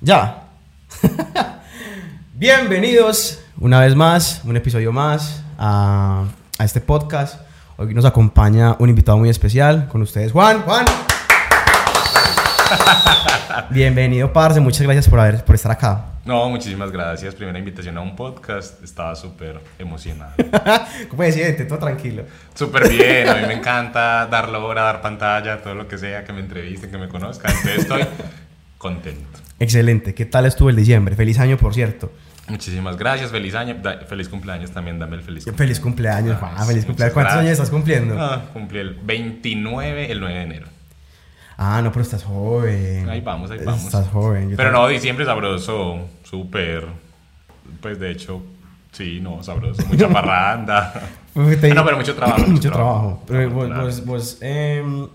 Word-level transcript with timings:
Ya. 0.00 0.42
Bienvenidos 2.34 3.42
una 3.58 3.80
vez 3.80 3.94
más, 3.94 4.42
un 4.44 4.54
episodio 4.54 4.92
más 4.92 5.42
a, 5.58 6.24
a 6.58 6.64
este 6.64 6.82
podcast. 6.82 7.40
Hoy 7.78 7.94
nos 7.94 8.04
acompaña 8.04 8.76
un 8.78 8.90
invitado 8.90 9.16
muy 9.16 9.30
especial 9.30 9.88
con 9.88 10.02
ustedes, 10.02 10.32
Juan. 10.32 10.60
Juan. 10.62 10.84
Bienvenido, 13.70 14.34
parce. 14.34 14.60
Muchas 14.60 14.82
gracias 14.82 15.08
por, 15.08 15.18
haber, 15.18 15.42
por 15.44 15.54
estar 15.54 15.72
acá. 15.72 16.04
No, 16.26 16.50
muchísimas 16.50 16.90
gracias. 16.90 17.34
Primera 17.34 17.58
invitación 17.58 17.96
a 17.96 18.02
un 18.02 18.14
podcast. 18.14 18.84
Estaba 18.84 19.16
súper 19.16 19.62
emocionado. 19.78 20.34
¿Cómo 21.08 21.22
se 21.22 21.32
siente? 21.32 21.64
Todo 21.64 21.78
tranquilo. 21.78 22.24
Súper 22.54 22.90
bien. 22.90 23.30
A 23.30 23.34
mí 23.34 23.46
me 23.46 23.54
encanta 23.54 24.26
dar 24.26 24.54
hora, 24.54 24.82
dar 24.82 25.00
pantalla, 25.00 25.62
todo 25.62 25.74
lo 25.74 25.88
que 25.88 25.96
sea, 25.96 26.22
que 26.22 26.34
me 26.34 26.40
entrevisten, 26.40 26.90
que 26.90 26.98
me 26.98 27.08
conozcan. 27.08 27.50
Entonces 27.50 27.78
estoy 27.78 28.04
contento. 28.76 29.45
Excelente. 29.58 30.14
¿Qué 30.14 30.26
tal 30.26 30.46
estuvo 30.46 30.70
el 30.70 30.76
diciembre? 30.76 31.16
Feliz 31.16 31.38
año, 31.38 31.56
por 31.56 31.72
cierto. 31.74 32.12
Muchísimas 32.48 32.96
gracias. 32.96 33.30
Feliz 33.30 33.54
año. 33.54 33.76
Da- 33.82 34.00
feliz 34.06 34.28
cumpleaños 34.28 34.70
también. 34.70 34.98
Dame 34.98 35.16
el 35.16 35.22
feliz 35.22 35.44
cumpleaños. 35.44 35.58
Feliz 35.58 35.80
cumpleaños, 35.80 36.38
Ah. 36.40 36.64
Feliz 36.66 36.84
cumpleaños. 36.84 37.14
¿Cuántos 37.14 37.36
años 37.36 37.50
estás 37.52 37.70
cumpliendo? 37.70 38.16
Ah, 38.20 38.44
cumplí 38.52 38.78
el 38.78 38.94
29, 38.94 40.12
el 40.12 40.20
9 40.20 40.34
de 40.36 40.42
enero. 40.42 40.66
Ah, 41.58 41.80
no, 41.82 41.90
pero 41.90 42.02
estás 42.02 42.22
joven. 42.22 43.08
Ahí 43.08 43.20
vamos, 43.22 43.50
ahí 43.50 43.58
vamos. 43.64 43.84
Estás 43.84 44.08
joven. 44.08 44.50
Yo 44.50 44.56
Pero 44.56 44.70
también. 44.70 44.82
no, 44.82 44.88
diciembre 44.88 45.24
sabroso. 45.24 46.06
Súper. 46.22 46.84
Pues 47.80 47.98
de 47.98 48.10
hecho, 48.10 48.42
sí, 48.92 49.20
no, 49.22 49.42
sabroso. 49.42 49.82
Mucha 49.86 50.08
parranda. 50.12 50.92
Te- 51.60 51.70
Ah, 51.70 51.74
no, 51.74 51.84
pero 51.84 51.96
mucho 51.96 52.14
trabajo. 52.14 52.42
mucho 52.46 52.70
trabajo. 52.70 53.22
Pero 53.26 53.40
vos, 53.50 53.70
Afortunadamente. 53.70 54.00
vos, 54.02 54.06
vos, 54.06 54.38
em, 54.42 55.08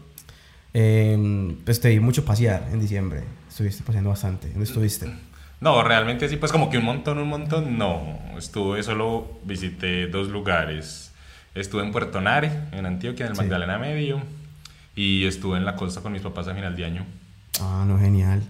em, 0.74 1.56
pues 1.64 1.80
te 1.80 1.90
di 1.90 2.00
mucho 2.00 2.26
pasear 2.26 2.68
en 2.74 2.80
diciembre. 2.80 3.24
Estuviste 3.52 3.84
paseando 3.84 4.10
bastante. 4.12 4.48
¿Dónde 4.48 4.64
estuviste? 4.64 5.12
No, 5.60 5.84
realmente 5.84 6.30
sí, 6.30 6.38
pues 6.38 6.54
como 6.54 6.70
que 6.70 6.78
un 6.78 6.86
montón, 6.86 7.18
un 7.18 7.28
montón, 7.28 7.78
no. 7.78 8.18
Estuve, 8.38 8.82
solo 8.82 9.40
visité 9.44 10.08
dos 10.08 10.30
lugares. 10.30 11.12
Estuve 11.54 11.84
en 11.84 11.92
Puerto 11.92 12.22
Nare, 12.22 12.50
en 12.72 12.86
Antioquia, 12.86 13.26
en 13.26 13.32
el 13.34 13.36
Sí. 13.36 13.44
Magdalena 13.44 13.78
Medio. 13.78 14.22
Y 14.96 15.26
estuve 15.26 15.58
en 15.58 15.66
la 15.66 15.76
costa 15.76 16.00
con 16.00 16.14
mis 16.14 16.22
papás 16.22 16.48
a 16.48 16.56
final 16.56 16.76
de 16.78 16.86
año. 16.86 17.06
Ah, 17.60 17.84
no, 17.86 18.00
genial. 18.00 18.42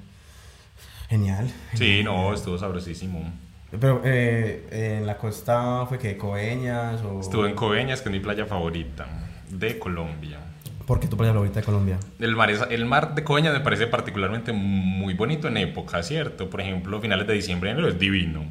Genial. 1.09 1.51
Sí, 1.73 2.01
no, 2.03 2.31
estuvo 2.33 2.59
sabrosísimo. 2.59 3.27
Pero 3.71 4.01
eh, 4.05 4.99
en 4.99 5.07
la 5.07 5.17
costa 5.17 5.85
fue 5.87 5.97
que 5.97 6.15
Coveñas 6.15 7.01
o... 7.01 7.21
Estuve 7.21 7.49
en 7.49 7.55
Coveñas, 7.55 8.01
que 8.01 8.09
es 8.09 8.13
mi 8.13 8.19
playa 8.19 8.45
favorita 8.45 9.07
de 9.49 9.79
Colombia. 9.79 10.37
¿Por 10.85 10.99
qué 10.99 11.07
tu 11.07 11.17
playa 11.17 11.33
favorita 11.33 11.59
de 11.59 11.65
Colombia? 11.65 11.97
El 12.19 12.35
mar, 12.35 12.49
es- 12.51 12.65
el 12.69 12.85
mar 12.85 13.15
de 13.15 13.23
Coveñas 13.23 13.53
me 13.53 13.59
parece 13.61 13.87
particularmente 13.87 14.51
muy 14.53 15.13
bonito 15.13 15.47
en 15.47 15.57
época, 15.57 16.01
¿cierto? 16.03 16.49
Por 16.49 16.61
ejemplo, 16.61 16.99
finales 17.01 17.27
de 17.27 17.33
diciembre, 17.33 17.71
enero 17.71 17.87
es 17.87 17.97
divino. 17.99 18.45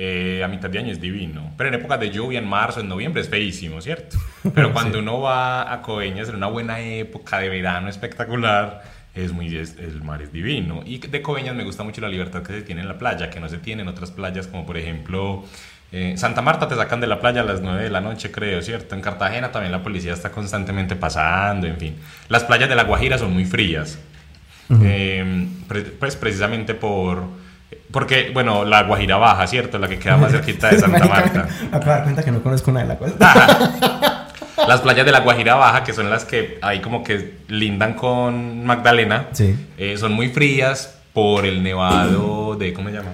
Eh, 0.00 0.42
a 0.44 0.48
mitad 0.48 0.70
de 0.70 0.78
año 0.78 0.92
es 0.92 1.00
divino. 1.00 1.52
Pero 1.56 1.68
en 1.68 1.74
épocas 1.74 1.98
de 1.98 2.10
lluvia, 2.10 2.38
en 2.38 2.46
marzo, 2.48 2.80
en 2.80 2.88
noviembre 2.88 3.20
es 3.20 3.28
feísimo, 3.28 3.80
¿cierto? 3.80 4.16
Pero 4.54 4.72
cuando 4.72 5.00
uno 5.00 5.20
va 5.20 5.72
a 5.72 5.82
Coveñas 5.82 6.28
en 6.28 6.36
una 6.36 6.46
buena 6.46 6.78
época 6.80 7.40
de 7.40 7.48
verano 7.48 7.88
espectacular, 7.88 8.82
es 9.14 9.32
muy, 9.32 9.56
es- 9.56 9.76
el 9.78 10.02
mar 10.02 10.22
es 10.22 10.32
divino. 10.32 10.82
Y 10.86 10.98
de 10.98 11.20
Coveñas 11.20 11.56
me 11.56 11.64
gusta 11.64 11.82
mucho 11.82 12.00
la 12.00 12.08
libertad 12.08 12.42
que 12.44 12.52
se 12.52 12.62
tiene 12.62 12.82
en 12.82 12.88
la 12.88 12.96
playa, 12.98 13.28
que 13.30 13.40
no 13.40 13.48
se 13.48 13.58
tiene 13.58 13.82
en 13.82 13.88
otras 13.88 14.12
playas, 14.12 14.46
como 14.46 14.64
por 14.66 14.76
ejemplo 14.76 15.44
eh, 15.92 16.14
Santa 16.16 16.42
Marta 16.42 16.68
te 16.68 16.74
sacan 16.76 17.00
de 17.00 17.06
la 17.06 17.18
playa 17.20 17.40
a 17.40 17.44
las 17.44 17.60
9 17.62 17.82
de 17.82 17.90
la 17.90 18.00
noche, 18.00 18.30
creo, 18.30 18.60
¿cierto? 18.62 18.94
En 18.94 19.00
Cartagena 19.00 19.50
también 19.52 19.72
la 19.72 19.82
policía 19.82 20.12
está 20.12 20.30
constantemente 20.30 20.96
pasando, 20.96 21.66
en 21.66 21.76
fin. 21.78 21.96
Las 22.28 22.44
playas 22.44 22.68
de 22.68 22.74
La 22.74 22.84
Guajira 22.84 23.16
son 23.18 23.32
muy 23.32 23.44
frías. 23.44 23.98
Eh, 24.82 25.46
pre- 25.66 25.82
pues 25.82 26.16
precisamente 26.16 26.74
por... 26.74 27.22
Porque, 27.90 28.30
bueno, 28.34 28.66
la 28.66 28.82
Guajira 28.82 29.16
Baja, 29.16 29.46
¿cierto? 29.46 29.78
La 29.78 29.88
que 29.88 29.98
queda 29.98 30.18
más 30.18 30.30
cerquita 30.30 30.68
de 30.68 30.78
Santa 30.80 31.06
Marta. 31.06 31.48
Acabo 31.68 31.84
de 31.84 31.90
dar 31.90 32.02
cuenta 32.02 32.22
que 32.22 32.30
no 32.32 32.42
conozco 32.42 32.70
una 32.70 32.80
de 32.80 32.86
la 32.88 32.98
costa. 32.98 34.26
Las 34.66 34.80
playas 34.82 35.06
de 35.06 35.12
la 35.12 35.20
Guajira 35.20 35.54
Baja, 35.54 35.84
que 35.84 35.94
son 35.94 36.10
las 36.10 36.24
que 36.26 36.58
ahí 36.60 36.80
como 36.80 37.02
que 37.02 37.38
lindan 37.48 37.94
con 37.94 38.64
Magdalena, 38.66 39.28
Sí. 39.32 39.56
eh, 39.78 39.96
son 39.96 40.12
muy 40.12 40.28
frías 40.28 40.98
por 41.14 41.46
el 41.46 41.62
nevado 41.62 42.56
de, 42.56 42.74
¿cómo 42.74 42.90
se 42.90 42.96
llama? 42.96 43.12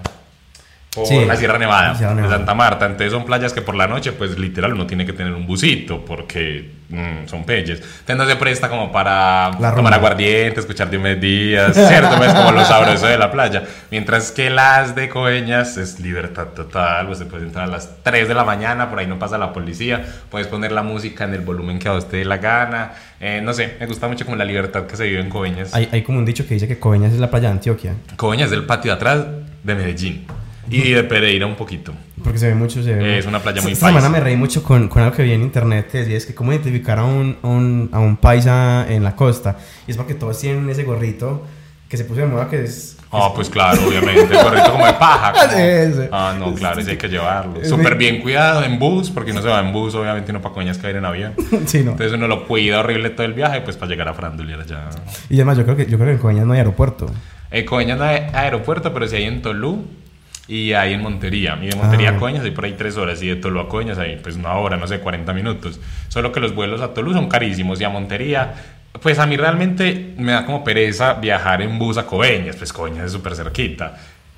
Por 0.95 1.07
Sí, 1.07 1.25
la 1.25 1.37
Sierra 1.37 1.59
Nevada, 1.59 1.95
Sierra 1.95 2.15
de 2.15 2.23
Nevada. 2.23 2.37
Santa 2.37 2.55
Marta. 2.55 2.87
Entonces 2.87 3.13
son 3.13 3.25
playas 3.25 3.53
que 3.53 3.63
por 3.63 3.75
la 3.75 3.87
noche, 3.87 4.13
pues 4.13 4.39
literal, 4.39 4.75
uno 4.75 4.87
tiene 4.87 5.05
que 5.05 5.13
tener 5.13 5.33
un 5.33 5.47
busito 5.47 6.05
porque 6.05 6.71
mm, 6.89 7.27
son 7.27 7.45
peyes. 7.45 7.81
Entonces 7.81 8.17
no 8.17 8.27
se 8.27 8.37
presta 8.37 8.69
como 8.69 8.93
para 8.93 9.51
tomar 9.75 9.95
aguardiente, 9.95 10.61
escuchar 10.61 10.91
Diomedes 10.91 11.21
Díaz, 11.21 11.75
¿cierto? 11.89 12.23
Es 12.23 12.35
como 12.35 12.53
lo 12.53 12.65
sabroso 12.65 13.07
de 13.07 13.19
la 13.19 13.33
playa. 13.33 13.65
Mientras 13.91 14.31
que 14.31 14.51
las 14.51 14.95
de 14.95 15.09
Coeñas 15.09 15.77
es 15.77 15.99
libertad 15.99 16.49
total, 16.49 17.07
pues 17.07 17.19
se 17.19 17.27
puede 17.27 17.45
entrar 17.45 17.65
a 17.65 17.69
las 17.69 18.03
3 18.03 18.29
de 18.29 18.35
la 18.35 18.45
mañana, 18.45 18.89
por 18.89 19.01
ahí 19.01 19.07
no 19.07 19.19
pasa 19.19 19.37
la 19.37 19.53
policía, 19.53 20.05
puedes 20.31 20.47
poner 20.47 20.71
la 20.71 20.83
música 20.83 21.25
en 21.25 21.35
el 21.35 21.41
volumen 21.41 21.79
que 21.79 21.89
a 21.89 21.95
usted 21.95 22.19
dé 22.19 22.25
la 22.25 22.39
gana. 22.39 22.93
Eh, 23.21 23.41
no 23.43 23.53
sé, 23.53 23.77
me 23.81 23.87
gusta 23.87 24.07
mucho 24.07 24.25
como 24.25 24.37
la 24.37 24.45
libertad 24.45 24.87
que 24.87 24.97
se 24.97 25.05
vive 25.05 25.21
en 25.21 25.31
Coeñas. 25.31 25.75
hay, 25.75 25.89
hay 25.91 26.03
como 26.03 26.19
un 26.19 26.25
dicho 26.25 26.47
que 26.47 26.55
dice 26.55 26.69
que 26.69 26.79
Coveñas 26.79 27.13
es 27.13 27.19
la 27.19 27.31
playa 27.31 27.49
de 27.49 27.55
Antioquia. 27.55 27.95
Coeñas 28.17 28.49
es 28.49 28.53
el 28.53 28.65
patio 28.65 28.93
de 28.93 28.97
atrás 28.97 29.25
de 29.63 29.75
Medellín 29.75 30.27
y 30.71 30.93
de 30.93 31.05
Pereira 31.05 31.47
un 31.47 31.57
poquito. 31.57 31.93
Porque 32.23 32.39
se 32.39 32.49
ve 32.49 32.55
mucho... 32.55 32.83
Se 32.83 32.95
ve 32.95 33.19
Es 33.19 33.27
una 33.27 33.41
playa 33.41 33.61
muy 33.63 33.73
Esta 33.73 33.89
semana 33.89 34.09
me 34.09 34.21
reí 34.21 34.37
mucho 34.37 34.63
con, 34.63 34.89
con 34.89 35.03
algo 35.03 35.17
que 35.17 35.23
vi 35.23 35.33
en 35.33 35.43
internet. 35.43 35.89
Que 35.91 35.99
decía, 35.99 36.17
es 36.17 36.27
que 36.27 36.35
cómo 36.35 36.53
identificar 36.53 36.99
a 36.99 37.05
un, 37.05 37.37
a 37.43 37.49
un, 37.49 37.91
a 37.93 38.01
un 38.01 38.17
paisa 38.17 38.87
en 38.89 39.05
la 39.05 39.15
costa. 39.15 39.59
Y 39.87 39.91
es 39.91 39.97
porque 39.97 40.15
todos 40.15 40.39
tienen 40.39 40.69
ese 40.71 40.85
gorrito 40.85 41.43
que 41.89 41.97
se 41.97 42.05
puso 42.05 42.21
de 42.21 42.27
moda 42.27 42.49
que 42.49 42.65
es... 42.65 42.97
Ah, 43.13 43.31
pues 43.33 43.49
claro, 43.49 43.87
obviamente. 43.87 44.37
El 44.37 44.43
gorrito 44.43 44.73
como 44.73 44.87
de 44.87 44.95
paja. 44.95 45.33
como-. 45.49 46.09
Ah, 46.11 46.35
no, 46.37 46.53
claro, 46.55 46.81
ese 46.81 46.93
hay 46.93 46.97
que 46.97 47.09
llevarlo. 47.09 47.65
Súper 47.65 47.95
bien 47.97 48.21
cuidado 48.21 48.65
en 48.65 48.79
bus, 48.79 49.11
porque 49.11 49.33
no 49.33 49.41
se 49.41 49.49
va 49.49 49.61
en 49.61 49.73
bus, 49.73 49.95
obviamente 49.95 50.33
uno 50.33 50.41
para 50.41 50.55
coñas 50.55 50.79
caer 50.79 50.97
en 50.97 51.05
avión. 51.05 51.35
sí, 51.67 51.85
no. 51.85 51.93
Entonces 51.93 52.13
uno 52.13 52.27
lo 52.27 52.49
cuida 52.49 52.81
horrible 52.81 53.11
todo 53.11 53.27
el 53.27 53.35
viaje, 53.35 53.61
pues 53.61 53.77
para 53.77 53.91
llegar 53.91 54.09
a 54.09 54.15
Frandulier 54.15 54.59
allá. 54.59 54.89
Y 55.31 55.37
además 55.37 55.59
yo 55.59 55.65
creo 55.65 55.77
que, 55.77 55.87
yo 55.87 55.97
creo 55.97 56.09
que 56.09 56.15
en 56.15 56.19
Coveñas 56.19 56.47
no 56.47 56.55
hay 56.55 56.59
aeropuerto. 56.59 57.07
Eh, 57.53 57.65
Coveñas 57.65 57.99
no 57.99 58.05
hay 58.05 58.23
aeropuerto, 58.33 58.93
pero 58.93 59.07
sí 59.07 59.15
hay 59.15 59.25
en 59.25 59.43
Tolú 59.43 59.85
y 60.49 60.73
hay 60.73 60.95
en 60.95 61.03
Montería. 61.03 61.59
Y 61.63 61.69
de 61.69 61.77
Montería 61.77 62.11
Ah. 62.11 62.17
a 62.17 62.19
Coveñas 62.19 62.45
hay 62.45 62.51
por 62.51 62.65
ahí 62.65 62.75
tres 62.77 62.97
horas 62.97 63.23
y 63.23 63.29
de 63.29 63.37
Tolú 63.37 63.61
a 63.61 63.69
Coveñas 63.69 63.99
hay 63.99 64.17
pues 64.17 64.37
una 64.37 64.55
hora, 64.55 64.77
no 64.77 64.87
sé, 64.87 65.01
40 65.01 65.33
minutos. 65.33 65.81
Solo 66.09 66.33
que 66.33 66.41
los 66.41 66.55
vuelos 66.55 66.81
a 66.81 66.93
Tolú 66.95 67.13
son 67.13 67.29
carísimos 67.29 67.81
y 67.81 67.85
a 67.85 67.89
Montería, 67.89 68.55
pues 69.01 69.19
a 69.19 69.27
mí 69.27 69.37
realmente 69.37 70.15
me 70.19 70.33
da 70.33 70.45
como 70.47 70.63
pereza 70.65 71.15
viajar 71.15 71.63
en 71.63 71.79
bus 71.79 71.97
a 71.99 72.07
Coveñas, 72.07 72.57
pues 72.57 72.73
Coveñas 72.73 73.07
es 73.07 73.13
súper 73.13 73.35
cerquita. 73.35 73.97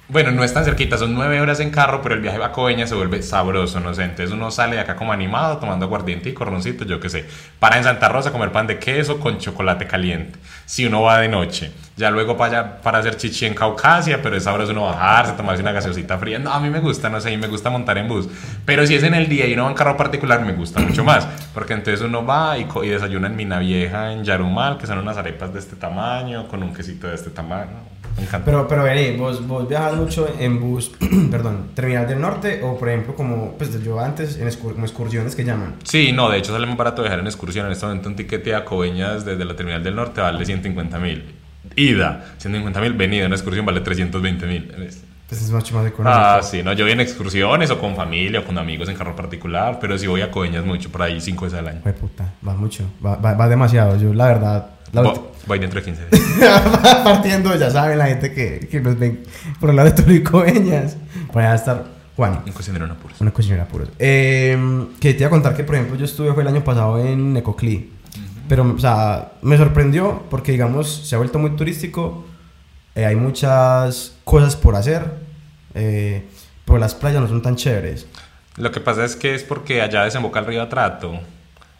Bueno, 0.08 0.30
no 0.30 0.44
es 0.44 0.54
tan 0.54 0.64
cerquita, 0.64 0.96
son 0.96 1.14
nueve 1.14 1.40
horas 1.40 1.58
en 1.58 1.70
carro, 1.70 2.00
pero 2.00 2.14
el 2.14 2.20
viaje 2.20 2.40
a 2.40 2.52
Coveñas 2.52 2.88
se 2.88 2.94
vuelve 2.94 3.22
sabroso, 3.22 3.80
no 3.80 3.92
sé. 3.92 4.04
Entonces 4.04 4.30
uno 4.30 4.52
sale 4.52 4.76
de 4.76 4.82
acá 4.82 4.94
como 4.94 5.12
animado, 5.12 5.58
tomando 5.58 5.86
aguardiente 5.86 6.28
y 6.28 6.32
corroncito, 6.32 6.84
yo 6.84 7.00
qué 7.00 7.10
sé. 7.10 7.24
Para 7.58 7.76
en 7.76 7.82
Santa 7.82 8.08
Rosa 8.08 8.30
comer 8.30 8.52
pan 8.52 8.68
de 8.68 8.78
queso 8.78 9.18
con 9.18 9.38
chocolate 9.38 9.88
caliente. 9.88 10.38
Si 10.64 10.86
uno 10.86 11.02
va 11.02 11.18
de 11.18 11.28
noche. 11.28 11.72
Ya 11.96 12.10
luego 12.10 12.36
para, 12.36 12.80
para 12.82 12.98
hacer 12.98 13.16
chichi 13.16 13.46
en 13.46 13.54
Caucasia, 13.54 14.22
pero 14.22 14.36
es 14.36 14.44
sabroso 14.44 14.70
uno 14.70 14.84
bajarse, 14.84 15.32
tomarse 15.32 15.62
una 15.62 15.72
gaseosita 15.72 16.18
fría. 16.18 16.38
No, 16.38 16.52
a 16.52 16.60
mí 16.60 16.70
me 16.70 16.78
gusta, 16.78 17.08
no 17.08 17.20
sé, 17.20 17.32
y 17.32 17.36
me 17.36 17.48
gusta 17.48 17.70
montar 17.70 17.98
en 17.98 18.06
bus. 18.06 18.28
Pero 18.64 18.86
si 18.86 18.94
es 18.94 19.02
en 19.02 19.14
el 19.14 19.28
día 19.28 19.46
y 19.48 19.54
uno 19.54 19.64
va 19.64 19.70
en 19.70 19.76
carro 19.76 19.96
particular, 19.96 20.40
me 20.44 20.52
gusta 20.52 20.78
mucho 20.78 21.02
más. 21.02 21.26
Porque 21.52 21.72
entonces 21.72 22.00
uno 22.02 22.24
va 22.24 22.56
y, 22.58 22.68
y 22.84 22.88
desayuna 22.90 23.26
en 23.26 23.34
Mina 23.34 23.58
Vieja, 23.58 24.12
en 24.12 24.22
Yarumal, 24.22 24.78
que 24.78 24.86
son 24.86 24.98
unas 24.98 25.16
arepas 25.16 25.52
de 25.52 25.58
este 25.58 25.74
tamaño, 25.74 26.46
con 26.46 26.62
un 26.62 26.72
quesito 26.72 27.08
de 27.08 27.16
este 27.16 27.30
tamaño. 27.30 27.95
Me 28.16 28.22
encanta. 28.22 28.44
Pero, 28.44 28.66
pero 28.66 28.82
vení, 28.82 29.16
vos, 29.16 29.46
vos 29.46 29.68
viajas 29.68 29.94
mucho 29.94 30.28
en 30.38 30.60
bus, 30.60 30.92
perdón, 31.30 31.70
Terminal 31.74 32.06
del 32.08 32.20
Norte 32.20 32.62
o 32.62 32.78
por 32.78 32.88
ejemplo 32.88 33.14
como, 33.14 33.52
pues 33.58 33.82
yo 33.82 34.00
antes, 34.00 34.38
en 34.38 34.50
como 34.54 34.84
excursiones 34.84 35.36
que 35.36 35.44
llaman. 35.44 35.76
Sí, 35.84 36.12
no, 36.12 36.30
de 36.30 36.38
hecho 36.38 36.52
sale 36.52 36.66
más 36.66 36.76
barato 36.76 37.02
viajar 37.02 37.20
en 37.20 37.26
excursión. 37.26 37.66
En 37.66 37.72
este 37.72 37.86
momento 37.86 38.08
un 38.08 38.16
tiquete 38.16 38.54
a 38.54 38.64
Coveñas 38.64 39.24
desde 39.24 39.44
la 39.44 39.54
terminal 39.54 39.82
del 39.82 39.94
norte 39.96 40.20
vale 40.20 40.44
150 40.44 40.98
mil. 40.98 41.24
Ida, 41.74 42.24
150 42.38 42.80
mil. 42.80 42.92
Venida, 42.94 43.26
una 43.26 43.36
excursión 43.36 43.66
vale 43.66 43.80
320 43.80 44.46
mil. 44.46 44.72
Pues 45.28 45.42
es 45.42 45.50
mucho 45.50 45.74
más 45.74 45.86
económico. 45.86 46.20
Ah, 46.20 46.40
sí, 46.40 46.62
no, 46.62 46.72
yo 46.72 46.84
voy 46.84 46.92
en 46.92 47.00
excursiones 47.00 47.70
o 47.70 47.78
con 47.80 47.96
familia 47.96 48.40
o 48.40 48.44
con 48.44 48.56
amigos 48.58 48.88
en 48.88 48.94
carro 48.94 49.16
particular, 49.16 49.78
pero 49.80 49.98
si 49.98 50.06
voy 50.06 50.20
a 50.20 50.30
Coveñas 50.30 50.64
mucho, 50.64 50.90
por 50.90 51.02
ahí 51.02 51.20
5 51.20 51.44
veces 51.44 51.58
al 51.58 51.66
año. 51.66 51.80
Jue 51.82 51.92
puta, 51.92 52.32
va 52.46 52.54
mucho, 52.54 52.84
va, 53.04 53.16
va, 53.16 53.34
va 53.34 53.48
demasiado. 53.48 53.96
Yo 53.96 54.14
la 54.14 54.26
verdad, 54.28 54.70
la 55.02 55.14
Voy 55.46 55.58
dentro 55.60 55.80
de 55.80 55.84
15 55.84 56.02
días. 56.10 56.62
partiendo, 57.04 57.54
ya 57.56 57.70
saben 57.70 57.98
la 57.98 58.06
gente 58.06 58.32
que, 58.32 58.66
que 58.70 58.80
nos 58.80 58.98
ven 58.98 59.22
por 59.60 59.70
el 59.70 59.76
lado 59.76 59.90
de 59.90 59.94
Toluca 59.94 60.14
y 60.14 60.22
Coveñas. 60.22 60.96
Por 61.32 61.40
allá 61.42 61.48
va 61.48 61.52
a 61.52 61.56
estar 61.56 61.84
Juan. 62.16 62.40
Un 62.46 62.52
cocinero 62.52 62.84
en 62.86 62.90
apuros. 62.92 63.20
Una 63.20 63.30
cocinera 63.30 63.66
puros. 63.68 63.88
Eh, 63.98 64.56
que 65.00 65.12
te 65.12 65.18
iba 65.20 65.26
a 65.28 65.30
contar 65.30 65.54
que, 65.56 65.62
por 65.64 65.74
ejemplo, 65.76 65.96
yo 65.96 66.04
estuve 66.04 66.32
fue 66.32 66.42
el 66.42 66.48
año 66.48 66.64
pasado 66.64 66.98
en 67.04 67.32
Necoclí. 67.32 67.90
Pero, 68.48 68.62
o 68.74 68.78
sea, 68.78 69.32
me 69.42 69.56
sorprendió 69.56 70.22
porque, 70.30 70.52
digamos, 70.52 70.88
se 71.08 71.14
ha 71.14 71.18
vuelto 71.18 71.38
muy 71.38 71.50
turístico. 71.50 72.24
eh, 72.94 73.04
hay 73.04 73.16
muchas 73.16 74.14
cosas 74.24 74.56
por 74.56 74.74
hacer. 74.76 75.04
eh, 75.74 76.24
pero 76.64 76.78
las 76.78 76.94
playas 76.96 77.20
no 77.20 77.28
son 77.28 77.42
tan 77.42 77.54
chéveres. 77.54 78.06
Lo 78.56 78.72
que 78.72 78.80
pasa 78.80 79.04
es 79.04 79.14
que 79.14 79.34
es 79.34 79.44
porque 79.44 79.82
allá 79.82 80.02
desemboca 80.04 80.40
el 80.40 80.46
río 80.46 80.62
Atrato. 80.62 81.20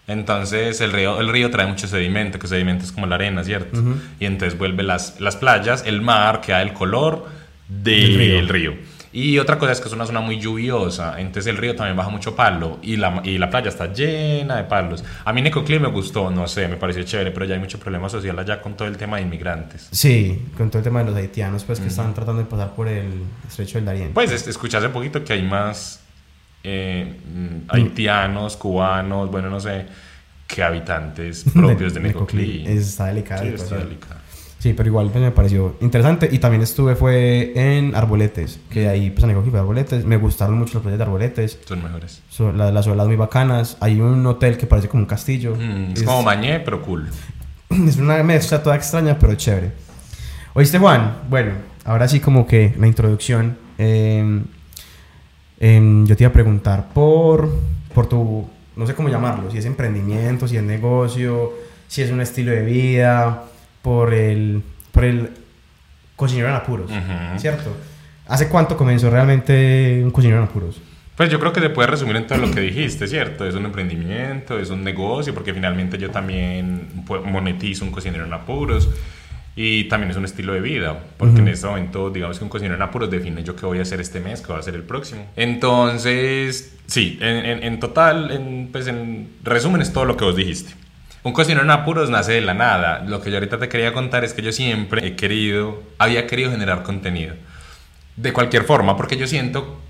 Entonces 0.08 0.80
el 0.80 0.92
río, 0.92 1.20
el 1.20 1.28
río 1.28 1.50
trae 1.50 1.66
mucho 1.66 1.88
sedimento, 1.88 2.38
que 2.38 2.46
sedimento 2.46 2.84
es 2.84 2.92
como 2.92 3.06
la 3.06 3.16
arena, 3.16 3.42
¿cierto? 3.42 3.82
Y 4.20 4.26
entonces 4.26 4.58
vuelve 4.58 4.82
las, 4.82 5.20
las 5.20 5.36
playas, 5.36 5.84
el 5.86 6.00
mar, 6.00 6.40
queda 6.40 6.62
el 6.62 6.72
color 6.72 7.26
del 7.68 8.48
río. 8.48 8.74
Y 9.12 9.38
otra 9.38 9.58
cosa 9.58 9.72
es 9.72 9.80
que 9.80 9.88
es 9.88 9.94
una 9.94 10.04
zona 10.04 10.20
muy 10.20 10.38
lluviosa, 10.38 11.18
entonces 11.18 11.46
el 11.46 11.56
río 11.56 11.74
también 11.74 11.96
baja 11.96 12.10
mucho 12.10 12.36
palo 12.36 12.78
y 12.82 12.96
la, 12.96 13.22
y 13.24 13.38
la 13.38 13.48
playa 13.48 13.70
está 13.70 13.90
llena 13.90 14.56
de 14.56 14.64
palos. 14.64 15.02
A 15.24 15.32
mí 15.32 15.40
Necoclí 15.40 15.78
me 15.78 15.88
gustó, 15.88 16.30
no 16.30 16.46
sé, 16.46 16.68
me 16.68 16.76
pareció 16.76 17.02
chévere, 17.02 17.30
pero 17.30 17.46
ya 17.46 17.54
hay 17.54 17.60
mucho 17.60 17.78
problema 17.78 18.10
social 18.10 18.38
allá 18.38 18.60
con 18.60 18.76
todo 18.76 18.86
el 18.88 18.98
tema 18.98 19.16
de 19.16 19.22
inmigrantes. 19.22 19.88
Sí, 19.90 20.42
con 20.58 20.68
todo 20.68 20.80
el 20.80 20.84
tema 20.84 20.98
de 20.98 21.06
los 21.06 21.16
haitianos, 21.16 21.64
pues 21.64 21.80
que 21.80 21.88
están 21.88 22.12
tratando 22.12 22.42
de 22.42 22.48
pasar 22.48 22.74
por 22.74 22.88
el 22.88 23.22
estrecho 23.48 23.78
del 23.78 23.86
Darién. 23.86 24.12
Pues 24.12 24.46
escuché 24.46 24.76
hace 24.76 24.90
poquito 24.90 25.24
que 25.24 25.32
hay 25.32 25.42
más 25.42 26.00
eh, 26.68 27.14
mm, 27.24 27.70
haitianos, 27.70 28.56
cubanos, 28.56 29.30
bueno, 29.30 29.48
no 29.48 29.60
sé, 29.60 29.86
que 30.48 30.62
habitantes 30.64 31.44
propios 31.54 31.94
de, 31.94 32.00
Necoclí. 32.08 32.64
Está 32.66 33.06
delicado. 33.06 33.44
Sí, 33.44 33.48
está 33.54 33.76
delicado. 33.76 34.16
Sí, 34.58 34.72
pero 34.72 34.88
igual 34.88 35.10
pues, 35.10 35.22
me 35.22 35.30
pareció 35.30 35.76
interesante. 35.80 36.28
Y 36.32 36.40
también 36.40 36.62
estuve, 36.62 36.96
fue 36.96 37.52
en 37.54 37.94
Arboletes, 37.94 38.58
que 38.68 38.88
ahí 38.88 39.10
pues 39.10 39.22
en 39.22 39.52
de 39.52 39.58
Arboletes. 39.58 40.04
Me 40.04 40.16
gustaron 40.16 40.58
mucho 40.58 40.74
los 40.74 40.82
playas 40.82 40.98
de 40.98 41.04
Arboletes. 41.04 41.60
Son 41.64 41.84
mejores. 41.84 42.20
Son 42.30 42.58
las, 42.58 42.74
las 42.74 42.86
olas 42.88 43.06
muy 43.06 43.14
bacanas. 43.14 43.76
Hay 43.78 44.00
un 44.00 44.26
hotel 44.26 44.58
que 44.58 44.66
parece 44.66 44.88
como 44.88 45.04
un 45.04 45.06
castillo. 45.06 45.54
Mm, 45.54 45.92
es, 45.92 46.02
como 46.02 46.24
Mañé, 46.24 46.58
pero 46.60 46.82
cool. 46.82 47.08
Es 47.70 47.96
una 47.98 48.20
mezcla 48.24 48.60
toda 48.60 48.74
extraña, 48.74 49.16
pero 49.18 49.36
chévere. 49.36 49.70
¿Oíste, 50.54 50.78
Juan? 50.78 51.18
Bueno, 51.30 51.52
ahora 51.84 52.08
sí 52.08 52.18
como 52.18 52.44
que 52.44 52.74
la 52.76 52.88
introducción. 52.88 53.58
Em, 53.78 54.44
em, 55.58 56.06
yo 56.06 56.16
te 56.16 56.24
iba 56.24 56.30
a 56.30 56.32
preguntar 56.32 56.88
por, 56.92 57.50
por 57.94 58.08
tu, 58.08 58.46
no 58.76 58.86
sé 58.86 58.94
cómo 58.94 59.08
llamarlo, 59.08 59.50
si 59.50 59.58
es 59.58 59.64
emprendimiento, 59.64 60.46
si 60.48 60.56
es 60.56 60.62
negocio, 60.62 61.52
si 61.88 62.02
es 62.02 62.10
un 62.10 62.20
estilo 62.20 62.52
de 62.52 62.62
vida 62.62 63.44
por 63.82 64.12
el, 64.12 64.62
por 64.92 65.04
el 65.04 65.30
cocinero 66.16 66.48
en 66.48 66.54
apuros, 66.54 66.90
¿cierto? 67.36 67.70
¿Hace 68.26 68.48
cuánto 68.48 68.76
comenzó 68.76 69.10
realmente 69.10 70.00
un 70.02 70.10
cocinero 70.10 70.38
en 70.42 70.48
apuros? 70.48 70.80
Pues 71.16 71.30
yo 71.30 71.40
creo 71.40 71.52
que 71.52 71.60
se 71.60 71.70
puede 71.70 71.88
resumir 71.88 72.16
en 72.16 72.26
todo 72.26 72.38
lo 72.38 72.50
que 72.50 72.60
dijiste, 72.60 73.06
¿cierto? 73.08 73.46
Es 73.46 73.54
un 73.54 73.64
emprendimiento, 73.64 74.58
es 74.58 74.68
un 74.68 74.84
negocio, 74.84 75.32
porque 75.32 75.54
finalmente 75.54 75.96
yo 75.96 76.10
también 76.10 76.88
monetizo 77.24 77.84
un 77.86 77.90
cocinero 77.90 78.26
en 78.26 78.32
apuros 78.34 78.90
y 79.58 79.84
también 79.84 80.10
es 80.10 80.18
un 80.18 80.26
estilo 80.26 80.52
de 80.52 80.60
vida, 80.60 81.02
porque 81.16 81.40
en 81.40 81.48
este 81.48 81.66
momento, 81.66 82.10
digamos 82.10 82.38
que 82.38 82.44
un 82.44 82.50
cocinero 82.50 82.74
en 82.74 82.82
apuros 82.82 83.10
define 83.10 83.42
yo 83.42 83.56
qué 83.56 83.64
voy 83.64 83.78
a 83.78 83.82
hacer 83.82 84.02
este 84.02 84.20
mes, 84.20 84.42
qué 84.42 84.48
voy 84.48 84.56
a 84.56 84.60
hacer 84.60 84.74
el 84.74 84.82
próximo. 84.82 85.26
Entonces, 85.34 86.76
sí, 86.86 87.18
en, 87.22 87.64
en, 87.64 87.80
total, 87.80 88.30
en, 88.30 88.68
pues 88.70 88.86
en 88.86 89.30
resumen 89.42 89.80
es 89.80 89.94
todo 89.94 90.04
lo 90.04 90.18
que 90.18 90.26
vos 90.26 90.36
dijiste. 90.36 90.74
Un 91.22 91.32
cocinero 91.32 91.64
en 91.64 91.70
apuros 91.70 92.10
nace 92.10 92.32
de 92.32 92.42
la 92.42 92.52
nada. 92.52 93.02
Lo 93.08 93.22
que 93.22 93.30
yo 93.30 93.38
ahorita 93.38 93.58
te 93.58 93.68
quería 93.70 93.94
contar 93.94 94.24
es 94.24 94.34
que 94.34 94.42
yo 94.42 94.52
siempre 94.52 95.06
he 95.06 95.16
querido, 95.16 95.82
había 95.98 96.26
querido 96.26 96.50
generar 96.50 96.82
contenido. 96.82 97.34
De 98.16 98.34
cualquier 98.34 98.64
forma, 98.64 98.96
porque 98.96 99.16
yo 99.16 99.26
siento 99.26 99.80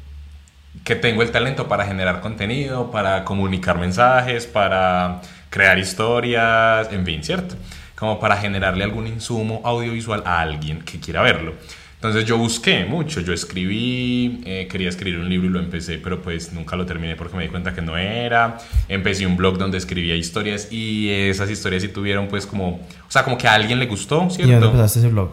que 0.85 0.95
tengo 0.95 1.23
el 1.23 1.33
talento 1.33 1.67
para 1.67 1.85
generar 1.85 2.21
contenido, 2.21 2.93
para 2.93 3.25
comunicar 3.25 3.79
mensajes, 3.79 4.47
para 4.47 5.21
crear 5.51 5.79
historias, 5.79 6.93
en 6.93 7.05
fin, 7.05 7.23
¿cierto? 7.25 7.57
Como 7.97 8.21
para 8.21 8.37
generarle 8.37 8.85
algún 8.85 9.07
insumo 9.07 9.63
audiovisual 9.65 10.23
a 10.25 10.41
alguien 10.41 10.83
que 10.83 11.01
quiera 11.01 11.23
verlo. 11.23 11.55
Entonces 11.97 12.27
yo 12.27 12.37
busqué 12.37 12.85
mucho, 12.85 13.21
yo 13.23 13.33
escribí, 13.33 14.43
eh, 14.45 14.69
quería 14.71 14.91
escribir 14.91 15.19
un 15.19 15.31
libro 15.31 15.49
y 15.49 15.51
lo 15.51 15.59
empecé, 15.59 15.97
pero 15.97 16.21
pues 16.21 16.53
nunca 16.53 16.77
lo 16.77 16.85
terminé 16.85 17.17
porque 17.17 17.37
me 17.37 17.45
di 17.45 17.49
cuenta 17.49 17.75
que 17.75 17.81
no 17.81 17.97
era. 17.97 18.59
Empecé 18.89 19.27
un 19.27 19.37
blog 19.37 19.57
donde 19.57 19.79
escribía 19.79 20.15
historias 20.15 20.71
y 20.71 21.09
esas 21.11 21.51
historias 21.51 21.83
sí 21.83 21.89
tuvieron 21.89 22.29
pues 22.29 22.47
como, 22.47 22.69
o 22.69 23.11
sea, 23.11 23.25
como 23.25 23.39
que 23.39 23.49
a 23.49 23.55
alguien 23.55 23.79
le 23.79 23.87
gustó, 23.87 24.29
¿cierto? 24.29 24.47
¿Y 24.47 24.53
dónde 24.53 24.67
empezaste 24.67 24.99
ese 24.99 25.09
blog? 25.09 25.31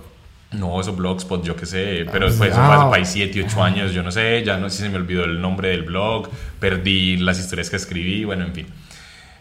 No, 0.54 0.80
esos 0.80 0.96
blogspot, 0.96 1.44
yo 1.44 1.56
qué 1.56 1.66
sé, 1.66 2.06
pero 2.12 2.28
después 2.28 2.54
ah, 2.56 2.66
pues, 2.66 2.80
eso 2.80 2.90
fue 2.90 3.02
hace 3.02 3.12
7, 3.12 3.46
8 3.48 3.64
años, 3.64 3.92
yo 3.92 4.04
no 4.04 4.12
sé, 4.12 4.44
ya 4.46 4.58
no 4.58 4.70
sé 4.70 4.78
si 4.78 4.84
se 4.84 4.90
me 4.90 4.98
olvidó 4.98 5.26
el 5.26 5.42
nombre 5.42 5.70
del 5.70 5.82
blog, 5.82 6.30
perdí 6.60 7.18
las 7.18 7.40
historias 7.40 7.70
que 7.70 7.76
escribí, 7.76 8.24
bueno, 8.24 8.46
en 8.46 8.54
fin. 8.54 8.68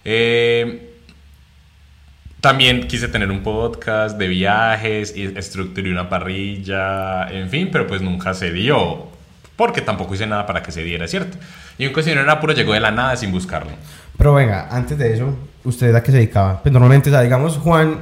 Eh, 0.04 0.91
también 2.42 2.88
quise 2.88 3.06
tener 3.06 3.30
un 3.30 3.44
podcast 3.44 4.18
de 4.18 4.26
viajes 4.26 5.16
y 5.16 5.26
estructuré 5.38 5.92
una 5.92 6.08
parrilla, 6.08 7.28
en 7.30 7.48
fin, 7.48 7.68
pero 7.70 7.86
pues 7.86 8.02
nunca 8.02 8.34
se 8.34 8.50
dio, 8.50 9.06
porque 9.54 9.80
tampoco 9.80 10.16
hice 10.16 10.26
nada 10.26 10.44
para 10.44 10.60
que 10.60 10.72
se 10.72 10.82
diera, 10.82 11.06
¿cierto? 11.06 11.38
Y 11.78 11.86
un 11.86 11.92
cocinero 11.92 12.20
en 12.20 12.28
apuro 12.28 12.52
llegó 12.52 12.72
de 12.72 12.80
la 12.80 12.90
nada 12.90 13.14
sin 13.14 13.30
buscarlo. 13.30 13.70
Pero 14.18 14.34
venga, 14.34 14.66
antes 14.72 14.98
de 14.98 15.14
eso, 15.14 15.36
¿usted 15.62 15.94
a 15.94 16.02
qué 16.02 16.10
se 16.10 16.16
dedicaba? 16.16 16.60
Pues 16.60 16.72
normalmente, 16.72 17.10
o 17.10 17.12
sea, 17.12 17.22
digamos, 17.22 17.58
Juan, 17.58 17.98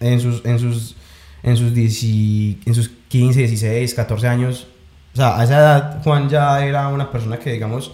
en 0.00 0.20
sus, 0.20 0.44
en 0.44 0.58
sus, 0.58 0.94
en 1.42 1.56
sus, 1.56 1.72
en 1.72 2.74
sus 2.74 2.90
15, 3.08 3.38
16, 3.38 3.94
14 3.94 4.28
años, 4.28 4.66
o 5.14 5.16
sea, 5.16 5.40
a 5.40 5.44
esa 5.44 5.56
edad 5.56 6.02
Juan 6.04 6.28
ya 6.28 6.62
era 6.62 6.88
una 6.88 7.10
persona 7.10 7.38
que, 7.38 7.52
digamos, 7.52 7.92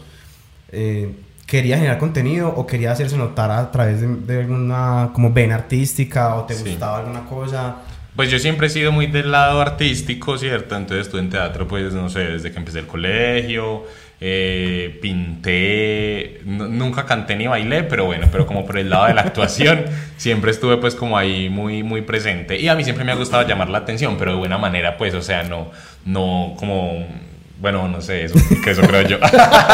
eh, 0.72 1.14
quería 1.52 1.76
generar 1.76 1.98
contenido 1.98 2.48
o 2.48 2.66
quería 2.66 2.92
hacerse 2.92 3.14
notar 3.14 3.50
a 3.50 3.70
través 3.70 4.00
de, 4.00 4.40
alguna 4.40 5.10
como 5.12 5.34
vena 5.34 5.56
artística 5.56 6.34
o 6.36 6.46
te 6.46 6.54
gustaba 6.54 7.00
alguna 7.00 7.26
cosa? 7.26 7.76
Pues 8.16 8.30
yo 8.30 8.38
siempre 8.38 8.68
he 8.68 8.70
sido 8.70 8.90
muy 8.90 9.06
del 9.06 9.30
lado 9.30 9.60
artístico, 9.60 10.38
¿cierto? 10.38 10.74
Entonces 10.76 11.08
estuve 11.08 11.20
en 11.20 11.28
teatro, 11.28 11.68
pues 11.68 11.92
no 11.92 12.08
sé, 12.08 12.20
desde 12.20 12.52
que 12.52 12.56
empecé 12.56 12.78
el 12.78 12.86
colegio, 12.86 13.84
eh, 14.18 14.98
pinté, 15.02 16.40
nunca 16.46 17.04
canté 17.04 17.36
ni 17.36 17.46
bailé, 17.46 17.82
pero 17.82 18.06
bueno, 18.06 18.28
pero 18.32 18.46
como 18.46 18.64
por 18.64 18.78
el 18.78 18.88
lado 18.88 19.08
de 19.08 19.14
la 19.14 19.20
actuación, 19.20 19.84
siempre 20.16 20.52
estuve 20.52 20.78
pues 20.78 20.94
como 20.94 21.18
ahí 21.18 21.50
muy, 21.50 21.82
muy 21.82 22.00
presente. 22.00 22.58
Y 22.58 22.68
a 22.68 22.74
mí 22.74 22.82
siempre 22.82 23.04
me 23.04 23.12
ha 23.12 23.16
gustado 23.16 23.46
llamar 23.46 23.68
la 23.68 23.78
atención, 23.78 24.16
pero 24.18 24.30
de 24.30 24.38
buena 24.38 24.56
manera, 24.56 24.96
pues, 24.96 25.12
o 25.12 25.20
sea, 25.20 25.42
no, 25.42 25.70
no 26.06 26.54
como 26.56 27.06
bueno, 27.62 27.86
no 27.86 28.00
sé, 28.00 28.24
eso, 28.24 28.34
que 28.64 28.72
eso 28.72 28.82
creo 28.82 29.02
yo. 29.02 29.18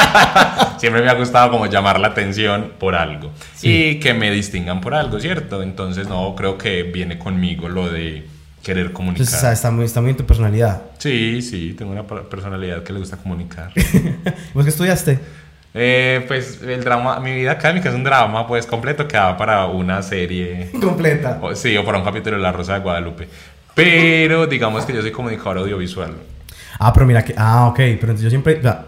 Siempre 0.79 1.01
me 1.01 1.09
ha 1.09 1.15
gustado 1.15 1.51
como 1.51 1.65
llamar 1.65 1.99
la 1.99 2.09
atención 2.09 2.75
por 2.79 2.95
algo. 2.95 3.33
Y 3.63 3.99
que 3.99 4.13
me 4.13 4.31
distingan 4.31 4.83
por 4.83 4.95
algo, 4.95 5.19
¿cierto? 5.19 5.63
Entonces, 5.63 6.07
no, 6.07 6.35
creo 6.37 6.59
que 6.59 6.83
viene 6.83 7.19
conmigo 7.19 7.67
lo 7.71 7.89
de 7.89 8.27
querer 8.63 8.93
comunicar. 8.93 9.23
Entonces, 9.23 9.39
o 9.39 9.41
sea, 9.41 9.53
está 9.53 9.71
muy, 9.71 9.87
está 9.87 10.03
muy 10.03 10.11
en 10.11 10.19
tu 10.19 10.27
personalidad. 10.27 10.83
Sí, 10.99 11.41
sí, 11.41 11.75
tengo 11.79 11.91
una 11.93 12.05
personalidad 12.05 12.83
que 12.83 12.93
le 12.93 12.99
gusta 12.99 13.17
comunicar. 13.17 13.73
¿Vos 14.53 14.65
qué 14.65 14.71
estudiaste? 14.71 15.19
Eh, 15.73 16.27
pues 16.29 16.61
el 16.63 16.85
drama, 16.85 17.21
mi 17.21 17.33
vida 17.33 17.53
académica 17.53 17.89
es 17.89 17.95
un 17.95 18.05
drama 18.05 18.47
pues 18.47 18.67
completo 18.67 19.09
que 19.09 19.17
va 19.17 19.35
para 19.39 19.65
una 19.65 20.03
serie. 20.03 20.73
Completa. 20.79 21.41
sí, 21.55 21.75
o 21.79 21.87
para 21.87 21.97
un 21.97 22.05
capítulo 22.05 22.37
de 22.37 22.43
La 22.43 22.53
Rosa 22.53 22.75
de 22.75 22.81
Guadalupe. 22.81 23.29
Pero 23.75 24.47
digamos 24.47 24.85
que 24.85 24.93
yo 24.93 25.01
soy 25.01 25.11
comunicador 25.11 25.57
audiovisual. 25.57 26.13
Ah, 26.79 26.93
pero 26.93 27.07
mira 27.07 27.25
que. 27.25 27.35
Ah, 27.37 27.67
ok. 27.69 27.77
Pero 27.77 27.93
entonces 27.93 28.23
yo 28.23 28.31
siempre. 28.31 28.59
O 28.59 28.63
sea, 28.63 28.85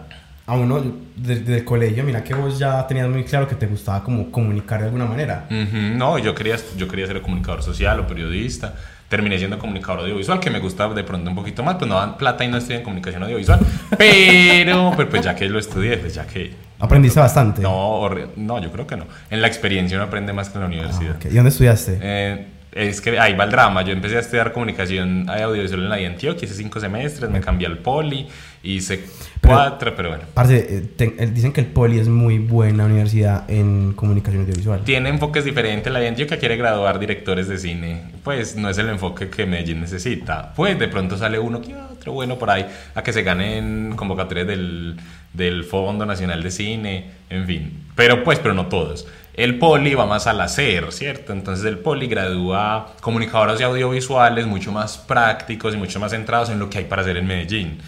a 0.51 0.55
uno 0.55 0.83
desde, 1.15 1.59
el 1.59 1.65
colegio, 1.65 2.03
mira 2.03 2.25
que 2.25 2.35
vos 2.35 2.59
ya 2.59 2.85
tenías 2.87 3.09
muy 3.09 3.23
claro 3.23 3.47
que 3.47 3.55
te 3.55 3.67
gustaba 3.67 4.03
como 4.03 4.33
comunicar 4.33 4.81
de 4.81 4.87
alguna 4.87 5.05
manera. 5.05 5.47
No, 5.49 6.19
yo 6.19 6.35
quería, 6.35 6.57
yo 6.77 6.89
quería 6.89 7.07
ser 7.07 7.23
comunicador 7.23 7.63
social 7.63 8.01
o 8.01 8.07
periodista. 8.07 8.75
Terminé 9.09 9.39
siendo 9.39 9.59
comunicador 9.59 10.01
audiovisual, 10.01 10.41
que 10.41 10.51
me 10.51 10.59
gusta 10.59 10.89
de 10.89 11.05
pronto 11.05 11.31
un 11.31 11.37
poquito 11.37 11.63
más, 11.63 11.77
pues 11.77 11.89
no 11.89 11.97
dan 11.97 12.17
plata 12.17 12.45
y 12.45 12.49
no 12.49 12.57
estoy 12.57 12.77
en 12.77 12.83
comunicación 12.83 13.23
audiovisual. 13.23 13.61
Pero, 13.99 14.93
pero 14.97 15.09
pues 15.09 15.23
ya 15.23 15.35
que 15.35 15.49
lo 15.49 15.59
estudié, 15.59 15.99
pues 15.99 16.15
ya 16.15 16.27
que... 16.27 16.55
¿Aprendiste 16.79 17.19
bastante? 17.19 17.61
No, 17.61 18.09
no, 18.37 18.61
yo 18.61 18.71
creo 18.71 18.87
que 18.87 18.97
no. 18.97 19.07
En 19.29 19.43
la 19.43 19.49
experiencia 19.49 19.97
uno 19.97 20.07
aprende 20.07 20.33
más 20.33 20.49
que 20.49 20.59
en 20.59 20.61
la 20.61 20.67
universidad. 20.69 21.17
Ah, 21.17 21.29
¿Y 21.29 21.35
dónde 21.35 21.51
estudiaste? 21.51 21.99
Eh, 22.01 22.47
es 22.73 23.01
que 23.01 23.19
ahí 23.19 23.35
va 23.35 23.45
el 23.45 23.51
drama. 23.51 23.83
Yo 23.83 23.93
empecé 23.93 24.17
a 24.17 24.21
estudiar 24.21 24.53
comunicación 24.53 25.29
audiovisual 25.29 25.83
en 25.83 25.89
la 25.89 25.97
de 25.97 26.07
Antioquia, 26.07 26.47
hice 26.47 26.55
cinco 26.55 26.81
semestres, 26.81 27.31
me 27.31 27.41
cambié 27.41 27.67
al 27.67 27.79
poli, 27.79 28.29
hice 28.63 29.05
cuatro, 29.41 29.95
pero 29.97 30.11
bueno. 30.11 30.25
Parce, 30.35 30.85
eh, 30.99 31.27
dicen 31.33 31.53
que 31.53 31.61
el 31.61 31.67
poli 31.67 31.99
es 31.99 32.09
muy 32.09 32.39
buena 32.39 32.85
universidad 32.85 33.51
en 33.51 33.93
comunicación 33.95 34.43
audiovisual. 34.43 34.83
Tiene 34.85 35.09
enfoques 35.09 35.45
diferentes. 35.45 35.93
La 35.93 35.99
de 35.99 36.09
Antioquia 36.09 36.39
quiere 36.39 36.57
graduar 36.57 36.99
directores 36.99 37.49
de 37.49 37.59
cine. 37.59 38.03
Pues 38.23 38.57
no 38.57 38.69
es 38.69 38.79
el 38.79 38.89
enfoque 38.89 39.29
que 39.29 39.47
Medellín 39.47 39.81
necesita. 39.81 40.53
Pues 40.55 40.79
de 40.79 40.89
pronto 40.89 41.17
sale 41.17 41.39
uno 41.39 41.61
que 41.61 41.75
otro 41.75 42.13
bueno 42.13 42.39
por 42.39 42.51
ahí 42.51 42.67
a 42.95 43.03
que 43.03 43.13
se 43.13 43.23
ganen 43.23 43.95
convocatorias 43.97 44.47
del, 44.47 44.97
del 45.33 45.65
Fondo 45.65 46.07
Nacional 46.07 46.43
de 46.43 46.51
Cine, 46.51 47.11
en 47.29 47.47
fin. 47.47 47.85
Pero 47.95 48.23
pues, 48.23 48.39
pero 48.39 48.55
no 48.55 48.67
todos. 48.67 49.07
El 49.35 49.59
poli 49.59 49.95
va 49.95 50.07
más 50.07 50.27
al 50.27 50.41
hacer, 50.41 50.93
¿cierto? 50.93 51.33
Entonces 51.33 51.65
el 51.65 51.79
poli 51.79 52.07
gradúa 52.09 52.95
comunicadores 53.01 53.59
de 53.59 53.65
audiovisuales 53.65 54.47
mucho 54.47 54.73
más 54.73 54.99
prácticos 54.99 55.75
y 55.75 55.77
mucho 55.77 56.01
más 56.01 56.11
centrados 56.11 56.51
en 56.51 56.59
lo 56.59 56.69
que 56.69 56.79
hay 56.79 56.85
para 56.85 57.03
hacer 57.03 57.17
en 57.17 57.27
Medellín. 57.27 57.79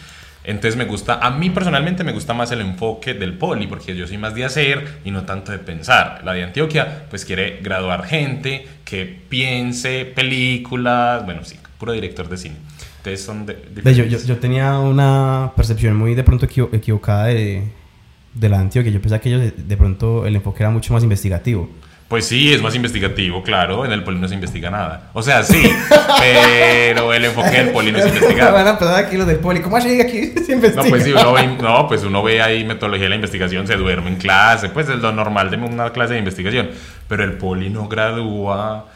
Entonces 0.44 0.76
me 0.76 0.84
gusta, 0.87 1.18
a 1.20 1.30
mí 1.30 1.50
personalmente 1.50 2.02
me 2.02 2.12
gusta 2.12 2.34
más 2.34 2.50
el 2.50 2.61
enfoque 2.61 3.14
del 3.14 3.34
poli, 3.34 3.68
porque 3.68 3.94
yo 3.94 4.06
soy 4.06 4.18
más 4.18 4.34
de 4.34 4.44
hacer 4.44 5.00
y 5.04 5.11
no 5.11 5.25
tanto 5.25 5.52
de 5.52 5.58
pensar. 5.58 6.22
La 6.25 6.32
de 6.32 6.42
Antioquia, 6.42 7.04
pues 7.11 7.25
quiere 7.25 7.61
graduar 7.62 8.04
gente 8.04 8.66
que 8.84 9.04
piense 9.28 10.04
películas, 10.04 11.25
bueno, 11.25 11.44
sí, 11.44 11.56
puro 11.78 11.92
director 11.92 12.28
de 12.28 12.37
cine. 12.37 12.56
Entonces 12.99 13.25
son 13.25 13.46
de, 13.46 13.56
yo, 13.94 14.04
yo, 14.04 14.37
tenía 14.38 14.78
una 14.78 15.52
percepción 15.56 15.96
muy 15.96 16.14
de 16.14 16.22
pronto 16.22 16.46
equivocada 16.46 17.26
de, 17.26 17.64
de 18.35 18.49
la 18.49 18.61
Antioquia. 18.61 18.93
Yo 18.93 19.01
pensaba 19.01 19.21
que 19.21 19.29
ellos 19.29 19.53
de, 19.57 19.77
pronto 19.77 20.27
el 20.27 20.37
enfoque 20.37 20.62
era 20.62 20.71
mucho 20.71 20.93
más 20.93 21.03
investigativo. 21.03 21.69
Pues 22.09 22.27
sí, 22.27 22.53
es 22.53 22.61
más 22.61 22.75
investigativo, 22.75 23.43
claro. 23.43 23.87
En 23.87 23.93
el 23.93 24.05
poli 24.05 24.19
no 24.19 24.29
se 24.29 24.35
investiga 24.35 24.71
nada. 24.71 25.11
O 25.15 25.23
sea, 25.23 25.43
sí, 25.43 25.62
pero 26.21 27.15
el 27.15 27.25
enfoque 27.25 27.51
del 27.51 27.71
poli 27.71 27.91
no 27.91 27.99
es 27.99 28.07
investigar. 28.07 28.53
Van 28.53 28.67
a 28.67 28.71
empezar 28.71 29.03
aquí 29.03 29.17
los 29.17 29.27
del 29.27 29.39
poli. 29.39 29.61
¿Cómo 29.61 29.79
así 29.79 29.99
aquí 29.99 30.35
se 30.47 30.53
investiga? 30.53 30.83
No, 30.83 30.91
pues 30.91 31.05
sí, 31.05 31.12
uno 31.12 31.33
ve, 31.33 31.47
no, 31.47 31.89
pues 31.89 32.05
uno 32.05 32.23
ve 32.23 32.43
ahí 32.43 32.65
metodología 32.65 33.05
de 33.05 33.11
la 33.11 33.15
investigación, 33.15 33.67
se 33.67 33.77
duerme 33.77 34.11
en 34.11 34.17
clase, 34.17 34.69
pues 34.69 34.91
es 34.91 34.99
lo 34.99 35.11
normal 35.12 35.51
de 35.51 35.57
una 35.57 35.91
clase 35.91 36.12
de 36.12 36.19
investigación. 36.19 36.69
Pero 37.09 37.25
el 37.25 37.33
poli 37.33 37.71
no 37.71 37.89
gradúa. 37.89 38.89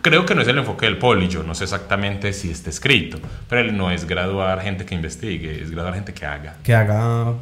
Creo 0.00 0.24
que 0.24 0.34
no 0.34 0.40
es 0.40 0.48
el 0.48 0.58
enfoque 0.58 0.86
del 0.86 0.96
poli, 0.96 1.28
yo 1.28 1.42
no 1.42 1.54
sé 1.54 1.64
exactamente 1.64 2.32
si 2.32 2.50
está 2.50 2.70
escrito, 2.70 3.20
pero 3.48 3.60
él 3.60 3.76
no 3.76 3.90
es 3.90 4.04
graduar 4.04 4.60
gente 4.60 4.84
que 4.84 4.96
investigue, 4.96 5.62
es 5.62 5.70
graduar 5.70 5.94
gente 5.94 6.12
que 6.12 6.26
haga. 6.26 6.56
Que 6.64 6.74
haga... 6.74 7.34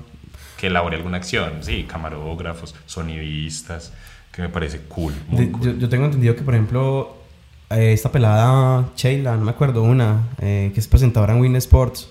Que 0.60 0.66
elabore 0.66 0.96
alguna 0.96 1.16
acción, 1.16 1.52
sí, 1.62 1.84
camarógrafos, 1.88 2.74
sonidistas, 2.86 3.92
que 4.32 4.42
me 4.42 4.48
parece 4.48 4.80
cool. 4.88 5.14
De- 5.30 5.36
muy 5.36 5.50
cool. 5.50 5.62
yo, 5.62 5.72
yo 5.78 5.88
tengo 5.88 6.04
entendido 6.04 6.36
que, 6.36 6.42
por 6.42 6.54
ejemplo, 6.54 7.16
eh, 7.70 7.92
esta 7.92 8.12
pelada 8.12 8.90
Sheila, 8.96 9.36
no 9.36 9.44
me 9.44 9.50
acuerdo, 9.52 9.82
una, 9.82 10.28
eh, 10.40 10.70
que 10.74 10.80
es 10.80 10.86
presentadora 10.88 11.34
en 11.34 11.40
Win 11.40 11.56
Sports, 11.56 12.08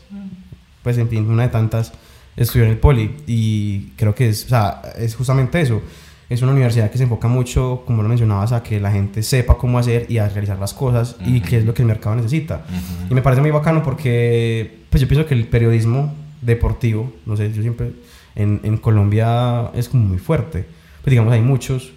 pues 0.84 0.98
en 0.98 1.10
fin, 1.10 1.30
una 1.30 1.44
de 1.44 1.50
tantas, 1.50 1.92
estudió 2.38 2.66
en 2.66 2.72
el 2.72 2.78
Poli 2.78 3.18
y 3.28 3.90
creo 3.98 4.16
que 4.16 4.30
es, 4.30 4.46
o 4.46 4.50
sea, 4.50 4.82
es 4.98 5.16
justamente 5.16 5.60
eso. 5.62 5.82
Es 6.30 6.42
una 6.44 6.52
universidad 6.52 6.90
que 6.92 6.98
se 6.98 7.04
enfoca 7.06 7.28
mucho, 7.28 7.84
como 7.88 8.04
lo 8.04 8.08
mencionabas, 8.10 8.52
a 8.52 8.62
que 8.64 8.80
la 8.80 8.92
gente 8.92 9.24
sepa 9.24 9.58
cómo 9.58 9.80
hacer 9.80 10.06
y 10.10 10.20
a 10.20 10.30
realizar 10.30 10.60
las 10.60 10.74
cosas 10.76 11.16
y 11.26 11.42
qué 11.42 11.58
es 11.58 11.66
lo 11.66 11.74
que 11.74 11.82
el 11.82 11.88
mercado 11.88 12.16
necesita. 12.16 12.64
Ujú. 12.68 13.08
Y 13.12 13.14
me 13.16 13.22
parece 13.24 13.42
muy 13.42 13.50
bacano 13.52 13.82
porque, 13.84 14.80
pues 14.92 15.02
yo 15.02 15.08
pienso 15.08 15.26
que 15.28 15.34
el 15.34 15.48
periodismo 15.48 16.14
deportivo, 16.42 17.12
no 17.26 17.36
sé, 17.36 17.52
yo 17.52 17.62
siempre, 17.64 17.92
en, 18.40 18.62
en 18.64 18.78
Colombia 18.78 19.70
es 19.76 19.90
como 19.90 20.08
muy 20.08 20.18
fuerte. 20.18 20.66
Pues 21.02 21.12
digamos, 21.12 21.34
hay 21.34 21.42
muchos, 21.42 21.92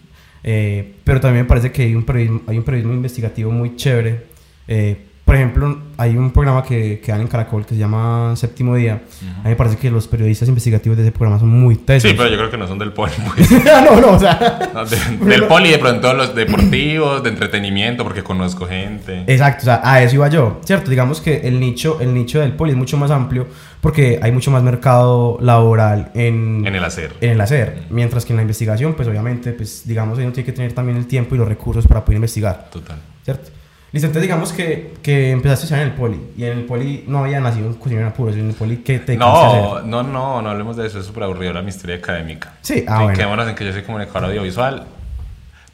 eh, 0.44 0.94
pero 1.04 1.20
también 1.20 1.44
me 1.44 1.48
parece 1.48 1.72
que 1.72 1.82
hay 1.82 1.94
un 1.94 2.04
periodismo, 2.04 2.42
hay 2.46 2.58
un 2.58 2.64
periodismo 2.64 2.92
investigativo 2.92 3.50
muy 3.50 3.76
chévere. 3.76 4.26
Eh, 4.68 5.06
por 5.32 5.38
ejemplo, 5.38 5.78
hay 5.96 6.14
un 6.14 6.30
programa 6.30 6.62
que, 6.62 7.00
que 7.00 7.10
dan 7.10 7.22
en 7.22 7.26
Caracol 7.26 7.64
que 7.64 7.72
se 7.74 7.80
llama 7.80 8.34
Séptimo 8.36 8.74
Día. 8.76 9.00
A 9.38 9.44
mí 9.44 9.48
me 9.48 9.56
parece 9.56 9.78
que 9.78 9.90
los 9.90 10.06
periodistas 10.06 10.46
investigativos 10.46 10.98
de 10.98 11.04
ese 11.04 11.10
programa 11.12 11.40
son 11.40 11.48
muy 11.48 11.76
tesos. 11.76 12.10
Sí, 12.10 12.14
pero 12.14 12.28
yo 12.28 12.36
creo 12.36 12.50
que 12.50 12.58
no 12.58 12.68
son 12.68 12.78
del 12.78 12.92
poli. 12.92 13.14
pues. 13.34 13.50
no, 13.64 13.98
no, 13.98 14.10
o 14.12 14.18
sea... 14.18 14.70
No, 14.74 14.84
de- 14.84 15.24
del 15.24 15.44
poli, 15.46 15.70
de 15.70 15.78
pronto 15.78 16.12
los 16.12 16.34
deportivos, 16.34 17.22
de 17.22 17.30
entretenimiento, 17.30 18.04
porque 18.04 18.22
conozco 18.22 18.66
gente. 18.66 19.24
Exacto, 19.26 19.62
o 19.62 19.64
sea, 19.64 19.80
a 19.82 20.02
eso 20.02 20.16
iba 20.16 20.28
yo, 20.28 20.60
¿cierto? 20.66 20.90
Digamos 20.90 21.22
que 21.22 21.48
el 21.48 21.58
nicho, 21.58 21.96
el 22.02 22.12
nicho 22.12 22.38
del 22.40 22.52
poli 22.52 22.72
es 22.72 22.76
mucho 22.76 22.98
más 22.98 23.10
amplio 23.10 23.46
porque 23.80 24.20
hay 24.22 24.32
mucho 24.32 24.50
más 24.50 24.62
mercado 24.62 25.38
laboral 25.40 26.10
en, 26.12 26.66
En 26.66 26.74
el 26.74 26.84
hacer. 26.84 27.14
en 27.22 27.30
el 27.30 27.40
hacer, 27.40 27.84
mientras 27.88 28.26
que 28.26 28.34
en 28.34 28.36
la 28.36 28.42
investigación, 28.42 28.92
pues 28.92 29.08
obviamente, 29.08 29.52
pues 29.52 29.84
digamos, 29.86 30.18
uno 30.18 30.30
tiene 30.30 30.44
que 30.44 30.52
tener 30.52 30.74
también 30.74 30.98
el 30.98 31.06
tiempo 31.06 31.34
y 31.34 31.38
los 31.38 31.48
recursos 31.48 31.86
para 31.86 32.04
poder 32.04 32.16
investigar, 32.16 32.68
Total. 32.70 32.98
¿cierto? 33.24 33.50
Listo, 33.92 34.06
entonces 34.06 34.22
digamos 34.22 34.54
que, 34.54 34.94
que 35.02 35.32
empezaste 35.32 35.64
a 35.64 35.64
estudiar 35.64 35.82
en 35.82 35.92
el 35.92 35.94
poli 35.94 36.20
y 36.36 36.44
en 36.44 36.58
el 36.58 36.64
poli 36.64 37.04
no 37.06 37.18
había 37.18 37.40
nacido 37.40 37.66
un 37.66 37.74
cocinero 37.74 38.06
en 38.06 38.12
apuros, 38.12 38.34
en 38.36 38.48
el 38.48 38.54
poli, 38.54 38.78
¿qué 38.78 38.98
te 38.98 39.18
No, 39.18 39.82
no, 39.82 40.02
no, 40.02 40.40
no 40.40 40.48
hablemos 40.48 40.78
de 40.78 40.86
eso, 40.86 40.98
es 40.98 41.04
súper 41.04 41.24
aburrido 41.24 41.52
la 41.52 41.60
mi 41.60 41.68
historia 41.68 41.96
académica. 41.96 42.54
Sí, 42.62 42.84
ah, 42.88 43.02
bueno. 43.02 43.16
Quedémonos 43.16 43.48
en 43.48 43.54
que 43.54 43.66
yo 43.66 43.72
soy 43.72 43.82
comunicador 43.82 44.30
audiovisual 44.30 44.86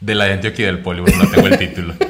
de 0.00 0.14
la 0.16 0.24
de 0.24 0.32
Antioquia 0.32 0.64
y 0.64 0.66
del 0.66 0.80
poli, 0.80 1.00
porque 1.00 1.16
no 1.16 1.30
tengo 1.30 1.46
el 1.46 1.58
título. 1.58 1.94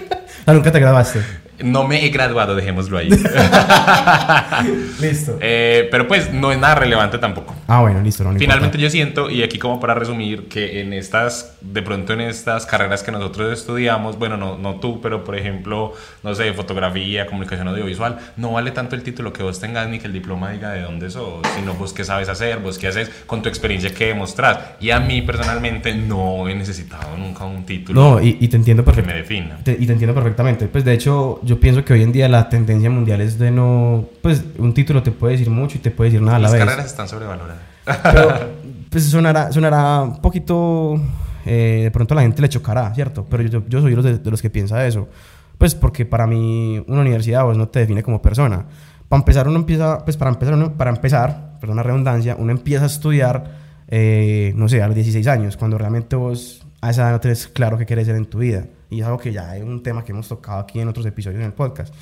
Ah, 0.47 0.55
nunca 0.55 0.73
te 0.73 0.81
graduaste. 0.81 1.21
No 1.65 1.87
me 1.89 2.05
he 2.05 2.09
graduado, 2.11 2.55
dejémoslo 2.55 2.99
ahí. 2.99 3.09
Listo. 5.01 5.39
Eh, 5.41 5.89
pero 5.91 6.07
pues 6.09 6.33
no 6.33 6.53
es 6.53 6.59
nada 6.59 6.75
relevante 6.77 7.19
tampoco. 7.19 7.55
Ah, 7.67 7.81
bueno, 7.81 8.01
listo, 8.01 8.25
no, 8.25 8.31
Finalmente 8.39 8.77
importa. 8.77 8.79
yo 8.83 8.91
siento, 8.91 9.31
y 9.31 9.43
aquí 9.43 9.59
como 9.59 9.79
para 9.81 9.95
resumir, 9.95 10.49
que 10.49 10.81
en 10.81 10.93
estas, 10.93 11.57
de 11.61 11.83
pronto 11.83 12.13
en 12.13 12.21
estas 12.23 12.65
carreras 12.67 13.03
que 13.03 13.13
nosotros 13.13 13.53
estudiamos, 13.53 14.19
bueno, 14.19 14.37
no, 14.37 14.57
no 14.57 14.77
tú, 14.77 15.01
pero 15.01 15.25
por 15.25 15.37
ejemplo, 15.37 15.93
no 16.23 16.35
sé, 16.35 16.53
fotografía, 16.53 17.27
comunicación 17.27 17.69
audiovisual, 17.69 18.19
no 18.37 18.53
vale 18.53 18.71
tanto 18.71 18.97
el 18.97 19.03
título 19.03 19.33
que 19.33 19.43
vos 19.43 19.61
tengas 19.61 19.89
ni 19.89 19.99
que 19.99 20.07
el 20.07 20.13
diploma 20.13 20.51
diga 20.53 20.71
de 20.73 20.83
dónde 20.83 21.11
sos, 21.11 21.41
sino 21.57 21.75
vos 21.75 21.93
qué 21.93 22.05
sabes 22.05 22.29
hacer, 22.29 22.59
vos 22.59 22.79
qué 22.79 22.89
haces 22.89 23.11
con 23.27 23.43
tu 23.43 23.49
experiencia 23.49 23.93
que 23.93 24.07
demostrás. 24.07 24.59
Y 24.81 24.91
a 24.91 25.01
mí 25.01 25.23
personalmente 25.23 25.95
no 25.95 26.49
he 26.49 26.55
necesitado 26.55 27.17
nunca 27.17 27.45
un 27.45 27.65
título 27.67 28.01
No, 28.01 28.23
y, 28.23 28.39
y 28.41 28.49
te 28.49 28.57
entiendo 28.57 28.83
que 28.85 28.93
perfectamente. 28.93 29.35
me 29.35 29.37
defina. 29.37 29.59
Te- 29.65 29.77
y 29.79 29.87
te 29.87 29.93
entiendo 29.93 30.15
perfectamente. 30.15 30.67
Pues 30.69 30.85
de 30.85 30.95
hecho, 30.95 31.41
yo 31.49 31.59
pienso 31.59 31.85
que 31.85 31.93
hoy 31.95 32.03
en 32.03 32.13
día 32.13 32.29
la 32.29 32.49
tendencia 32.49 32.91
mundial 32.91 33.21
es 33.21 33.39
de 33.39 33.51
no. 33.51 34.05
Pues 34.23 34.45
un 34.59 34.73
título 34.75 35.03
te 35.03 35.11
puede 35.11 35.33
decir 35.33 35.51
mucho 35.51 35.79
y 35.79 35.81
te 35.81 35.91
puede 35.91 36.11
decir 36.11 36.23
nada 36.23 36.37
a 36.37 36.41
la 36.41 36.43
Las 36.45 36.53
vez. 36.53 36.65
carreras 36.65 36.87
están 36.87 37.09
sobrevaloradas. 37.09 37.63
Pero, 38.03 38.29
pues 38.91 39.05
sonará, 39.05 39.51
sonará 39.51 40.03
un 40.03 40.21
poquito. 40.21 41.01
eh, 41.47 41.81
de 41.85 41.91
pronto 41.91 42.15
a 42.15 42.17
la 42.17 42.23
gente 42.23 42.43
le 42.43 42.49
chocará, 42.49 42.95
¿cierto? 42.95 43.27
Pero 43.29 43.43
yo, 43.45 43.63
yo 43.69 43.81
soy 43.81 43.95
de 43.95 44.19
de, 44.19 44.31
los 44.31 44.43
que 44.43 44.51
piensa 44.51 44.87
eso. 44.87 45.09
Pues 45.57 45.75
porque 45.75 46.05
para 46.07 46.27
mí, 46.27 46.85
una 46.87 47.01
universidad 47.01 47.45
pues, 47.45 47.57
no 47.57 47.69
te 47.69 47.81
define 47.81 48.03
como 48.03 48.21
persona. 48.23 48.67
Para 49.09 49.21
empezar, 49.21 49.49
uno 49.49 49.57
empieza. 49.57 50.05
Pues 50.05 50.17
para 50.17 50.31
empezar, 50.31 50.55
uno- 50.55 50.75
para 50.77 50.91
empezar, 50.91 51.57
perdón 51.61 51.77
la 51.79 51.83
redundancia, 51.83 52.37
uno 52.39 52.53
empieza 52.53 52.85
a 52.85 52.87
estudiar, 52.89 53.57
eh, 53.89 54.53
no 54.55 54.69
sé, 54.69 54.83
a 54.83 54.87
los 54.87 54.95
16 54.95 55.27
años, 55.27 55.57
cuando 55.57 55.79
realmente 55.79 56.15
vos 56.15 56.63
a 56.89 56.91
esa 56.91 57.03
edad 57.03 57.13
no 57.13 57.21
tienes 57.21 57.47
claro 57.49 57.79
qué 57.79 57.87
quieres 57.87 58.07
ser 58.07 58.17
en 58.17 58.27
tu 58.27 58.39
vida. 58.39 58.65
Y 58.91 59.01
es 59.01 59.07
algo 59.07 59.19
que 59.19 59.33
ya 59.33 59.57
es 59.57 59.63
un 59.63 59.83
tema 59.83 60.05
que 60.05 60.13
hemos 60.13 60.29
tocado 60.29 60.61
aquí 60.61 60.81
en 60.81 60.89
otros 60.89 61.05
episodios 61.07 61.41
en 61.41 61.47
el 61.47 61.53
podcast. 61.53 61.95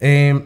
Eh, 0.00 0.42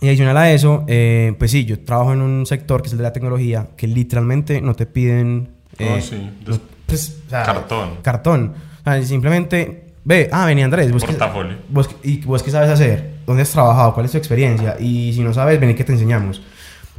y 0.00 0.08
adicional 0.08 0.36
a 0.36 0.50
eso, 0.50 0.84
eh, 0.88 1.34
pues 1.38 1.52
sí, 1.52 1.64
yo 1.64 1.78
trabajo 1.80 2.12
en 2.12 2.20
un 2.22 2.44
sector 2.44 2.82
que 2.82 2.88
es 2.88 2.92
el 2.92 2.98
de 2.98 3.04
la 3.04 3.12
tecnología, 3.12 3.68
que 3.76 3.86
literalmente 3.86 4.60
no 4.60 4.74
te 4.74 4.86
piden... 4.86 5.50
Eh, 5.78 6.00
sí. 6.02 6.30
no- 6.46 6.58
pues, 6.86 7.22
o 7.26 7.30
sea, 7.30 7.44
Cartón. 7.44 7.90
Cartón. 8.02 8.54
O 8.80 8.84
sea, 8.84 9.02
simplemente, 9.02 9.94
ve, 10.04 10.28
ah, 10.32 10.44
vení 10.44 10.62
Andrés, 10.62 10.92
vos 10.92 11.04
Portafolio. 11.04 11.56
vos, 11.68 11.88
¿y 12.02 12.20
vos 12.22 12.42
qué 12.42 12.50
sabes 12.50 12.68
hacer? 12.68 13.14
¿Dónde 13.24 13.42
has 13.42 13.50
trabajado? 13.50 13.94
¿Cuál 13.94 14.06
es 14.06 14.12
tu 14.12 14.18
experiencia? 14.18 14.76
Y 14.78 15.12
si 15.14 15.20
no 15.20 15.32
sabes, 15.32 15.58
vení 15.60 15.74
que 15.74 15.84
te 15.84 15.92
enseñamos. 15.92 16.42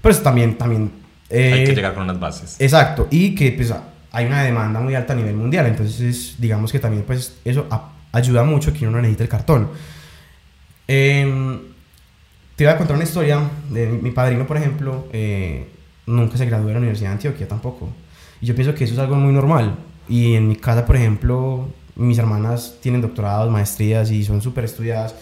Pero 0.01 0.13
eso 0.13 0.23
también, 0.23 0.57
también... 0.57 0.91
Hay 1.29 1.37
que 1.65 1.71
eh, 1.71 1.75
llegar 1.75 1.93
con 1.93 2.03
unas 2.03 2.19
bases. 2.19 2.55
Exacto, 2.59 3.07
y 3.11 3.35
que 3.35 3.51
pues 3.51 3.73
hay 4.13 4.25
una 4.27 4.43
demanda 4.43 4.79
muy 4.79 4.95
alta 4.95 5.11
a 5.11 5.15
nivel 5.15 5.35
mundial, 5.35 5.65
entonces 5.65 6.35
digamos 6.37 6.71
que 6.71 6.79
también 6.79 7.03
pues 7.03 7.35
eso 7.43 7.67
ayuda 8.11 8.43
mucho 8.43 8.71
que 8.71 8.87
uno 8.87 8.97
no 8.97 9.01
necesite 9.01 9.23
el 9.23 9.29
cartón. 9.29 9.69
Em, 10.87 11.59
te 12.55 12.63
voy 12.63 12.73
a 12.73 12.77
contar 12.77 12.95
una 12.95 13.03
historia 13.03 13.41
de 13.69 13.87
mi, 13.87 13.97
mi 13.97 14.11
padrino, 14.11 14.45
por 14.45 14.57
ejemplo, 14.57 15.07
eh, 15.11 15.67
nunca 16.05 16.37
se 16.37 16.45
graduó 16.45 16.67
de 16.67 16.73
la 16.73 16.79
Universidad 16.79 17.09
de 17.09 17.13
Antioquia 17.15 17.47
tampoco. 17.47 17.89
Y 18.39 18.45
yo 18.45 18.55
pienso 18.55 18.75
que 18.75 18.83
eso 18.83 18.93
es 18.93 18.99
algo 18.99 19.15
muy 19.15 19.33
normal. 19.33 19.75
Y 20.07 20.35
en 20.35 20.47
mi 20.47 20.57
casa, 20.57 20.85
por 20.85 20.95
ejemplo, 20.95 21.69
mis 21.95 22.17
hermanas 22.17 22.77
tienen 22.81 23.01
doctorados, 23.01 23.51
maestrías 23.51 24.11
y 24.11 24.23
son 24.23 24.41
súper 24.41 24.65
estudiadas. 24.65 25.15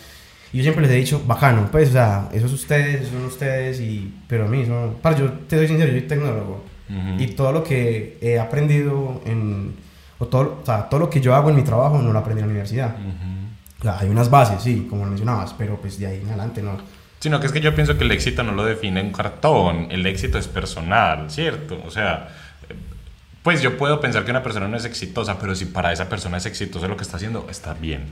Y 0.51 0.57
yo 0.57 0.63
siempre 0.63 0.81
les 0.81 0.91
he 0.91 0.95
dicho, 0.95 1.21
bacano, 1.25 1.69
pues, 1.71 1.89
o 1.89 1.91
sea, 1.93 2.29
eso 2.33 2.45
es 2.47 2.51
ustedes, 2.51 3.03
eso 3.03 3.11
son 3.11 3.25
ustedes, 3.25 3.79
y, 3.79 4.13
pero 4.27 4.45
a 4.45 4.47
mí, 4.49 4.61
eso, 4.61 4.95
para, 5.01 5.17
yo 5.17 5.31
te 5.47 5.55
soy 5.55 5.67
sincero, 5.67 5.93
yo 5.93 5.99
soy 5.99 6.07
tecnólogo. 6.07 6.70
Ujú. 6.91 7.23
Y 7.23 7.27
todo 7.27 7.51
lo 7.51 7.63
que 7.63 8.17
he 8.21 8.39
aprendido 8.39 9.21
en, 9.25 9.75
o 10.19 10.27
todo, 10.27 10.59
o 10.61 10.65
sea, 10.65 10.89
todo 10.89 10.99
lo 10.99 11.09
que 11.09 11.21
yo 11.21 11.33
hago 11.33 11.49
en 11.49 11.55
mi 11.55 11.63
trabajo 11.63 12.01
no 12.01 12.11
lo 12.11 12.19
aprendí 12.19 12.41
en 12.41 12.47
la 12.47 12.51
universidad. 12.51 12.95
Ujú. 12.95 13.31
O 13.79 13.83
sea, 13.83 13.97
hay 13.99 14.09
unas 14.09 14.29
bases, 14.29 14.61
sí, 14.61 14.87
como 14.89 15.03
lo 15.03 15.09
mencionabas, 15.09 15.53
pero 15.57 15.77
pues 15.77 15.97
de 15.97 16.07
ahí 16.07 16.19
en 16.21 16.27
adelante 16.27 16.61
no. 16.61 16.77
Sino 17.19 17.39
que 17.39 17.47
es 17.47 17.51
que 17.51 17.61
yo 17.61 17.73
pienso 17.73 17.97
que 17.97 18.03
el 18.03 18.11
éxito 18.11 18.43
no 18.43 18.51
lo 18.51 18.63
define 18.63 19.01
un 19.01 19.11
cartón, 19.11 19.87
el 19.89 20.05
éxito 20.05 20.37
es 20.37 20.47
personal, 20.47 21.29
¿cierto? 21.31 21.79
O 21.85 21.91
sea, 21.91 22.29
pues 23.43 23.61
yo 23.61 23.77
puedo 23.77 23.99
pensar 23.99 24.23
que 24.23 24.31
una 24.31 24.43
persona 24.43 24.67
no 24.67 24.77
es 24.77 24.85
exitosa, 24.85 25.39
pero 25.39 25.55
si 25.55 25.65
para 25.65 25.91
esa 25.91 26.07
persona 26.09 26.37
es 26.37 26.45
exitoso 26.45 26.87
lo 26.87 26.95
que 26.97 27.03
está 27.03 27.17
haciendo, 27.17 27.47
está 27.49 27.73
bien. 27.73 28.03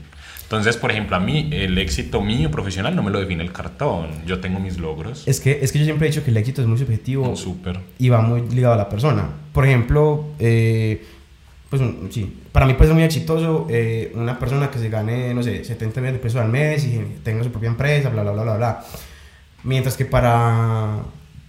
Entonces, 0.42 0.76
por 0.76 0.90
ejemplo, 0.90 1.14
a 1.16 1.20
mí 1.20 1.48
el 1.52 1.78
éxito 1.78 2.20
mío 2.20 2.50
profesional 2.50 2.96
no 2.96 3.04
me 3.04 3.12
lo 3.12 3.20
define 3.20 3.44
el 3.44 3.52
cartón, 3.52 4.08
yo 4.26 4.40
tengo 4.40 4.58
mis 4.58 4.78
logros. 4.78 5.22
Es 5.28 5.38
que, 5.40 5.60
es 5.62 5.70
que 5.70 5.78
yo 5.78 5.84
siempre 5.84 6.08
he 6.08 6.10
dicho 6.10 6.24
que 6.24 6.32
el 6.32 6.36
éxito 6.36 6.60
es 6.60 6.66
muy 6.66 6.76
subjetivo 6.78 7.36
Súper. 7.36 7.78
y 7.98 8.08
va 8.08 8.20
muy 8.20 8.42
ligado 8.50 8.74
a 8.74 8.76
la 8.76 8.88
persona. 8.88 9.28
Por 9.52 9.64
ejemplo, 9.64 10.26
eh, 10.40 11.04
pues 11.68 11.80
un- 11.80 12.08
sí, 12.10 12.40
para 12.50 12.66
mí 12.66 12.72
puede 12.74 12.88
ser 12.88 12.94
muy 12.96 13.04
exitoso 13.04 13.68
eh, 13.70 14.10
una 14.16 14.36
persona 14.40 14.68
que 14.72 14.80
se 14.80 14.88
gane, 14.88 15.32
no 15.34 15.44
sé, 15.44 15.62
70 15.62 16.00
millones 16.00 16.14
de 16.20 16.22
pesos 16.24 16.40
al 16.40 16.48
mes 16.48 16.84
y 16.84 16.98
tenga 17.22 17.44
su 17.44 17.52
propia 17.52 17.68
empresa, 17.68 18.08
bla, 18.08 18.22
bla, 18.24 18.32
bla, 18.32 18.42
bla, 18.42 18.56
bla. 18.56 18.84
Mientras 19.62 19.96
que 19.96 20.04
para, 20.06 20.96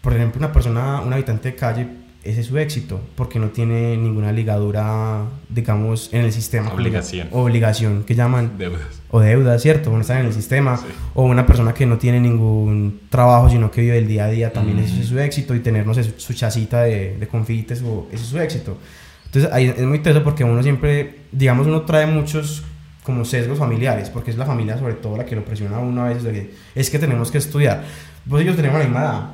por 0.02 0.14
ejemplo, 0.14 0.38
una 0.38 0.52
persona, 0.54 1.02
un 1.02 1.12
habitante 1.14 1.50
de 1.52 1.56
calle, 1.56 1.88
ese 2.24 2.42
es 2.42 2.48
su 2.48 2.58
éxito, 2.58 3.02
porque 3.16 3.40
no 3.40 3.50
tiene 3.50 3.98
ninguna 3.98 4.32
ligadura, 4.32 5.24
digamos, 5.50 6.10
en 6.14 6.22
el 6.26 6.32
sistema. 6.32 6.72
Obligación. 6.72 7.28
Obligación, 7.32 8.04
que 8.04 8.14
llaman 8.14 8.58
Deudas. 8.58 9.02
o 9.10 9.20
deuda, 9.20 9.58
¿cierto? 9.58 9.90
Uno 9.90 10.02
está 10.02 10.20
en 10.20 10.28
el 10.28 10.34
sistema. 10.34 10.78
Sí. 10.78 10.86
O 11.16 11.24
una 11.24 11.46
persona 11.46 11.74
que 11.74 11.86
no 11.86 11.98
tiene 11.98 12.20
ningún 12.20 13.02
trabajo, 13.10 13.50
sino 13.50 13.72
que 13.72 13.82
vive 13.82 13.98
el 13.98 14.08
día 14.08 14.26
a 14.26 14.30
día, 14.30 14.54
también 14.54 14.80
ese 14.80 15.02
es 15.02 15.08
su 15.08 15.20
éxito. 15.20 15.56
Y 15.56 15.62
tener, 15.62 15.86
no 15.86 15.94
sé, 15.94 16.04
su, 16.04 16.12
su 16.18 16.34
chacita 16.34 16.84
de, 16.84 17.18
de 17.18 17.28
confites, 17.28 17.82
o 17.82 18.08
ese 18.12 18.24
es 18.24 18.30
su 18.30 18.40
éxito. 18.40 18.78
Entonces, 19.26 19.52
ahí 19.52 19.68
es 19.68 19.82
muy 19.82 20.00
teso 20.00 20.24
porque 20.24 20.44
uno 20.44 20.62
siempre, 20.62 21.22
digamos, 21.32 21.66
uno 21.66 21.82
trae 21.84 22.06
muchos 22.06 22.64
como 23.04 23.26
sesgos 23.26 23.58
familiares, 23.58 24.10
porque 24.10 24.30
es 24.32 24.38
la 24.38 24.46
familia 24.46 24.78
sobre 24.78 24.94
todo 24.94 25.18
la 25.18 25.26
que 25.26 25.36
lo 25.36 25.44
presiona 25.44 25.78
a 25.78 25.80
uno 25.80 26.04
a 26.04 26.10
veces 26.10 26.24
de 26.24 26.32
que 26.34 26.54
es 26.76 26.90
que 26.90 27.00
tenemos 27.00 27.32
que 27.32 27.40
estudiar. 27.40 27.84
Y 28.28 28.44
yo 28.44 28.56
tenemos 28.56 28.78
la 28.78 28.86
misma 28.86 29.00
edad. 29.00 29.30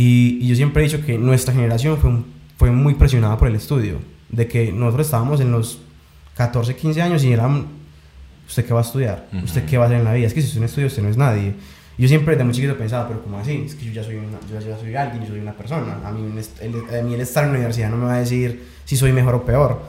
Y, 0.00 0.38
y 0.40 0.48
yo 0.48 0.54
siempre 0.56 0.82
he 0.82 0.86
dicho 0.86 1.04
que 1.04 1.18
nuestra 1.18 1.52
generación 1.52 1.98
fue, 1.98 2.10
un- 2.10 2.24
fue 2.56 2.70
muy 2.70 2.94
presionada 2.94 3.36
por 3.36 3.48
el 3.48 3.56
estudio, 3.56 3.98
de 4.30 4.46
que 4.46 4.72
nosotros 4.72 5.06
estábamos 5.06 5.40
en 5.40 5.50
los 5.52 5.80
14, 6.36 6.74
15 6.76 7.02
años 7.02 7.24
y 7.24 7.32
eran, 7.32 7.66
¿usted 8.48 8.64
qué 8.64 8.72
va 8.72 8.80
a 8.80 8.82
estudiar? 8.82 9.28
¿Usted 9.44 9.64
qué 9.66 9.76
va 9.76 9.84
a 9.84 9.86
hacer 9.88 9.98
en 9.98 10.04
la 10.04 10.14
vida? 10.14 10.26
Es 10.26 10.34
que 10.34 10.40
si 10.40 10.46
usted 10.48 10.60
no 10.60 10.66
estudia, 10.66 10.86
usted 10.86 11.02
no 11.02 11.08
es 11.10 11.16
nadie. 11.16 11.52
Yo 11.98 12.08
siempre 12.08 12.32
desde 12.34 12.44
muy 12.44 12.54
chiquito 12.54 12.78
pensaba, 12.78 13.06
pero 13.08 13.22
¿cómo 13.22 13.38
así? 13.38 13.62
Es 13.66 13.74
que 13.74 13.84
yo 13.84 13.92
ya 13.92 14.02
soy, 14.02 14.16
una, 14.16 14.38
yo 14.50 14.58
ya 14.66 14.78
soy 14.78 14.94
alguien, 14.94 15.22
yo 15.22 15.28
soy 15.28 15.40
una 15.40 15.52
persona. 15.52 15.98
A 16.02 16.10
mí, 16.12 16.22
el, 16.62 16.98
a 16.98 17.02
mí 17.02 17.12
el 17.14 17.20
estar 17.20 17.44
en 17.44 17.50
la 17.50 17.56
universidad 17.58 17.90
no 17.90 17.98
me 17.98 18.06
va 18.06 18.14
a 18.14 18.20
decir 18.20 18.64
si 18.86 18.96
soy 18.96 19.12
mejor 19.12 19.34
o 19.34 19.44
peor. 19.44 19.82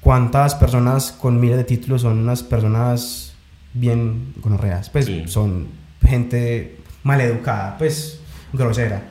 ¿Cuántas 0.00 0.54
personas 0.54 1.10
con 1.10 1.40
miles 1.40 1.56
de 1.56 1.64
títulos 1.64 2.02
son 2.02 2.18
unas 2.18 2.44
personas 2.44 3.34
bien 3.74 4.32
gonorreas? 4.40 4.90
Pues 4.90 5.06
son 5.26 5.66
gente 6.06 6.76
maleducada, 7.02 7.76
pues 7.78 8.20
grosera. 8.52 9.02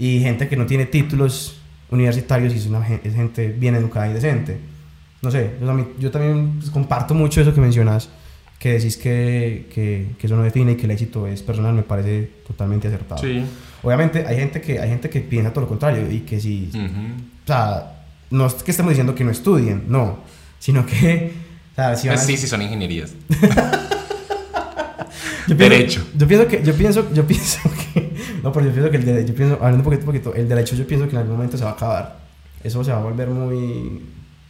Y 0.00 0.20
gente 0.20 0.48
que 0.48 0.56
no 0.56 0.64
tiene 0.64 0.86
títulos 0.86 1.58
universitarios 1.90 2.54
y 2.54 2.56
es, 2.56 2.66
una, 2.66 2.86
es 2.88 3.14
gente 3.14 3.48
bien 3.48 3.74
educada 3.74 4.08
y 4.08 4.14
decente. 4.14 4.56
No 5.20 5.30
sé, 5.30 5.50
yo, 5.60 5.88
yo 5.98 6.10
también 6.10 6.54
pues, 6.58 6.70
comparto 6.70 7.12
mucho 7.12 7.42
eso 7.42 7.52
que 7.52 7.60
mencionas 7.60 8.08
que 8.58 8.74
decís 8.74 8.98
que, 8.98 9.66
que, 9.74 10.10
que, 10.18 10.26
eso 10.26 10.36
no 10.36 10.42
define 10.42 10.72
y 10.72 10.76
que 10.76 10.84
el 10.84 10.90
éxito 10.90 11.26
es 11.26 11.42
personal 11.42 11.74
me 11.74 11.82
parece 11.82 12.30
totalmente 12.46 12.88
acertado. 12.88 13.22
Sí. 13.22 13.42
Obviamente 13.82 14.24
hay 14.26 14.36
gente 14.36 14.60
que, 14.60 14.78
hay 14.78 14.88
gente 14.88 15.08
que 15.08 15.20
piensa 15.20 15.50
todo 15.50 15.62
lo 15.62 15.68
contrario 15.68 16.10
y 16.10 16.20
que 16.20 16.40
si... 16.40 16.70
O 16.74 17.46
sea, 17.46 18.04
no 18.30 18.46
es 18.46 18.54
que 18.54 18.70
estemos 18.70 18.90
diciendo 18.90 19.14
que 19.14 19.24
no 19.24 19.30
estudien, 19.30 19.84
no, 19.88 20.18
sino 20.58 20.84
que... 20.84 21.32
O 21.72 21.74
sea, 21.74 21.96
si 21.96 22.08
Sí, 22.18 22.36
sí, 22.36 22.46
son 22.46 22.60
ingenierías. 22.60 23.14
yo 25.48 25.54
derecho. 25.54 26.06
Yo 26.14 26.26
pienso 26.26 26.46
que... 26.46 26.62
Yo 26.62 26.74
pienso, 26.74 27.14
yo 27.14 27.26
pienso 27.26 27.60
que... 27.94 28.09
No, 28.42 28.52
pero 28.52 28.66
yo 28.66 28.72
pienso 28.72 28.90
que 28.90 28.96
el 28.96 29.04
derecho... 29.04 29.28
Yo 29.28 29.34
pienso, 29.34 29.54
hablando 29.56 29.84
poquito, 29.84 30.04
poquito, 30.04 30.34
el 30.34 30.48
derecho 30.48 30.76
yo 30.76 30.86
pienso 30.86 31.06
que 31.06 31.12
en 31.12 31.18
algún 31.18 31.36
momento 31.36 31.56
se 31.56 31.64
va 31.64 31.70
a 31.70 31.74
acabar. 31.74 32.20
Eso 32.62 32.82
se 32.84 32.92
va 32.92 32.98
a 32.98 33.02
volver 33.02 33.28
muy 33.28 34.02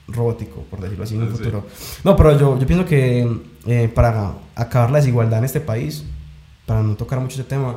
robótico, 0.09 0.63
por 0.71 0.81
decirlo 0.81 1.05
así, 1.05 1.15
en 1.15 1.23
un 1.23 1.31
futuro. 1.31 1.67
No, 2.05 2.17
pero 2.17 2.39
yo, 2.39 2.59
yo 2.59 2.67
pienso 2.67 2.85
que 2.85 3.29
eh, 3.67 3.91
para 3.95 4.35
acabar 4.55 4.91
la 4.91 4.99
desigualdad 4.99 5.39
en 5.39 5.45
este 5.45 5.61
país, 5.61 6.05
para 6.67 6.83
no 6.83 6.97
tocar 6.97 7.21
mucho 7.21 7.35
ese 7.35 7.45
tema, 7.45 7.77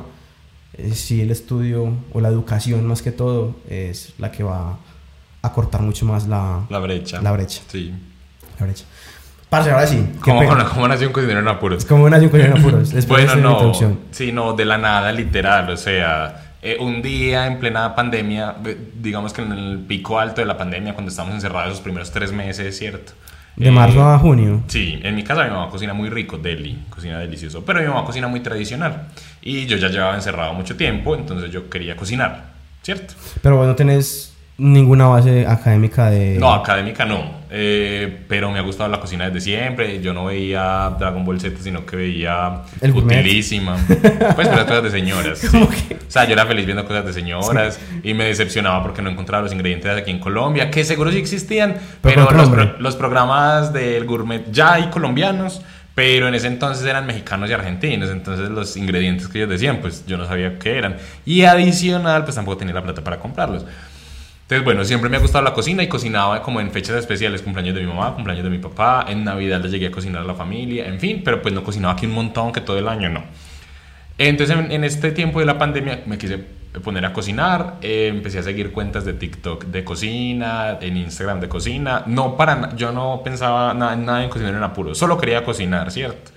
eh, 0.74 0.92
si 0.94 1.20
el 1.20 1.30
estudio 1.30 1.92
o 2.12 2.20
la 2.20 2.28
educación 2.28 2.86
más 2.86 3.02
que 3.02 3.12
todo 3.12 3.54
es 3.68 4.14
la 4.18 4.32
que 4.32 4.42
va 4.42 4.78
a 5.42 5.52
cortar 5.52 5.82
mucho 5.82 6.06
más 6.06 6.26
la, 6.26 6.64
la 6.68 6.78
brecha. 6.78 7.20
La 7.22 7.32
brecha. 7.32 7.62
Sí. 7.68 7.92
La 8.58 8.66
brecha. 8.66 8.84
Parce, 9.54 9.70
ahora 9.70 9.86
sí. 9.86 10.04
¿Cómo, 10.20 10.42
¿Cómo, 10.74 10.88
nació 10.88 11.06
un 11.06 11.12
cocinero 11.12 11.38
en 11.38 11.46
apuros? 11.46 11.84
¿Cómo 11.84 12.10
nació 12.10 12.24
un 12.26 12.30
cocinero 12.32 12.56
en 12.56 12.60
apuros? 12.60 13.06
bueno, 13.06 13.36
no. 13.36 13.72
Sí, 14.10 14.32
no, 14.32 14.54
de 14.54 14.64
la 14.64 14.78
nada, 14.78 15.12
literal. 15.12 15.70
O 15.70 15.76
sea, 15.76 16.56
eh, 16.60 16.76
un 16.80 17.02
día 17.02 17.46
en 17.46 17.60
plena 17.60 17.94
pandemia, 17.94 18.56
digamos 19.00 19.32
que 19.32 19.42
en 19.42 19.52
el 19.52 19.78
pico 19.78 20.18
alto 20.18 20.40
de 20.40 20.46
la 20.48 20.58
pandemia, 20.58 20.94
cuando 20.94 21.10
estamos 21.10 21.34
encerrados 21.34 21.70
los 21.70 21.80
primeros 21.80 22.10
tres 22.10 22.32
meses, 22.32 22.76
¿cierto? 22.76 23.12
¿De 23.54 23.70
marzo 23.70 24.04
a 24.04 24.18
junio? 24.18 24.64
Sí, 24.66 24.98
en 25.04 25.14
mi 25.14 25.22
casa 25.22 25.44
mi 25.44 25.50
mamá 25.50 25.70
cocina 25.70 25.94
muy 25.94 26.10
rico, 26.10 26.36
deli, 26.36 26.82
cocina 26.90 27.20
delicioso, 27.20 27.64
pero 27.64 27.80
mi 27.80 27.86
mamá 27.86 28.04
cocina 28.04 28.26
muy 28.26 28.40
tradicional. 28.40 29.08
Y 29.40 29.66
yo 29.66 29.76
ya 29.76 29.88
llevaba 29.88 30.16
encerrado 30.16 30.52
mucho 30.54 30.76
tiempo, 30.76 31.14
entonces 31.14 31.52
yo 31.52 31.70
quería 31.70 31.94
cocinar, 31.94 32.46
¿cierto? 32.82 33.14
Pero 33.40 33.56
vos 33.56 33.68
no 33.68 33.76
tenés 33.76 34.33
ninguna 34.56 35.06
base 35.06 35.46
académica 35.46 36.10
de... 36.10 36.38
No, 36.38 36.52
académica 36.52 37.04
no. 37.04 37.44
Eh, 37.50 38.24
pero 38.28 38.50
me 38.50 38.58
ha 38.58 38.62
gustado 38.62 38.88
la 38.90 39.00
cocina 39.00 39.26
desde 39.26 39.40
siempre. 39.40 40.00
Yo 40.00 40.12
no 40.12 40.26
veía 40.26 40.94
Dragon 40.98 41.24
Ball 41.24 41.40
Z, 41.40 41.56
sino 41.60 41.84
que 41.86 41.96
veía 41.96 42.62
El 42.80 42.92
Utilísima. 42.92 43.76
pues 43.86 44.48
pero 44.48 44.66
cosas 44.66 44.82
de 44.84 44.90
señoras. 44.90 45.40
Sí. 45.54 45.96
O 46.06 46.10
sea, 46.14 46.26
yo 46.26 46.34
era 46.34 46.46
feliz 46.46 46.66
viendo 46.66 46.84
cosas 46.84 47.06
de 47.06 47.12
señoras 47.12 47.80
y 48.02 48.14
me 48.14 48.24
decepcionaba 48.24 48.82
porque 48.82 49.02
no 49.02 49.10
encontraba 49.10 49.42
los 49.42 49.52
ingredientes 49.52 49.90
aquí 49.90 50.10
en 50.10 50.20
Colombia, 50.20 50.70
que 50.70 50.84
seguro 50.84 51.10
sí 51.10 51.18
existían, 51.18 51.76
pero, 52.00 52.30
los, 52.30 52.50
los, 52.78 52.96
programas 52.96 53.72
del 53.72 54.04
gourmet 54.04 54.44
ya 54.52 54.74
hay 54.74 54.90
colombianos. 54.90 55.62
Pero 55.94 56.26
en 56.26 56.34
ese 56.34 56.48
entonces 56.48 56.84
eran 56.86 57.06
mexicanos 57.06 57.48
y 57.48 57.52
argentinos, 57.52 58.10
entonces 58.10 58.50
los 58.50 58.76
ingredientes 58.76 59.28
que 59.28 59.38
ellos 59.38 59.50
decían, 59.50 59.78
pues 59.80 60.04
yo 60.06 60.16
no 60.16 60.26
sabía 60.26 60.58
qué 60.58 60.76
eran. 60.76 60.96
Y 61.24 61.42
adicional, 61.42 62.24
pues 62.24 62.34
tampoco 62.34 62.56
tenía 62.56 62.74
la 62.74 62.82
plata 62.82 63.02
para 63.02 63.20
comprarlos. 63.20 63.64
Entonces, 64.44 64.62
bueno, 64.62 64.84
siempre 64.84 65.08
me 65.08 65.16
ha 65.16 65.20
gustado 65.20 65.42
la 65.42 65.54
cocina 65.54 65.82
y 65.82 65.88
cocinaba 65.88 66.42
como 66.42 66.60
en 66.60 66.70
fechas 66.70 66.96
especiales, 66.96 67.40
cumpleaños 67.40 67.74
de 67.74 67.80
mi 67.80 67.86
mamá, 67.86 68.14
cumpleaños 68.14 68.44
de 68.44 68.50
mi 68.50 68.58
papá, 68.58 69.06
en 69.08 69.24
Navidad 69.24 69.62
le 69.62 69.70
llegué 69.70 69.86
a 69.86 69.90
cocinar 69.90 70.20
a 70.20 70.24
la 70.26 70.34
familia, 70.34 70.86
en 70.86 71.00
fin, 71.00 71.22
pero 71.24 71.40
pues 71.40 71.54
no 71.54 71.64
cocinaba 71.64 71.94
aquí 71.94 72.04
un 72.04 72.12
montón 72.12 72.52
que 72.52 72.60
todo 72.60 72.78
el 72.78 72.86
año 72.86 73.08
no. 73.08 73.24
Entonces, 74.18 74.54
en, 74.68 74.84
este 74.84 75.12
tiempo 75.12 75.40
de 75.40 75.46
la 75.46 75.56
pandemia 75.56 76.02
me 76.04 76.18
quise 76.18 76.44
poner 76.84 77.06
a 77.06 77.14
cocinar, 77.14 77.78
eh, 77.80 78.08
empecé 78.12 78.38
a 78.38 78.42
seguir 78.42 78.70
cuentas 78.70 79.06
de 79.06 79.14
TikTok 79.14 79.64
de 79.64 79.82
cocina, 79.82 80.76
en 80.78 80.98
Instagram 80.98 81.40
de 81.40 81.48
cocina, 81.48 82.02
no 82.06 82.36
para, 82.36 82.76
yo 82.76 82.92
no 82.92 83.22
pensaba 83.24 83.72
nada, 83.72 83.96
nada 83.96 84.24
en 84.24 84.28
cocinar 84.28 84.54
en 84.54 84.62
apuro, 84.62 84.94
solo 84.94 85.16
quería 85.16 85.42
cocinar, 85.42 85.90
¿cierto? 85.90 86.32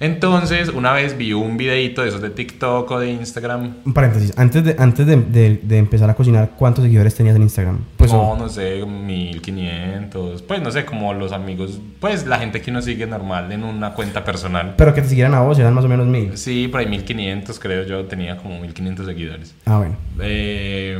Entonces, 0.00 0.70
una 0.70 0.94
vez 0.94 1.18
vi 1.18 1.34
un 1.34 1.58
videito 1.58 2.00
de 2.00 2.08
esos 2.08 2.22
de 2.22 2.30
TikTok 2.30 2.90
o 2.90 2.98
de 2.98 3.10
Instagram. 3.10 3.74
Un 3.84 3.92
paréntesis, 3.92 4.32
antes 4.38 4.64
de, 4.64 4.74
antes 4.78 5.06
de, 5.06 5.16
de, 5.62 5.78
empezar 5.78 6.08
a 6.08 6.14
cocinar, 6.14 6.52
¿cuántos 6.56 6.84
seguidores 6.84 7.14
tenías 7.14 7.36
en 7.36 7.42
Instagram? 7.42 7.80
Pues 7.98 8.10
no, 8.10 8.34
no 8.34 8.48
sé, 8.48 8.82
1500. 8.86 10.40
Pues 10.40 10.62
no 10.62 10.70
sé, 10.70 10.86
como 10.86 11.12
los 11.12 11.32
amigos, 11.32 11.78
pues 12.00 12.26
la 12.26 12.38
gente 12.38 12.62
que 12.62 12.70
uno 12.70 12.80
sigue 12.80 13.06
normal 13.06 13.52
en 13.52 13.62
una 13.62 13.92
cuenta 13.92 14.24
personal. 14.24 14.72
Pero 14.78 14.94
que 14.94 15.02
te 15.02 15.08
siguieran 15.08 15.34
a 15.34 15.42
vos, 15.42 15.58
eran 15.58 15.74
más 15.74 15.84
o 15.84 15.88
menos 15.88 16.06
mil. 16.06 16.34
Sí, 16.38 16.66
por 16.68 16.80
ahí 16.80 16.86
1500 16.86 17.60
creo 17.60 17.84
yo, 17.84 18.06
tenía 18.06 18.38
como 18.38 18.58
1500 18.58 19.04
seguidores. 19.04 19.54
Ah, 19.66 19.76
bueno. 19.76 19.96
Eh, 20.18 20.98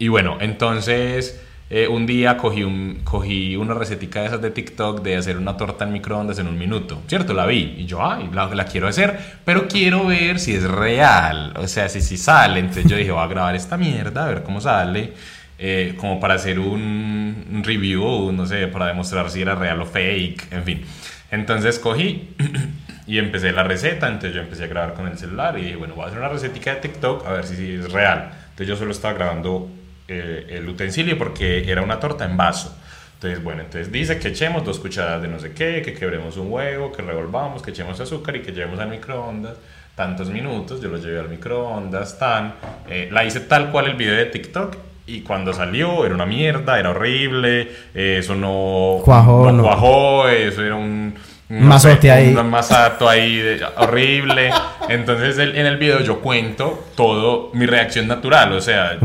y 0.00 0.08
bueno, 0.08 0.38
entonces 0.40 1.40
eh, 1.68 1.88
un 1.88 2.06
día 2.06 2.36
cogí, 2.36 2.62
un, 2.62 3.00
cogí 3.02 3.56
una 3.56 3.74
recetica 3.74 4.20
de 4.20 4.26
esas 4.26 4.40
de 4.40 4.52
TikTok 4.52 5.02
de 5.02 5.16
hacer 5.16 5.36
una 5.36 5.56
torta 5.56 5.84
en 5.84 5.92
microondas 5.92 6.38
en 6.38 6.46
un 6.46 6.56
minuto, 6.56 7.02
¿cierto? 7.08 7.34
La 7.34 7.44
vi 7.44 7.74
y 7.78 7.86
yo, 7.86 8.08
ay, 8.08 8.30
la, 8.32 8.46
la 8.54 8.66
quiero 8.66 8.86
hacer, 8.86 9.18
pero 9.44 9.66
quiero 9.66 10.06
ver 10.06 10.38
si 10.38 10.54
es 10.54 10.62
real, 10.62 11.54
o 11.56 11.66
sea, 11.66 11.88
si, 11.88 12.00
si 12.00 12.16
sale. 12.16 12.60
Entonces 12.60 12.86
yo 12.86 12.96
dije, 12.96 13.10
voy 13.10 13.22
a 13.22 13.26
grabar 13.26 13.56
esta 13.56 13.76
mierda, 13.76 14.26
a 14.26 14.28
ver 14.28 14.42
cómo 14.44 14.60
sale, 14.60 15.12
eh, 15.58 15.94
como 15.98 16.20
para 16.20 16.34
hacer 16.34 16.60
un, 16.60 17.62
review, 17.64 18.30
no 18.30 18.46
sé, 18.46 18.68
para 18.68 18.86
demostrar 18.86 19.28
si 19.28 19.42
era 19.42 19.56
real 19.56 19.80
o 19.80 19.86
fake, 19.86 20.52
en 20.52 20.62
fin. 20.62 20.84
Entonces 21.32 21.80
cogí 21.80 22.28
y 23.08 23.18
empecé 23.18 23.50
la 23.50 23.64
receta, 23.64 24.06
entonces 24.06 24.34
yo 24.34 24.40
empecé 24.40 24.64
a 24.64 24.66
grabar 24.68 24.94
con 24.94 25.08
el 25.08 25.18
celular 25.18 25.58
y 25.58 25.62
dije, 25.62 25.76
bueno, 25.76 25.96
voy 25.96 26.04
a 26.04 26.06
hacer 26.06 26.18
una 26.20 26.28
recetica 26.28 26.76
de 26.76 26.80
TikTok 26.82 27.26
a 27.26 27.32
ver 27.32 27.44
si, 27.44 27.56
si 27.56 27.72
es 27.72 27.90
real. 27.90 28.30
Entonces 28.50 28.68
yo 28.68 28.76
solo 28.76 28.92
estaba 28.92 29.14
grabando 29.14 29.68
eh, 30.08 30.46
el 30.50 30.68
utensilio 30.68 31.18
porque 31.18 31.70
era 31.70 31.82
una 31.82 32.00
torta 32.00 32.24
en 32.24 32.36
vaso. 32.36 32.76
Entonces, 33.14 33.42
bueno, 33.42 33.62
entonces 33.62 33.90
dice 33.90 34.18
que 34.18 34.28
echemos 34.28 34.64
dos 34.64 34.78
cucharadas 34.78 35.22
de 35.22 35.28
no 35.28 35.38
sé 35.38 35.52
qué, 35.52 35.80
que 35.82 35.94
quebremos 35.94 36.36
un 36.36 36.52
huevo, 36.52 36.92
que 36.92 37.02
revolvamos, 37.02 37.62
que 37.62 37.70
echemos 37.70 37.98
azúcar 37.98 38.36
y 38.36 38.42
que 38.42 38.52
llevemos 38.52 38.78
al 38.78 38.90
microondas 38.90 39.56
tantos 39.96 40.28
minutos. 40.28 40.80
Yo 40.80 40.88
lo 40.88 40.98
llevé 40.98 41.18
al 41.18 41.28
microondas, 41.28 42.18
tan. 42.18 42.54
Eh, 42.88 43.08
la 43.10 43.24
hice 43.24 43.40
tal 43.40 43.72
cual 43.72 43.86
el 43.86 43.94
video 43.94 44.14
de 44.14 44.26
TikTok 44.26 44.76
y 45.06 45.22
cuando 45.22 45.52
salió 45.52 46.04
era 46.04 46.14
una 46.14 46.26
mierda, 46.26 46.78
era 46.78 46.90
horrible, 46.90 47.70
eh, 47.94 48.16
eso 48.18 48.34
no, 48.34 49.00
cuajó, 49.04 49.50
no, 49.52 49.62
cuajó, 49.62 50.28
eso 50.28 50.62
era 50.62 50.74
un 50.74 51.14
un 51.48 51.66
masote 51.66 52.10
ahí. 52.10 52.34
Un 52.34 52.50
masato 52.50 53.08
ahí 53.08 53.58
horrible. 53.76 54.50
Entonces 54.88 55.38
en 55.38 55.66
el 55.66 55.76
video 55.76 56.00
yo 56.00 56.20
cuento 56.20 56.88
todo 56.94 57.50
mi 57.54 57.66
reacción 57.66 58.06
natural, 58.06 58.52
o 58.52 58.60
sea, 58.60 58.98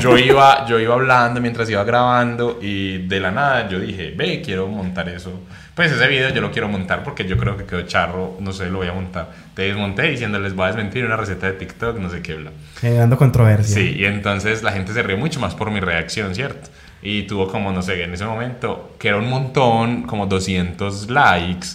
yo 0.00 0.18
iba 0.18 0.66
yo 0.66 0.78
iba 0.78 0.94
hablando 0.94 1.40
mientras 1.40 1.68
iba 1.70 1.82
grabando 1.84 2.58
y 2.60 3.06
de 3.06 3.20
la 3.20 3.30
nada 3.30 3.68
yo 3.68 3.78
dije, 3.78 4.14
"Ve, 4.16 4.42
quiero 4.44 4.66
montar 4.68 5.08
eso." 5.08 5.32
Pues 5.74 5.92
ese 5.92 6.06
video 6.08 6.30
yo 6.30 6.40
lo 6.40 6.50
quiero 6.50 6.68
montar 6.68 7.04
porque 7.04 7.26
yo 7.26 7.36
creo 7.36 7.56
que 7.56 7.64
quedó 7.64 7.82
charro, 7.82 8.38
no 8.40 8.50
sé, 8.52 8.70
lo 8.70 8.78
voy 8.78 8.88
a 8.88 8.94
montar. 8.94 9.28
Te 9.54 9.62
desmonté 9.62 10.04
diciéndoles 10.04 10.54
voy 10.54 10.64
a 10.64 10.66
desmentir 10.68 11.04
una 11.04 11.16
receta 11.16 11.48
de 11.48 11.52
TikTok, 11.52 11.98
no 11.98 12.08
sé 12.08 12.22
qué 12.22 12.34
bla. 12.34 12.50
Generando 12.80 13.18
controversia. 13.18 13.74
Sí, 13.76 13.94
y 13.94 14.06
entonces 14.06 14.62
la 14.62 14.72
gente 14.72 14.94
se 14.94 15.02
rió 15.02 15.18
mucho 15.18 15.38
más 15.38 15.54
por 15.54 15.70
mi 15.70 15.80
reacción, 15.80 16.34
¿cierto? 16.34 16.70
Y 17.08 17.22
tuvo 17.22 17.46
como, 17.46 17.70
no 17.70 17.82
sé, 17.82 18.02
en 18.02 18.14
ese 18.14 18.24
momento, 18.24 18.96
que 18.98 19.06
era 19.06 19.18
un 19.18 19.30
montón, 19.30 20.02
como 20.02 20.26
200 20.26 21.08
likes. 21.08 21.68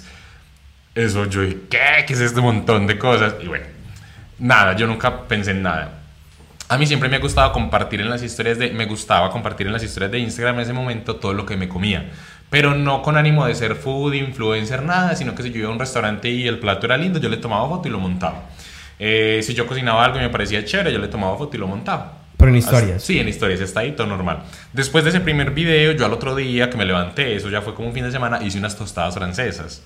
Eso 0.93 1.25
yo 1.27 1.43
dije, 1.43 1.57
¿qué? 1.69 2.03
¿Qué 2.05 2.13
es 2.13 2.19
este 2.19 2.41
montón 2.41 2.85
de 2.85 2.99
cosas? 2.99 3.35
Y 3.41 3.47
bueno, 3.47 3.63
nada, 4.39 4.75
yo 4.75 4.87
nunca 4.87 5.21
pensé 5.29 5.51
en 5.51 5.63
nada. 5.63 5.99
A 6.67 6.77
mí 6.77 6.85
siempre 6.85 7.07
me 7.07 7.15
ha 7.15 7.19
gustado 7.19 7.53
compartir 7.53 8.01
en 8.01 8.09
las 8.09 8.21
historias 8.21 8.59
de, 8.59 8.71
me 8.71 8.85
gustaba 8.85 9.29
compartir 9.29 9.67
en 9.67 9.71
las 9.71 9.83
historias 9.83 10.11
de 10.11 10.19
Instagram 10.19 10.55
en 10.55 10.61
ese 10.63 10.73
momento 10.73 11.15
todo 11.15 11.33
lo 11.33 11.45
que 11.45 11.55
me 11.55 11.69
comía. 11.69 12.09
Pero 12.49 12.75
no 12.75 13.01
con 13.01 13.15
ánimo 13.15 13.45
de 13.45 13.55
ser 13.55 13.75
food, 13.75 14.13
influencer, 14.15 14.83
nada, 14.83 15.15
sino 15.15 15.33
que 15.33 15.43
si 15.43 15.51
yo 15.51 15.59
iba 15.59 15.69
a 15.69 15.71
un 15.71 15.79
restaurante 15.79 16.29
y 16.29 16.45
el 16.45 16.59
plato 16.59 16.87
era 16.87 16.97
lindo, 16.97 17.19
yo 17.19 17.29
le 17.29 17.37
tomaba 17.37 17.69
foto 17.69 17.87
y 17.87 17.91
lo 17.91 17.99
montaba. 17.99 18.49
Eh, 18.99 19.39
si 19.43 19.53
yo 19.53 19.65
cocinaba 19.65 20.03
algo 20.03 20.17
y 20.17 20.23
me 20.23 20.29
parecía 20.29 20.65
chévere, 20.65 20.91
yo 20.91 20.99
le 20.99 21.07
tomaba 21.07 21.37
foto 21.37 21.55
y 21.55 21.59
lo 21.61 21.67
montaba. 21.67 22.20
Pero 22.41 22.49
en 22.49 22.57
historias. 22.57 23.03
sí, 23.03 23.19
en 23.19 23.27
historias, 23.27 23.61
está 23.61 23.81
ahí 23.81 23.91
todo 23.91 24.07
normal. 24.07 24.43
Después 24.73 25.03
de 25.03 25.11
ese 25.11 25.19
primer 25.19 25.51
video, 25.51 25.91
yo 25.91 26.05
al 26.05 26.13
otro 26.13 26.35
día 26.35 26.69
que 26.71 26.75
me 26.75 26.85
levanté, 26.85 27.35
eso 27.35 27.49
ya 27.49 27.61
fue 27.61 27.75
como 27.75 27.87
un 27.87 27.93
fin 27.93 28.03
de 28.03 28.11
semana, 28.11 28.41
hice 28.41 28.57
unas 28.57 28.75
tostadas 28.75 29.13
francesas. 29.13 29.83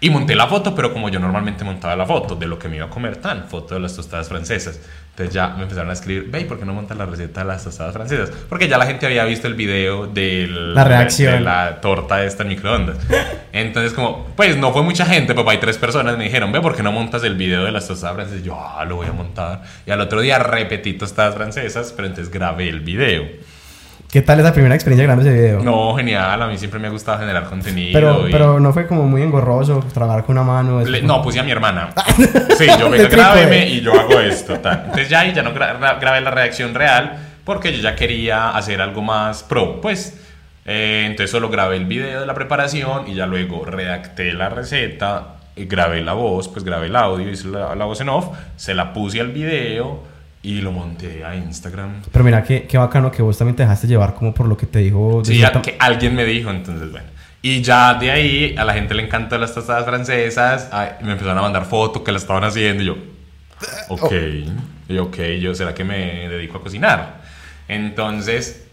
Y 0.00 0.10
monté 0.10 0.34
la 0.34 0.46
foto, 0.46 0.74
pero 0.74 0.92
como 0.92 1.08
yo 1.08 1.20
normalmente 1.20 1.64
montaba 1.64 1.94
la 1.94 2.06
foto 2.06 2.36
de 2.36 2.46
lo 2.46 2.58
que 2.58 2.68
me 2.68 2.76
iba 2.76 2.86
a 2.86 2.90
comer, 2.90 3.16
tan 3.16 3.48
foto 3.48 3.74
de 3.74 3.80
las 3.80 3.94
tostadas 3.94 4.28
francesas. 4.28 4.80
Entonces 5.18 5.34
ya 5.34 5.48
me 5.48 5.64
empezaron 5.64 5.90
a 5.90 5.94
escribir, 5.94 6.30
ve, 6.30 6.44
¿por 6.44 6.60
qué 6.60 6.64
no 6.64 6.72
montas 6.72 6.96
la 6.96 7.04
receta 7.04 7.40
de 7.40 7.48
las 7.48 7.64
tostadas 7.64 7.92
francesas? 7.92 8.30
Porque 8.48 8.68
ya 8.68 8.78
la 8.78 8.86
gente 8.86 9.04
había 9.04 9.24
visto 9.24 9.48
el 9.48 9.54
video 9.54 10.06
de 10.06 10.46
La 10.48 10.84
reacción. 10.84 11.32
de 11.32 11.40
la 11.40 11.80
torta 11.80 12.24
esta 12.24 12.44
en 12.44 12.50
microondas. 12.50 12.98
Entonces 13.52 13.94
como, 13.94 14.28
pues 14.36 14.56
no 14.56 14.72
fue 14.72 14.84
mucha 14.84 15.04
gente, 15.06 15.34
pero 15.34 15.50
hay 15.50 15.58
tres 15.58 15.76
personas 15.76 16.16
me 16.16 16.22
dijeron, 16.22 16.52
ve, 16.52 16.60
¿por 16.60 16.76
qué 16.76 16.84
no 16.84 16.92
montas 16.92 17.24
el 17.24 17.34
video 17.34 17.64
de 17.64 17.72
las 17.72 17.88
tostadas 17.88 18.14
francesas? 18.14 18.42
Y 18.42 18.46
yo, 18.46 18.56
ah, 18.60 18.84
lo 18.84 18.94
voy 18.94 19.08
a 19.08 19.12
montar. 19.12 19.62
Y 19.84 19.90
al 19.90 20.00
otro 20.00 20.20
día 20.20 20.38
repetí 20.38 20.92
tostadas 20.92 21.34
francesas, 21.34 21.92
pero 21.96 22.06
entonces 22.06 22.32
grabé 22.32 22.68
el 22.68 22.78
video. 22.78 23.26
¿Qué 24.10 24.22
tal 24.22 24.40
esa 24.40 24.54
primera 24.54 24.74
experiencia 24.74 25.04
grabando 25.04 25.28
ese 25.28 25.38
video? 25.38 25.60
No, 25.62 25.94
genial, 25.94 26.40
a 26.40 26.46
mí 26.46 26.56
siempre 26.56 26.80
me 26.80 26.86
ha 26.86 26.90
gustado 26.90 27.18
generar 27.18 27.44
contenido. 27.44 27.90
Pero, 27.92 28.26
y- 28.28 28.32
pero 28.32 28.58
no 28.58 28.72
fue 28.72 28.86
como 28.86 29.02
muy 29.06 29.20
engorroso 29.22 29.84
trabajar 29.92 30.24
con 30.24 30.38
una 30.38 30.46
mano. 30.46 30.80
Le- 30.82 31.02
no, 31.02 31.20
puse 31.22 31.38
a 31.40 31.42
mi 31.42 31.50
hermana. 31.50 31.90
Sí, 32.56 32.66
yo 32.78 32.88
vengo, 32.90 33.08
grábeme 33.10 33.48
trípode. 33.60 33.68
y 33.68 33.80
yo 33.82 33.92
hago 34.00 34.18
esto. 34.20 34.58
tal. 34.60 34.80
Entonces 34.86 35.10
ya 35.10 35.20
ahí 35.20 35.32
ya 35.34 35.42
no 35.42 35.52
gra- 35.54 35.78
gra- 35.78 36.00
grabé 36.00 36.22
la 36.22 36.30
reacción 36.30 36.74
real 36.74 37.18
porque 37.44 37.70
yo 37.72 37.80
ya 37.82 37.94
quería 37.94 38.50
hacer 38.50 38.80
algo 38.80 39.02
más 39.02 39.42
pro. 39.42 39.80
Pues 39.82 40.18
eh, 40.64 41.02
entonces 41.06 41.30
solo 41.30 41.50
grabé 41.50 41.76
el 41.76 41.84
video 41.84 42.20
de 42.20 42.26
la 42.26 42.34
preparación 42.34 43.08
y 43.08 43.14
ya 43.14 43.26
luego 43.26 43.64
redacté 43.66 44.32
la 44.32 44.48
receta, 44.48 45.34
y 45.54 45.66
grabé 45.66 46.00
la 46.02 46.12
voz, 46.14 46.48
pues 46.48 46.64
grabé 46.64 46.86
el 46.86 46.96
audio, 46.96 47.28
hice 47.28 47.48
la, 47.48 47.74
la 47.74 47.84
voz 47.84 48.00
en 48.00 48.08
off, 48.08 48.28
se 48.56 48.74
la 48.74 48.92
puse 48.92 49.20
al 49.20 49.28
video 49.28 50.02
y 50.42 50.60
lo 50.60 50.72
monté 50.72 51.24
a 51.24 51.34
Instagram. 51.34 52.02
Pero 52.12 52.24
mira, 52.24 52.42
qué, 52.42 52.66
qué 52.66 52.78
bacano 52.78 53.10
que 53.10 53.22
vos 53.22 53.36
también 53.36 53.56
te 53.56 53.62
dejaste 53.64 53.86
llevar 53.86 54.14
como 54.14 54.32
por 54.32 54.46
lo 54.46 54.56
que 54.56 54.66
te 54.66 54.78
dijo. 54.80 55.20
de 55.24 55.32
Sí, 55.32 55.36
cierta- 55.38 55.62
que 55.62 55.76
alguien 55.78 56.14
me 56.14 56.24
dijo, 56.24 56.50
entonces 56.50 56.90
bueno. 56.90 57.06
Y 57.42 57.62
ya 57.62 57.94
de 57.94 58.10
ahí 58.10 58.54
a 58.58 58.64
la 58.64 58.72
gente 58.74 58.94
le 58.94 59.04
encantó 59.04 59.38
las 59.38 59.54
tostadas 59.54 59.84
francesas, 59.84 60.68
ay, 60.72 60.90
me 61.02 61.12
empezaron 61.12 61.38
a 61.38 61.42
mandar 61.42 61.64
fotos 61.66 62.02
que 62.02 62.10
las 62.12 62.22
estaban 62.22 62.42
haciendo 62.44 62.82
y 62.82 62.86
yo, 62.86 62.96
ok, 63.88 64.12
y 64.88 64.94
yo, 64.94 65.04
ok, 65.04 65.16
yo, 65.40 65.54
¿será 65.54 65.72
que 65.74 65.84
me 65.84 66.28
dedico 66.28 66.58
a 66.58 66.62
cocinar? 66.62 67.20
Entonces, 67.68 68.64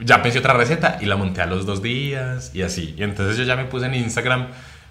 ya 0.00 0.22
pensé 0.22 0.38
otra 0.38 0.52
receta 0.54 0.98
y 1.00 1.06
la 1.06 1.16
monté 1.16 1.40
a 1.42 1.46
los 1.46 1.66
dos 1.66 1.82
días 1.82 2.52
y 2.54 2.62
así. 2.62 2.94
Y 2.96 3.02
entonces 3.02 3.36
yo 3.36 3.44
ya 3.44 3.56
me 3.56 3.64
puse 3.64 3.86
en 3.86 3.94
Instagram, 3.94 4.46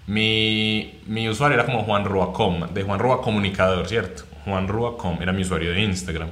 mi, 0.06 1.00
mi 1.06 1.28
usuario 1.28 1.54
era 1.56 1.64
como 1.64 1.84
Juan 1.84 2.04
Ruacom, 2.04 2.72
de 2.74 2.82
Juan 2.82 2.98
Rua 2.98 3.22
Comunicador, 3.22 3.88
¿cierto? 3.88 4.24
Juan 4.44 4.68
Ruacom 4.68 5.20
era 5.22 5.32
mi 5.32 5.42
usuario 5.42 5.72
de 5.72 5.80
Instagram. 5.82 6.28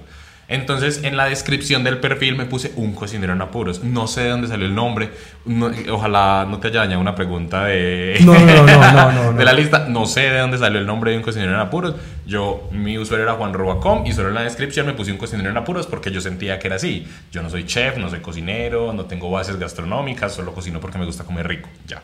Entonces 0.49 1.03
en 1.03 1.17
la 1.17 1.25
descripción 1.25 1.83
del 1.83 1.99
perfil 1.99 2.37
me 2.37 2.45
puse 2.45 2.71
un 2.77 2.95
cocinero 2.95 3.33
en 3.33 3.43
apuros. 3.43 3.83
No 3.83 4.07
sé 4.07 4.21
de 4.23 4.29
dónde 4.29 4.47
salió 4.47 4.67
el 4.67 4.77
nombre. 4.77 5.11
No- 5.45 5.73
ojalá 5.91 6.47
no 6.49 6.61
te 6.61 6.69
haya 6.69 6.81
dañado 6.83 7.01
una 7.01 7.17
pregunta 7.17 7.65
de, 7.65 8.17
No, 8.25 8.33
no, 9.13 9.33
de 9.33 9.45
la 9.45 9.53
lista. 9.53 9.87
No 9.89 10.07
sé 10.07 10.21
de 10.31 10.39
dónde 10.39 10.57
salió 10.59 10.79
el 10.79 10.87
nombre 10.87 11.11
de 11.11 11.17
un 11.17 11.25
cocinero 11.25 11.51
en 11.53 11.59
apuros. 11.59 11.97
Yo, 12.27 12.69
mi 12.71 12.97
usuario 12.97 13.25
era 13.25 13.35
Juan 13.35 13.55
Ruacom 13.55 14.07
y 14.07 14.13
solo 14.13 14.29
en 14.29 14.35
la 14.37 14.43
descripción 14.43 14.87
me 14.87 14.93
puse 14.93 15.11
un 15.11 15.19
cocinero 15.19 15.51
en 15.51 15.57
apuros 15.57 15.89
porque 15.89 16.13
yo 16.13 16.21
sentía 16.21 16.61
que 16.61 16.69
era 16.69 16.77
así. 16.77 17.09
Yo 17.33 17.43
no 17.43 17.51
soy 17.51 17.65
chef, 17.67 17.97
no 17.99 18.09
soy 18.09 18.21
cocinero, 18.21 18.93
no 18.93 19.07
tengo 19.07 19.29
bases 19.29 19.59
gastronómicas, 19.59 20.33
solo 20.33 20.55
cocino 20.55 20.79
porque 20.81 20.97
me 20.97 21.07
gusta 21.07 21.25
comer 21.25 21.49
rico. 21.49 21.69
Ya. 21.89 22.03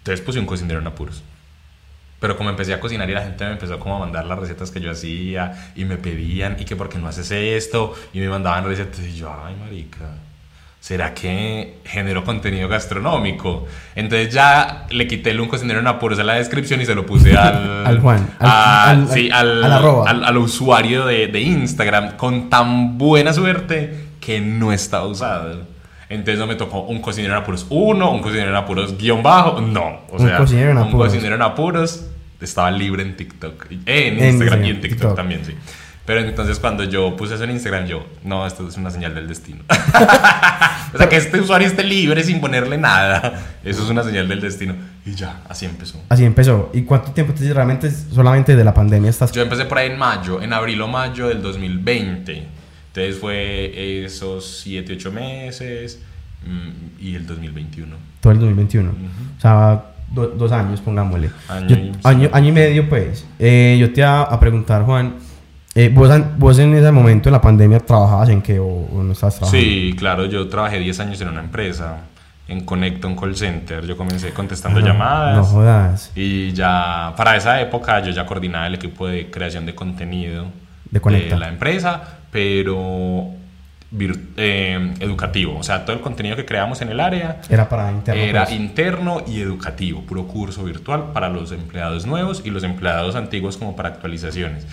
Entonces 0.00 0.20
puse 0.22 0.38
un 0.38 0.44
cocinero 0.46 0.80
en 0.80 0.86
apuros. 0.88 1.22
Pero 2.22 2.36
como 2.38 2.48
empecé 2.48 2.72
a 2.72 2.80
cocinar 2.80 3.10
y 3.10 3.12
la 3.12 3.20
gente 3.20 3.44
me 3.44 3.52
empezó 3.52 3.78
como 3.78 3.96
a 3.96 3.98
mandar 3.98 4.24
las 4.24 4.38
recetas 4.38 4.70
que 4.70 4.80
yo 4.80 4.90
hacía 4.92 5.72
y 5.76 5.84
me 5.84 5.96
pedían 5.98 6.56
y 6.58 6.64
que 6.64 6.76
por 6.76 6.88
qué 6.88 6.96
no 6.98 7.08
haces 7.08 7.30
esto 7.32 7.92
y 8.14 8.20
me 8.20 8.28
mandaban 8.30 8.64
recetas 8.64 9.00
y 9.00 9.14
yo, 9.16 9.30
ay 9.44 9.54
marica, 9.60 10.06
¿será 10.80 11.12
que 11.14 11.78
generó 11.84 12.24
contenido 12.24 12.68
gastronómico? 12.68 13.66
Entonces 13.96 14.32
ya 14.32 14.86
le 14.90 15.06
quité 15.08 15.30
el 15.30 15.40
un 15.40 15.48
cocinero 15.48 15.80
en 15.80 15.86
apuros 15.88 16.18
a 16.20 16.24
la 16.24 16.34
descripción 16.34 16.80
y 16.80 16.86
se 16.86 16.94
lo 16.94 17.04
puse 17.04 17.36
al... 17.36 17.86
Al 17.86 17.98
Juan, 18.00 18.30
al- 18.38 18.48
a- 18.48 18.90
al- 18.90 19.08
sí, 19.08 19.28
al- 19.30 19.64
al, 19.64 20.24
al 20.24 20.36
usuario 20.38 21.04
de, 21.06 21.26
de 21.26 21.40
Instagram 21.40 22.16
con 22.16 22.48
tan 22.48 22.96
buena 22.98 23.32
suerte 23.32 24.06
que 24.20 24.40
no 24.40 24.72
estaba 24.72 25.06
usado. 25.06 25.62
Entonces 26.08 26.38
no 26.38 26.46
me 26.46 26.54
tocó 26.54 26.82
un 26.82 27.00
cocinero 27.00 27.34
en 27.34 27.40
apuros 27.42 27.66
1, 27.70 28.10
un 28.12 28.20
cocinero 28.22 28.50
en 28.50 28.54
apuros 28.56 28.96
guion 28.98 29.22
bajo, 29.22 29.60
no. 29.60 30.02
O 30.10 30.16
Un 30.18 30.28
sea, 30.28 30.36
cocinero 30.38 30.70
en 30.70 30.76
un 30.78 30.82
apuros. 30.88 31.06
cocinero 31.08 31.34
en 31.34 31.42
apuros 31.42 32.06
estaba 32.42 32.70
libre 32.70 33.02
en 33.02 33.16
TikTok. 33.16 33.66
Eh, 33.70 34.08
en 34.08 34.18
En 34.18 34.28
Instagram 34.30 34.64
y 34.64 34.70
en 34.70 34.80
TikTok, 34.80 34.98
TikTok. 34.98 35.16
también, 35.16 35.44
sí. 35.44 35.54
Pero 36.04 36.20
entonces 36.20 36.58
cuando 36.58 36.82
yo 36.82 37.16
puse 37.16 37.34
eso 37.34 37.44
en 37.44 37.52
Instagram, 37.52 37.86
yo, 37.86 38.04
no, 38.24 38.44
esto 38.44 38.66
es 38.68 38.76
una 38.76 38.90
señal 38.90 39.14
del 39.14 39.28
destino. 39.28 39.60
o 40.94 40.98
sea, 40.98 41.08
que 41.08 41.16
este 41.16 41.40
usuario 41.40 41.68
esté 41.68 41.84
libre 41.84 42.24
sin 42.24 42.40
ponerle 42.40 42.76
nada. 42.76 43.40
Eso 43.62 43.84
es 43.84 43.88
una 43.88 44.02
señal 44.02 44.26
del 44.26 44.40
destino. 44.40 44.74
Y 45.06 45.14
ya, 45.14 45.42
así 45.48 45.64
empezó. 45.64 46.02
Así 46.08 46.24
empezó. 46.24 46.70
¿Y 46.74 46.82
cuánto 46.82 47.12
tiempo 47.12 47.32
te 47.32 47.52
realmente 47.52 47.88
solamente 47.90 48.56
de 48.56 48.64
la 48.64 48.74
pandemia 48.74 49.10
estás? 49.10 49.30
Yo 49.30 49.42
empecé 49.42 49.64
por 49.66 49.78
ahí 49.78 49.90
en 49.90 49.98
mayo, 49.98 50.42
en 50.42 50.52
abril 50.52 50.80
o 50.82 50.88
mayo 50.88 51.28
del 51.28 51.40
2020. 51.40 52.48
Entonces 52.88 53.18
fue 53.18 54.04
esos 54.04 54.60
7, 54.64 54.94
8 54.94 55.12
meses 55.12 56.00
mm, 56.44 57.00
y 57.00 57.14
el 57.14 57.26
2021. 57.26 57.96
Todo 58.20 58.32
el 58.32 58.40
2021. 58.40 58.90
O 58.90 59.40
sea, 59.40 59.84
do- 60.14 60.28
dos 60.28 60.52
años, 60.52 60.80
pongámosle. 60.80 61.30
Año 61.48 61.68
Yo- 61.68 61.76
y- 61.76 61.92
año, 62.04 62.28
año 62.32 62.48
y 62.48 62.52
medio, 62.52 62.88
pues. 62.88 63.26
Eh, 63.38 63.76
yo 63.80 63.92
te 63.92 64.00
iba 64.00 64.22
a 64.22 64.40
preguntar, 64.40 64.82
Juan. 64.84 65.14
eh, 65.74 65.90
¿vos, 65.92 66.10
¿Vos 66.38 66.58
en 66.58 66.74
ese 66.74 66.90
momento 66.92 67.28
de 67.28 67.32
la 67.32 67.40
pandemia 67.40 67.80
trabajabas 67.80 68.28
en 68.28 68.42
qué 68.42 68.58
o, 68.60 68.66
o 68.66 69.02
no 69.02 69.12
estabas 69.12 69.36
trabajando? 69.36 69.64
Sí, 69.64 69.94
claro, 69.98 70.26
yo 70.26 70.46
trabajé 70.48 70.78
10 70.78 71.00
años 71.00 71.20
en 71.20 71.28
una 71.28 71.40
empresa, 71.40 71.98
en 72.48 72.64
Connecta, 72.64 73.06
un 73.08 73.16
call 73.16 73.34
center. 73.36 73.86
Yo 73.86 73.96
comencé 73.96 74.30
contestando 74.32 74.80
Ah, 74.80 74.82
llamadas. 74.82 75.36
No 75.36 75.44
jodas. 75.44 76.12
Y 76.14 76.52
ya, 76.52 77.14
para 77.16 77.36
esa 77.36 77.60
época, 77.60 78.00
yo 78.00 78.10
ya 78.10 78.26
coordinaba 78.26 78.66
el 78.66 78.74
equipo 78.74 79.06
de 79.06 79.30
creación 79.30 79.64
de 79.64 79.74
contenido 79.74 80.44
De 80.90 81.00
Conecta. 81.00 81.38
la 81.38 81.48
empresa, 81.48 82.02
pero 82.30 83.30
eh, 83.98 84.94
educativo. 85.00 85.58
O 85.58 85.62
sea, 85.62 85.84
todo 85.84 85.96
el 85.96 86.02
contenido 86.02 86.36
que 86.36 86.44
creamos 86.44 86.80
en 86.80 86.88
el 86.88 87.00
área 87.00 87.40
Era 87.48 87.68
para 87.68 87.90
interno. 87.92 88.22
era 88.22 88.44
pues. 88.44 88.56
interno 88.56 89.22
y 89.26 89.40
educativo, 89.40 90.02
puro 90.02 90.26
curso 90.26 90.64
virtual 90.64 91.12
para 91.12 91.28
los 91.28 91.52
empleados 91.52 92.06
nuevos 92.06 92.42
y 92.44 92.50
los 92.50 92.64
empleados 92.64 93.14
antiguos 93.16 93.56
como 93.56 93.76
para 93.76 93.90
actualizaciones. 93.90 94.66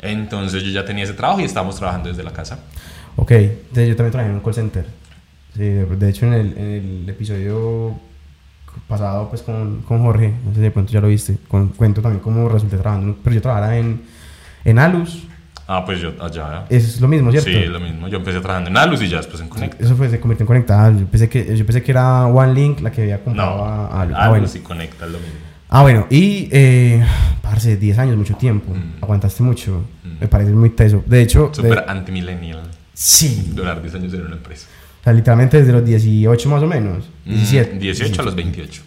Entonces 0.00 0.62
yo 0.62 0.70
ya 0.70 0.84
tenía 0.84 1.04
ese 1.04 1.14
trabajo 1.14 1.40
y 1.40 1.44
estábamos 1.44 1.76
trabajando 1.76 2.08
desde 2.08 2.22
la 2.22 2.32
casa. 2.32 2.58
Ok, 3.16 3.30
entonces 3.30 3.88
yo 3.88 3.96
también 3.96 4.12
trabajé 4.12 4.30
en 4.30 4.36
un 4.36 4.42
call 4.42 4.54
center. 4.54 4.86
Sí, 5.54 5.62
de, 5.62 6.08
hecho 6.08 6.26
en 6.26 6.32
el, 6.32 6.58
en 6.58 7.02
el 7.04 7.08
episodio 7.08 7.94
pasado 8.88 9.28
pues 9.28 9.42
con, 9.42 9.82
con 9.82 10.02
Jorge, 10.02 10.34
no 10.44 10.50
sé 10.50 10.56
si 10.56 10.62
de 10.62 10.70
pronto 10.70 10.92
ya 10.92 11.00
lo 11.00 11.08
viste, 11.08 11.38
con, 11.48 11.68
cuento 11.68 12.02
también 12.02 12.20
cómo 12.20 12.48
resulté 12.48 12.76
trabajando, 12.76 13.16
pero 13.22 13.34
yo 13.34 13.42
trabajaba 13.42 13.76
en, 13.76 14.02
en 14.64 14.78
Alus, 14.78 15.24
Ah, 15.66 15.82
pues 15.84 16.00
yo 16.00 16.12
allá. 16.20 16.64
es 16.68 17.00
lo 17.00 17.08
mismo, 17.08 17.30
¿cierto? 17.30 17.48
Sí, 17.50 17.56
es 17.56 17.70
lo 17.70 17.80
mismo. 17.80 18.06
Yo 18.08 18.18
empecé 18.18 18.38
trabajando 18.40 18.68
en 18.70 18.76
Alus 18.76 19.00
y 19.02 19.08
ya 19.08 19.16
después 19.18 19.40
en 19.40 19.48
Connect. 19.48 19.80
Eso 19.80 19.96
fue, 19.96 20.10
se 20.10 20.20
convirtió 20.20 20.42
en 20.44 20.46
conectada. 20.48 20.90
Yo 20.96 21.06
pensé 21.06 21.28
que, 21.28 21.56
yo 21.56 21.64
pensé 21.64 21.82
que 21.82 21.90
era 21.90 22.26
OneLink 22.26 22.80
la 22.80 22.92
que 22.92 23.02
había 23.02 23.22
comprado 23.22 23.56
No, 23.58 23.64
a 23.64 24.02
Alus. 24.02 24.16
Ah, 24.18 24.28
bueno. 24.28 24.46
y 24.54 24.58
Conecta 24.58 25.06
es 25.06 25.12
lo 25.12 25.18
mismo. 25.18 25.34
Ah, 25.70 25.82
bueno, 25.82 26.06
y, 26.10 26.48
eh, 26.52 27.04
parce, 27.42 27.76
10 27.76 27.98
años, 27.98 28.16
mucho 28.16 28.36
tiempo. 28.36 28.72
Mm. 28.74 29.02
Aguantaste 29.02 29.42
mucho. 29.42 29.84
Mm. 30.04 30.20
Me 30.20 30.28
parece 30.28 30.52
muy 30.52 30.70
teso. 30.70 31.02
De 31.06 31.22
hecho, 31.22 31.48
de- 31.48 31.54
Súper 31.54 31.84
antimillennial. 31.88 32.60
sí. 32.92 33.50
Durar 33.54 33.80
10 33.82 33.94
años 33.94 34.12
en 34.14 34.26
una 34.26 34.36
empresa. 34.36 34.66
O 35.00 35.04
sea, 35.04 35.12
literalmente 35.12 35.58
desde 35.58 35.72
los 35.72 35.84
18 35.84 36.48
más 36.48 36.62
o 36.62 36.66
menos. 36.66 37.04
17. 37.24 37.74
Mm, 37.74 37.78
18 37.78 38.20
a 38.22 38.24
los 38.24 38.34
28. 38.34 38.82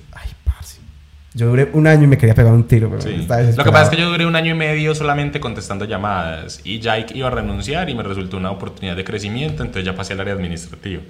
Yo 1.38 1.47
duré 1.47 1.69
un 1.73 1.86
año 1.86 2.04
y 2.06 2.08
me 2.08 2.17
quería 2.17 2.34
pegar 2.34 2.52
un 2.52 2.63
tiro, 2.63 2.89
pero 2.89 3.02
Sí. 3.02 3.28
Lo 3.56 3.63
que 3.63 3.71
pasa 3.71 3.84
es 3.84 3.89
que 3.89 3.97
yo 3.97 4.10
duré 4.10 4.26
un 4.26 4.36
año 4.36 4.52
y 4.56 4.58
medio 4.58 4.95
solamente 4.95 5.39
contestando 5.39 5.86
llamadas 5.86 6.62
y 6.63 6.80
ya 6.80 6.97
iba 6.97 7.28
a 7.28 7.32
renunciar 7.32 7.89
y 7.89 7.95
me 7.95 8.02
resultó 8.02 8.38
una 8.38 8.50
oportunidad 8.50 8.95
de 8.95 9.04
crecimiento, 9.04 9.62
entonces 9.62 9.86
ya 9.86 9.95
pasé 9.95 10.13
al 10.13 10.21
área 10.21 10.34
administrativa. 10.34 11.02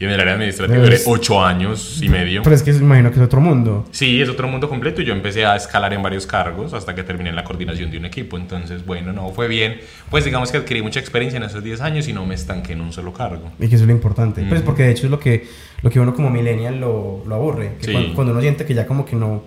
Y 0.00 0.04
en 0.06 0.10
el 0.10 0.18
área 0.20 0.34
administrativa 0.34 0.82
duré 0.82 0.98
8 1.06 1.44
años 1.44 2.00
y 2.02 2.08
medio. 2.08 2.42
Pero 2.42 2.56
es 2.56 2.64
que 2.64 2.72
imagino 2.72 3.10
que 3.10 3.16
es 3.20 3.22
otro 3.22 3.40
mundo. 3.40 3.84
Sí, 3.92 4.20
es 4.20 4.28
otro 4.28 4.48
mundo 4.48 4.68
completo 4.68 5.00
y 5.02 5.04
yo 5.04 5.12
empecé 5.12 5.44
a 5.46 5.54
escalar 5.54 5.92
en 5.92 6.02
varios 6.02 6.26
cargos 6.26 6.72
hasta 6.74 6.96
que 6.96 7.04
terminé 7.04 7.30
en 7.30 7.36
la 7.36 7.44
coordinación 7.44 7.92
de 7.92 7.98
un 7.98 8.04
equipo. 8.06 8.36
Entonces, 8.36 8.84
bueno, 8.84 9.12
no, 9.12 9.30
fue 9.30 9.46
bien. 9.46 9.76
Pues 10.10 10.24
digamos 10.24 10.50
que 10.50 10.58
adquirí 10.58 10.82
mucha 10.82 10.98
experiencia 10.98 11.36
en 11.36 11.44
esos 11.44 11.62
10 11.62 11.80
años 11.80 12.08
y 12.08 12.12
no 12.12 12.26
me 12.26 12.34
estanqué 12.34 12.72
en 12.72 12.80
un 12.80 12.92
solo 12.92 13.12
cargo. 13.12 13.52
Y 13.60 13.68
que 13.68 13.76
eso 13.76 13.84
es 13.84 13.88
lo 13.88 13.92
importante. 13.92 14.40
Pues 14.42 14.60
Ujú. 14.62 14.66
porque 14.66 14.82
de 14.82 14.90
hecho 14.90 15.04
es 15.06 15.10
lo 15.12 15.20
que, 15.20 15.46
lo 15.82 15.90
que 15.90 16.00
uno 16.00 16.12
como 16.12 16.28
millennial 16.28 16.80
lo, 16.80 17.22
lo 17.24 17.34
aburre. 17.36 17.74
Que 17.80 17.86
Sí. 17.86 17.92
cuando, 17.92 18.14
cuando 18.14 18.32
uno 18.32 18.40
siente 18.40 18.64
que 18.64 18.74
ya 18.74 18.86
como 18.88 19.04
que 19.06 19.14
no 19.14 19.44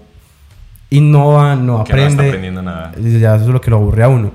innova, 0.89 1.55
no 1.55 1.83
Que 1.83 1.93
no 1.93 1.99
está 1.99 2.05
aprende. 2.13 2.27
aprendiendo 2.27 2.61
nada. 2.61 2.91
ya 2.97 3.35
eso 3.35 3.45
es 3.45 3.49
lo 3.51 3.61
que 3.61 3.69
lo 3.69 3.77
aburre 3.77 4.03
a 4.03 4.09
uno. 4.09 4.31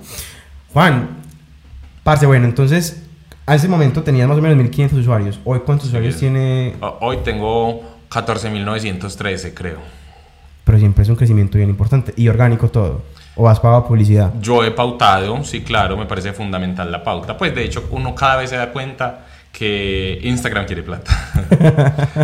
Juan, 0.73 1.09
parce, 2.03 2.27
bueno, 2.27 2.45
entonces 2.47 3.03
a 3.47 3.55
ese 3.55 3.69
momento 3.69 4.03
tenías 4.03 4.29
más 4.29 4.39
o 4.39 4.43
menos 4.43 4.57
1500 4.57 4.99
usuarios. 4.99 5.41
Hoy, 5.45 5.61
¿cuántos 5.61 5.89
usuarios 5.89 6.15
Sí. 6.15 6.21
tiene? 6.21 6.75
Ho- 6.81 6.99
Hoy 7.01 7.19
tengo 7.25 7.83
14.913, 8.11 9.53
creo. 9.55 9.79
Pero 10.65 10.79
siempre 10.79 11.03
es 11.03 11.09
un 11.09 11.17
crecimiento 11.17 11.59
bien 11.59 11.71
importante 11.71 12.15
y 12.17 12.29
orgánico 12.29 12.69
todo. 12.69 13.03
¿O 13.35 13.49
has 13.49 13.59
pagado 13.59 13.87
publicidad? 13.87 14.33
Yo 14.41 14.63
he 14.63 14.71
pautado, 14.71 15.43
sí, 15.43 15.63
claro, 15.63 15.97
me 15.97 16.05
parece 16.07 16.33
fundamental 16.35 16.93
la 16.93 17.03
pauta. 17.03 17.37
Pues 17.37 17.55
de 17.55 17.65
hecho, 17.65 17.89
uno 17.91 18.15
cada 18.15 18.37
vez 18.37 18.51
se 18.51 18.57
da 18.57 18.71
cuenta 18.73 19.25
que 19.53 20.19
Instagram 20.23 20.65
quiere 20.65 20.83
plata. 20.83 21.13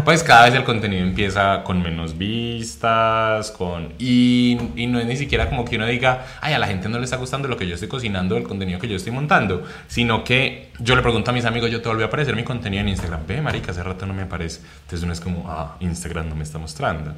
pues 0.04 0.22
cada 0.22 0.46
vez 0.46 0.54
el 0.54 0.64
contenido 0.64 1.02
empieza 1.02 1.62
con 1.62 1.82
menos 1.82 2.16
vistas, 2.16 3.50
con... 3.50 3.92
Y, 3.98 4.58
y, 4.74 4.86
no 4.86 4.98
es 4.98 5.06
ni 5.06 5.16
siquiera 5.16 5.48
como 5.48 5.66
que 5.66 5.76
uno 5.76 5.86
diga, 5.86 6.24
ay, 6.40 6.54
a 6.54 6.58
la 6.58 6.66
gente 6.66 6.88
no 6.88 6.98
le 6.98 7.04
está 7.04 7.16
gustando 7.16 7.46
lo 7.46 7.58
que 7.58 7.68
yo 7.68 7.74
estoy 7.74 7.88
cocinando, 7.88 8.36
el 8.38 8.44
contenido 8.44 8.78
que 8.78 8.88
yo 8.88 8.96
estoy 8.96 9.12
montando, 9.12 9.62
sino 9.88 10.24
que 10.24 10.70
yo 10.78 10.96
le 10.96 11.02
pregunto 11.02 11.30
a 11.30 11.34
mis 11.34 11.44
amigos, 11.44 11.70
yo 11.70 11.82
te 11.82 11.88
volví 11.88 12.02
a 12.02 12.06
aparecer 12.06 12.34
mi 12.34 12.44
contenido 12.44 12.80
en 12.80 12.88
Instagram, 12.88 13.20
ve, 13.26 13.42
marica, 13.42 13.72
hace 13.72 13.82
rato 13.82 14.06
no 14.06 14.14
me 14.14 14.22
aparece. 14.22 14.60
Entonces 14.84 15.02
uno 15.02 15.12
es 15.12 15.20
como, 15.20 15.44
ah, 15.50 15.76
Instagram 15.80 16.30
no 16.30 16.34
me 16.34 16.44
está 16.44 16.58
mostrando. 16.58 17.14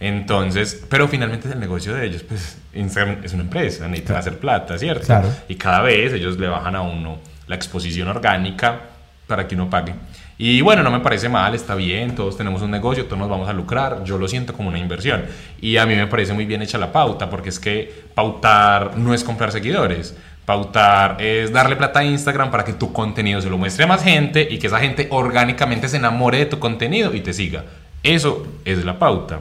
Entonces, 0.00 0.84
pero 0.90 1.06
finalmente 1.06 1.46
es 1.46 1.54
el 1.54 1.60
negocio 1.60 1.94
de 1.94 2.06
ellos, 2.06 2.24
pues 2.24 2.58
Instagram 2.74 3.18
es 3.22 3.32
una 3.32 3.44
empresa, 3.44 3.86
necesitan 3.86 4.16
hacer 4.16 4.38
plata, 4.38 4.76
¿cierto? 4.76 5.06
Claro. 5.06 5.32
Y 5.48 5.54
cada 5.54 5.82
vez 5.82 6.12
ellos 6.12 6.36
le 6.36 6.48
bajan 6.48 6.74
a 6.74 6.82
uno 6.82 7.18
la 7.46 7.54
exposición 7.54 8.08
orgánica 8.08 8.91
para 9.26 9.46
que 9.46 9.54
uno 9.54 9.70
pague. 9.70 9.94
Y 10.38 10.60
bueno, 10.60 10.82
no 10.82 10.90
me 10.90 11.00
parece 11.00 11.28
mal, 11.28 11.54
está 11.54 11.74
bien, 11.74 12.14
todos 12.14 12.36
tenemos 12.36 12.62
un 12.62 12.70
negocio, 12.70 13.04
todos 13.04 13.18
nos 13.18 13.28
vamos 13.28 13.48
a 13.48 13.52
lucrar, 13.52 14.02
yo 14.04 14.18
lo 14.18 14.26
siento 14.26 14.52
como 14.52 14.70
una 14.70 14.78
inversión. 14.78 15.24
Y 15.60 15.76
a 15.76 15.86
mí 15.86 15.94
me 15.94 16.06
parece 16.06 16.32
muy 16.32 16.46
bien 16.46 16.62
hecha 16.62 16.78
la 16.78 16.90
pauta, 16.90 17.30
porque 17.30 17.50
es 17.50 17.60
que 17.60 18.06
pautar 18.14 18.96
no 18.96 19.14
es 19.14 19.22
comprar 19.22 19.52
seguidores. 19.52 20.16
Pautar 20.44 21.22
es 21.22 21.52
darle 21.52 21.76
plata 21.76 22.00
a 22.00 22.04
Instagram 22.04 22.50
para 22.50 22.64
que 22.64 22.72
tu 22.72 22.92
contenido 22.92 23.40
se 23.40 23.48
lo 23.48 23.58
muestre 23.58 23.84
a 23.84 23.86
más 23.86 24.02
gente 24.02 24.48
y 24.50 24.58
que 24.58 24.66
esa 24.66 24.80
gente 24.80 25.06
orgánicamente 25.10 25.88
se 25.88 25.98
enamore 25.98 26.38
de 26.38 26.46
tu 26.46 26.58
contenido 26.58 27.14
y 27.14 27.20
te 27.20 27.32
siga. 27.32 27.64
Eso 28.02 28.46
es 28.64 28.84
la 28.84 28.98
pauta. 28.98 29.38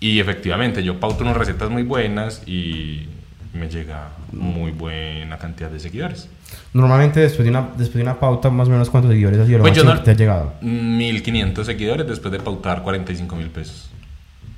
Y 0.00 0.18
efectivamente, 0.18 0.82
yo 0.82 0.98
pauto 0.98 1.22
unas 1.24 1.36
recetas 1.36 1.68
muy 1.68 1.82
buenas 1.82 2.42
y 2.46 3.06
me 3.54 3.68
llega 3.68 4.08
muy 4.32 4.70
buena 4.72 5.36
cantidad 5.38 5.68
de 5.70 5.78
seguidores. 5.80 6.28
Normalmente 6.72 7.20
después 7.20 7.44
de 7.44 7.50
una, 7.50 7.60
después 7.76 7.94
de 7.94 8.02
una 8.02 8.18
pauta, 8.18 8.50
más 8.50 8.68
o 8.68 8.70
menos 8.70 8.88
cuántos 8.90 9.10
seguidores 9.12 9.40
ha 9.40 9.46
sido 9.46 9.58
lo 9.58 9.64
Pues 9.64 9.74
yo 9.76 9.84
no- 9.84 10.00
te 10.02 10.10
ha 10.10 10.14
llegado. 10.14 10.54
1500 10.62 11.66
seguidores 11.66 12.06
después 12.06 12.32
de 12.32 12.38
pautar 12.40 12.82
45 12.82 13.36
mil 13.36 13.48
pesos. 13.48 13.90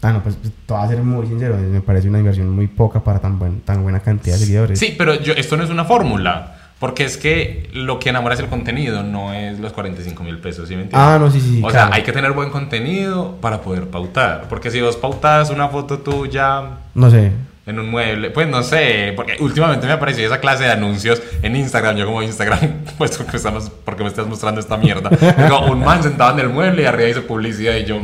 Ah, 0.03 0.13
no, 0.13 0.23
pues 0.23 0.37
te 0.37 0.51
voy 0.75 0.83
a 0.85 0.89
ser 0.89 1.03
muy 1.03 1.27
sincero, 1.27 1.57
me 1.57 1.81
parece 1.81 2.09
una 2.09 2.19
inversión 2.19 2.51
muy 2.51 2.67
poca 2.67 3.03
para 3.03 3.21
tan, 3.21 3.39
buen, 3.39 3.61
tan 3.61 3.83
buena 3.83 4.01
cantidad 4.01 4.35
de 4.37 4.41
seguidores. 4.45 4.79
Sí, 4.79 4.95
pero 4.99 5.15
yo, 5.21 5.33
esto 5.33 5.57
no 5.57 5.65
es 5.65 5.71
una 5.71 5.85
fórmula. 5.85 6.59
Porque 6.79 7.05
es 7.05 7.17
que 7.17 7.71
lo 7.73 7.99
que 8.01 8.11
enamora 8.11 8.35
es 8.35 8.41
el 8.41 8.49
contenido, 8.49 9.03
no 9.05 9.33
es 9.33 9.59
los 9.61 9.73
45 9.73 10.23
mil 10.25 10.39
pesos, 10.39 10.69
¿sí 10.69 10.75
me 10.75 10.83
entiendes? 10.83 11.09
Ah, 11.09 11.19
no, 11.19 11.31
sí, 11.31 11.41
sí, 11.41 11.63
O 11.65 11.69
claro. 11.69 11.87
sea, 11.89 11.95
hay 11.97 12.03
que 12.03 12.13
tener 12.13 12.33
buen 12.33 12.51
contenido 12.51 13.37
para 13.41 13.63
poder 13.63 13.89
pautar. 13.89 14.47
Porque 14.51 14.71
si 14.71 14.81
vos 14.83 14.97
pautas 14.97 15.49
una 15.51 15.69
foto 15.69 15.99
tuya 16.01 16.63
No 16.95 17.11
sé. 17.11 17.31
En 17.67 17.79
un 17.79 17.91
mueble, 17.91 18.31
pues 18.31 18.47
no 18.47 18.63
sé, 18.63 19.13
porque 19.17 19.37
últimamente 19.41 19.87
me 19.87 19.93
apareció 19.93 20.27
esa 20.27 20.39
clase 20.39 20.65
de 20.65 20.73
anuncios 20.73 21.23
en 21.43 21.57
Instagram. 21.57 21.97
Yo 21.97 22.07
como 22.07 22.23
Instagram, 22.23 22.85
pues 22.99 23.17
porque, 23.17 23.37
estamos, 23.37 23.71
porque 23.85 24.03
me 24.03 24.09
estás 24.09 24.27
mostrando 24.27 24.61
esta 24.61 24.77
mierda. 24.77 25.11
Digo, 25.11 25.67
un 25.67 25.81
man 25.81 26.03
sentado 26.03 26.33
en 26.33 26.41
el 26.41 26.49
mueble 26.51 26.83
y 26.83 26.85
arriba 26.85 27.09
dice 27.09 27.23
publicidad 27.23 27.75
y 27.77 27.85
yo, 27.85 28.01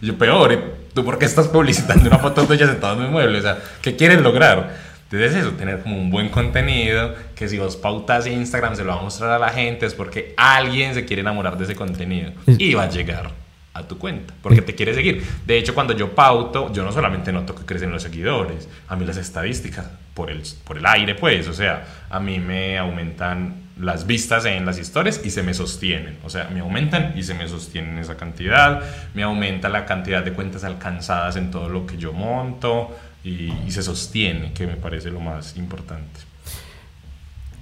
yo 0.00 0.18
peor. 0.18 0.52
¿y 0.52 0.58
¿Tú 0.94 1.04
por 1.04 1.18
qué 1.18 1.24
estás 1.24 1.48
publicitando 1.48 2.08
una 2.08 2.18
foto 2.18 2.44
tuya 2.44 2.66
sentado 2.66 2.94
en 2.94 3.06
un 3.06 3.12
mueble? 3.12 3.38
O 3.38 3.42
sea, 3.42 3.58
¿qué 3.82 3.96
quieres 3.96 4.20
lograr? 4.20 4.94
Entonces 5.10 5.34
eso, 5.34 5.50
tener 5.50 5.80
como 5.80 5.96
un 5.96 6.10
buen 6.10 6.28
contenido, 6.28 7.14
que 7.34 7.48
si 7.48 7.58
vos 7.58 7.76
pautas 7.76 8.26
Instagram 8.26 8.74
se 8.74 8.84
lo 8.84 8.94
va 8.94 9.00
a 9.00 9.02
mostrar 9.02 9.30
a 9.30 9.38
la 9.38 9.50
gente, 9.50 9.86
es 9.86 9.94
porque 9.94 10.34
alguien 10.36 10.94
se 10.94 11.04
quiere 11.04 11.20
enamorar 11.20 11.58
de 11.58 11.64
ese 11.64 11.76
contenido 11.76 12.32
y 12.46 12.74
va 12.74 12.84
a 12.84 12.88
llegar 12.88 13.43
a 13.74 13.82
tu 13.82 13.98
cuenta, 13.98 14.32
porque 14.40 14.62
te 14.62 14.74
quiere 14.74 14.94
seguir. 14.94 15.24
De 15.44 15.58
hecho, 15.58 15.74
cuando 15.74 15.94
yo 15.94 16.14
pauto, 16.14 16.72
yo 16.72 16.84
no 16.84 16.92
solamente 16.92 17.32
noto 17.32 17.54
que 17.54 17.64
crecen 17.64 17.90
los 17.90 18.02
seguidores, 18.02 18.68
a 18.88 18.94
mí 18.94 19.04
las 19.04 19.16
estadísticas, 19.16 19.86
por 20.14 20.30
el, 20.30 20.42
por 20.62 20.78
el 20.78 20.86
aire, 20.86 21.16
pues, 21.16 21.48
o 21.48 21.52
sea, 21.52 21.84
a 22.08 22.20
mí 22.20 22.38
me 22.38 22.78
aumentan 22.78 23.64
las 23.80 24.06
vistas 24.06 24.44
en 24.44 24.64
las 24.64 24.78
historias 24.78 25.20
y 25.24 25.30
se 25.30 25.42
me 25.42 25.52
sostienen, 25.52 26.18
o 26.24 26.30
sea, 26.30 26.48
me 26.54 26.60
aumentan 26.60 27.14
y 27.16 27.24
se 27.24 27.34
me 27.34 27.48
sostienen 27.48 27.98
esa 27.98 28.16
cantidad, 28.16 28.80
me 29.12 29.24
aumenta 29.24 29.68
la 29.68 29.84
cantidad 29.84 30.22
de 30.22 30.32
cuentas 30.32 30.62
alcanzadas 30.62 31.34
en 31.34 31.50
todo 31.50 31.68
lo 31.68 31.84
que 31.84 31.96
yo 31.96 32.12
monto 32.12 32.96
y, 33.24 33.52
y 33.66 33.70
se 33.72 33.82
sostiene, 33.82 34.52
que 34.52 34.68
me 34.68 34.76
parece 34.76 35.10
lo 35.10 35.18
más 35.18 35.56
importante. 35.56 36.20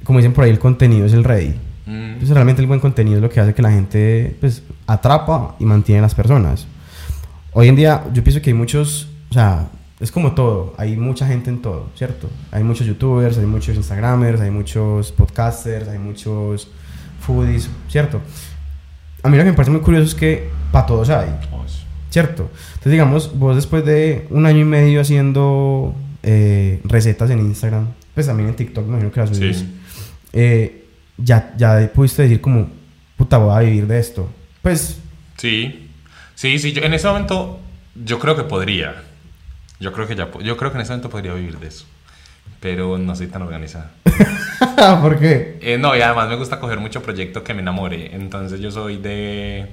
Como 0.05 0.18
dicen 0.18 0.35
por 0.35 0.44
ahí, 0.44 0.51
el 0.51 0.59
contenido 0.59 1.07
es 1.07 1.14
el 1.14 1.25
rey. 1.25 1.59
Mm. 1.86 2.18
Pues 2.18 2.30
realmente 2.30 2.62
el 2.62 2.68
buen 2.68 2.80
contenido 2.80 3.16
es 3.16 3.22
lo 3.22 3.28
que 3.30 3.40
hace 3.40 3.54
que 3.54 3.62
la 3.62 3.70
gente 3.72 4.36
pues, 4.40 4.62
atrapa 4.86 5.56
y 5.58 5.64
mantiene 5.64 5.98
a 6.00 6.02
las 6.02 6.14
personas. 6.14 6.66
Hoy 7.52 7.68
en 7.68 7.76
día 7.76 8.04
yo 8.12 8.22
pienso 8.22 8.40
que 8.40 8.50
hay 8.50 8.54
muchos, 8.54 9.08
o 9.30 9.34
sea, 9.34 9.68
es 10.00 10.10
como 10.10 10.32
todo, 10.32 10.74
hay 10.78 10.96
mucha 10.96 11.26
gente 11.26 11.50
en 11.50 11.60
todo, 11.62 11.88
¿cierto? 11.96 12.28
Hay 12.50 12.64
muchos 12.64 12.86
youtubers, 12.86 13.38
hay 13.38 13.46
muchos 13.46 13.76
instagramers, 13.76 14.40
hay 14.40 14.50
muchos 14.50 15.12
podcasters, 15.12 15.88
hay 15.88 15.98
muchos 15.98 16.68
foodies, 17.20 17.68
¿cierto? 17.88 18.20
A 19.22 19.28
mí 19.28 19.36
lo 19.36 19.44
que 19.44 19.50
me 19.50 19.56
parece 19.56 19.70
muy 19.70 19.80
curioso 19.80 20.06
es 20.06 20.14
que 20.14 20.48
para 20.72 20.86
todos 20.86 21.08
hay, 21.10 21.28
Oh. 21.52 21.62
¿cierto? 22.10 22.50
Entonces 22.70 22.92
digamos, 22.92 23.38
vos 23.38 23.54
después 23.56 23.84
de 23.84 24.26
un 24.30 24.44
año 24.46 24.58
y 24.60 24.64
medio 24.64 25.00
haciendo 25.00 25.94
eh, 26.22 26.80
recetas 26.84 27.30
en 27.30 27.38
Instagram, 27.40 27.88
pues 28.14 28.26
también 28.26 28.48
en 28.50 28.56
TikTok, 28.56 28.84
me 28.84 28.90
imagino 28.90 29.12
que 29.12 29.20
las 29.20 29.30
subís, 29.36 29.58
Sí. 29.58 29.74
eh, 30.32 30.81
ya, 31.16 31.53
ya 31.57 31.90
pudiste 31.92 32.22
decir 32.22 32.40
como, 32.40 32.70
puta, 33.16 33.38
voy 33.38 33.55
a 33.55 33.61
vivir 33.61 33.87
de 33.87 33.98
esto. 33.98 34.31
Pues, 34.62 34.98
Sí, 35.42 35.88
sí, 36.37 36.61
sí. 36.61 36.72
Yo, 36.72 36.83
en 36.83 36.94
ese 36.94 37.09
momento, 37.09 37.59
yo 37.96 38.20
creo 38.20 38.37
que 38.37 38.44
podría. 38.44 39.03
Yo 39.81 39.92
creo 39.92 40.07
que 40.07 40.14
ya, 40.14 40.31
yo 40.40 40.57
creo 40.57 40.70
que 40.70 40.79
en 40.79 40.83
ese 40.83 40.92
momento 40.92 41.11
podría 41.11 41.35
vivir 41.35 41.59
de 41.59 41.66
eso. 41.66 41.85
Pero 42.61 42.96
no 42.96 43.16
soy 43.16 43.27
tan 43.27 43.42
organizada. 43.42 43.90
¿por 45.03 45.18
qué? 45.18 45.59
Eh, 45.61 45.79
no, 45.79 45.96
y 45.96 46.01
además 46.01 46.29
me 46.29 46.37
gusta 46.37 46.61
coger 46.61 46.79
mucho 46.79 47.03
proyecto 47.03 47.42
que 47.42 47.55
me 47.55 47.61
enamore. 47.62 48.14
Entonces 48.14 48.61
yo 48.61 48.70
soy 48.70 48.98
de, 48.98 49.66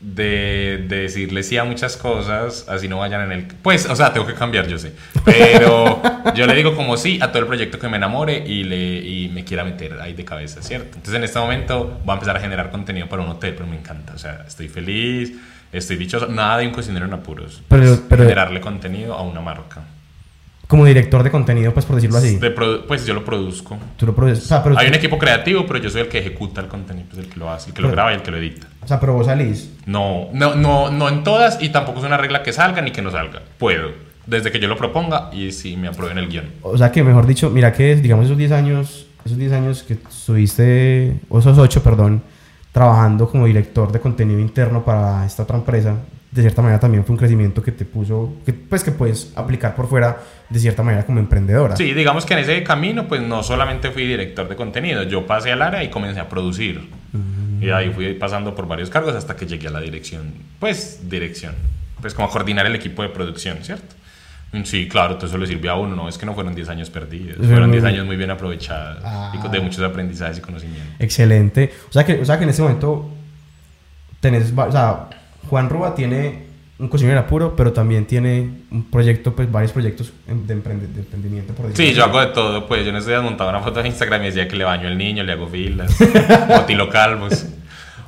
de, 0.00 0.84
de 0.88 0.96
decirle 1.02 1.44
sí 1.44 1.56
a 1.56 1.62
muchas 1.62 1.96
cosas, 1.96 2.66
así 2.68 2.88
no 2.88 2.98
vayan 2.98 3.30
en 3.30 3.32
el... 3.32 3.46
Pues, 3.46 3.86
o 3.86 3.94
sea, 3.94 4.12
tengo 4.12 4.26
que 4.26 4.34
cambiar, 4.34 4.66
yo 4.66 4.76
sé. 4.76 4.92
Pero 5.24 6.02
yo 6.34 6.46
le 6.46 6.54
digo 6.54 6.74
como 6.74 6.96
sí 6.96 7.18
a 7.20 7.28
todo 7.30 7.40
el 7.40 7.46
proyecto 7.46 7.78
que 7.78 7.88
me 7.88 7.96
enamore 7.96 8.44
y, 8.46 8.64
le, 8.64 8.98
y 8.98 9.28
me 9.28 9.44
quiera 9.44 9.64
meter 9.64 10.00
ahí 10.00 10.12
de 10.14 10.24
cabeza, 10.24 10.62
¿cierto? 10.62 10.96
Entonces 10.96 11.14
en 11.14 11.24
este 11.24 11.38
momento 11.38 12.00
voy 12.04 12.12
a 12.12 12.14
empezar 12.14 12.36
a 12.36 12.40
generar 12.40 12.70
contenido 12.70 13.08
para 13.08 13.22
un 13.22 13.28
hotel, 13.30 13.54
pero 13.54 13.66
me 13.66 13.76
encanta. 13.76 14.14
O 14.14 14.18
sea, 14.18 14.44
estoy 14.46 14.68
feliz, 14.68 15.32
estoy 15.72 15.96
dichoso. 15.96 16.26
Nada 16.28 16.58
de 16.58 16.66
un 16.66 16.72
cocinero 16.72 17.06
en 17.06 17.12
apuros. 17.12 17.62
Pero- 17.68 17.98
pero- 18.08 18.22
generarle 18.22 18.60
contenido 18.60 19.14
a 19.14 19.22
una 19.22 19.40
marca. 19.40 19.82
Como 20.66 20.86
director 20.86 21.22
de 21.22 21.30
contenido, 21.30 21.74
pues 21.74 21.84
por 21.84 21.96
decirlo 21.96 22.16
así. 22.16 22.36
De 22.38 22.50
pues 22.50 23.04
yo 23.04 23.12
lo 23.12 23.22
produzco. 23.22 23.78
Tú 23.98 24.06
lo 24.06 24.14
produces. 24.14 24.44
O 24.44 24.48
sea, 24.48 24.62
pero, 24.62 24.78
Hay 24.78 24.88
un 24.88 24.94
equipo 24.94 25.18
creativo, 25.18 25.66
pero 25.66 25.78
yo 25.78 25.90
soy 25.90 26.00
el 26.00 26.08
que 26.08 26.18
ejecuta 26.18 26.62
el 26.62 26.68
contenido, 26.68 27.06
pues 27.10 27.22
el 27.26 27.30
que 27.30 27.38
lo 27.38 27.50
hace, 27.52 27.68
el 27.68 27.74
que 27.76 27.82
lo 27.82 27.88
Pero- 27.88 27.96
graba 27.96 28.12
y 28.12 28.14
el 28.16 28.22
que 28.22 28.30
lo 28.30 28.38
edita. 28.38 28.66
o 28.82 28.88
sea, 28.88 28.98
pero 28.98 29.12
vos 29.12 29.26
salís. 29.26 29.70
No, 29.84 30.30
no, 30.32 30.54
no, 30.54 30.90
no 30.90 31.08
en 31.10 31.22
todas 31.22 31.62
y 31.62 31.68
tampoco 31.68 31.98
es 31.98 32.06
una 32.06 32.16
regla 32.16 32.42
que 32.42 32.52
salga 32.54 32.80
ni 32.80 32.92
que 32.92 33.02
no 33.02 33.10
salga. 33.10 33.42
Puedo, 33.58 33.90
desde 34.26 34.50
que 34.50 34.58
yo 34.58 34.68
lo 34.68 34.76
proponga 34.76 35.30
y 35.32 35.52
si 35.52 35.76
me 35.76 35.88
aprueben 35.88 36.18
el 36.18 36.28
guion. 36.28 36.46
O 36.62 36.76
sea, 36.76 36.90
que 36.90 37.02
mejor 37.02 37.26
dicho, 37.26 37.50
mira 37.50 37.72
que, 37.72 37.96
digamos, 37.96 38.26
esos 38.26 38.38
10 38.38 38.52
años, 38.52 39.06
esos 39.24 39.38
10 39.38 39.52
años 39.52 39.82
que 39.82 39.94
estuviste, 39.94 41.20
o 41.28 41.38
esos 41.38 41.58
8, 41.58 41.82
perdón, 41.82 42.22
trabajando 42.72 43.28
como 43.28 43.46
director 43.46 43.92
de 43.92 44.00
contenido 44.00 44.40
interno 44.40 44.84
para 44.84 45.24
esta 45.24 45.44
otra 45.44 45.56
empresa, 45.56 45.96
de 46.34 46.42
cierta 46.42 46.62
manera 46.62 46.80
también 46.80 47.04
fue 47.04 47.12
un 47.12 47.18
crecimiento 47.18 47.62
que 47.62 47.70
te 47.70 47.84
puso, 47.84 48.34
que, 48.44 48.52
pues 48.52 48.82
que 48.82 48.90
puedes 48.90 49.32
aplicar 49.36 49.76
por 49.76 49.88
fuera 49.88 50.18
de 50.50 50.58
cierta 50.58 50.82
manera 50.82 51.06
como 51.06 51.20
emprendedora. 51.20 51.76
Sí, 51.76 51.94
digamos 51.94 52.26
que 52.26 52.34
en 52.34 52.40
ese 52.40 52.64
camino, 52.64 53.06
pues 53.06 53.22
no 53.22 53.44
solamente 53.44 53.92
fui 53.92 54.04
director 54.04 54.48
de 54.48 54.56
contenido, 54.56 55.04
yo 55.04 55.26
pasé 55.26 55.52
al 55.52 55.62
área 55.62 55.84
y 55.84 55.90
comencé 55.90 56.18
a 56.18 56.28
producir. 56.28 56.88
Y 57.60 57.70
ahí 57.70 57.90
fui 57.90 58.12
pasando 58.14 58.54
por 58.54 58.66
varios 58.66 58.90
cargos 58.90 59.14
hasta 59.14 59.36
que 59.36 59.46
llegué 59.46 59.68
a 59.68 59.70
la 59.70 59.80
dirección. 59.80 60.32
Pues 60.58 61.08
dirección. 61.08 61.54
Pues 62.00 62.12
como 62.12 62.26
a 62.26 62.30
coordinar 62.30 62.66
el 62.66 62.74
equipo 62.74 63.02
de 63.02 63.08
producción, 63.10 63.58
¿cierto? 63.62 63.94
Sí, 64.64 64.88
claro, 64.88 65.16
todo 65.16 65.26
eso 65.26 65.38
le 65.38 65.46
sirvió 65.46 65.72
a 65.72 65.74
uno, 65.78 65.96
no 65.96 66.08
es 66.08 66.16
que 66.18 66.26
no 66.26 66.34
fueron 66.34 66.54
10 66.54 66.68
años 66.68 66.90
perdidos, 66.90 67.38
Eso 67.38 67.44
fueron 67.48 67.68
muy 67.68 67.72
10 67.78 67.82
bien. 67.84 67.94
años 67.94 68.06
muy 68.06 68.16
bien 68.16 68.30
aprovechados 68.30 68.98
y 69.34 69.38
con- 69.38 69.50
de 69.50 69.58
Ah. 69.58 69.62
muchos 69.62 69.82
aprendizajes 69.82 70.38
y 70.38 70.40
conocimientos. 70.40 70.94
Excelente. 71.00 71.72
O 71.88 71.92
sea 71.92 72.04
que, 72.04 72.20
o 72.20 72.24
sea 72.24 72.38
que 72.38 72.44
en 72.44 72.50
este 72.50 72.62
momento 72.62 73.10
tenés, 74.20 74.52
o 74.56 74.72
sea, 74.72 75.08
Juan 75.48 75.68
Rúa 75.68 75.94
tiene 75.94 76.44
un 76.78 76.88
cocinero 76.88 77.20
apuro, 77.20 77.54
pero 77.54 77.72
también 77.72 78.04
tiene 78.04 78.50
un 78.70 78.90
proyecto, 78.90 79.34
pues 79.34 79.50
varios 79.50 79.70
proyectos 79.72 80.12
de, 80.26 80.34
de 80.34 80.52
emprendimiento, 80.54 81.54
por 81.54 81.66
decirlo 81.68 81.76
Sí, 81.76 81.90
así. 81.90 81.94
yo 81.94 82.04
hago 82.04 82.20
de 82.20 82.26
todo, 82.28 82.66
pues 82.66 82.82
yo 82.84 82.90
en 82.90 82.96
estos 82.96 83.08
días 83.08 83.22
montaba 83.22 83.50
una 83.50 83.60
foto 83.60 83.80
en 83.80 83.86
Instagram 83.86 84.22
y 84.22 84.26
decía 84.26 84.48
que 84.48 84.56
le 84.56 84.64
baño 84.64 84.88
el 84.88 84.98
niño, 84.98 85.22
le 85.22 85.32
hago 85.32 85.46
filas, 85.46 85.94
motilo 86.48 86.88
calvos. 86.88 87.46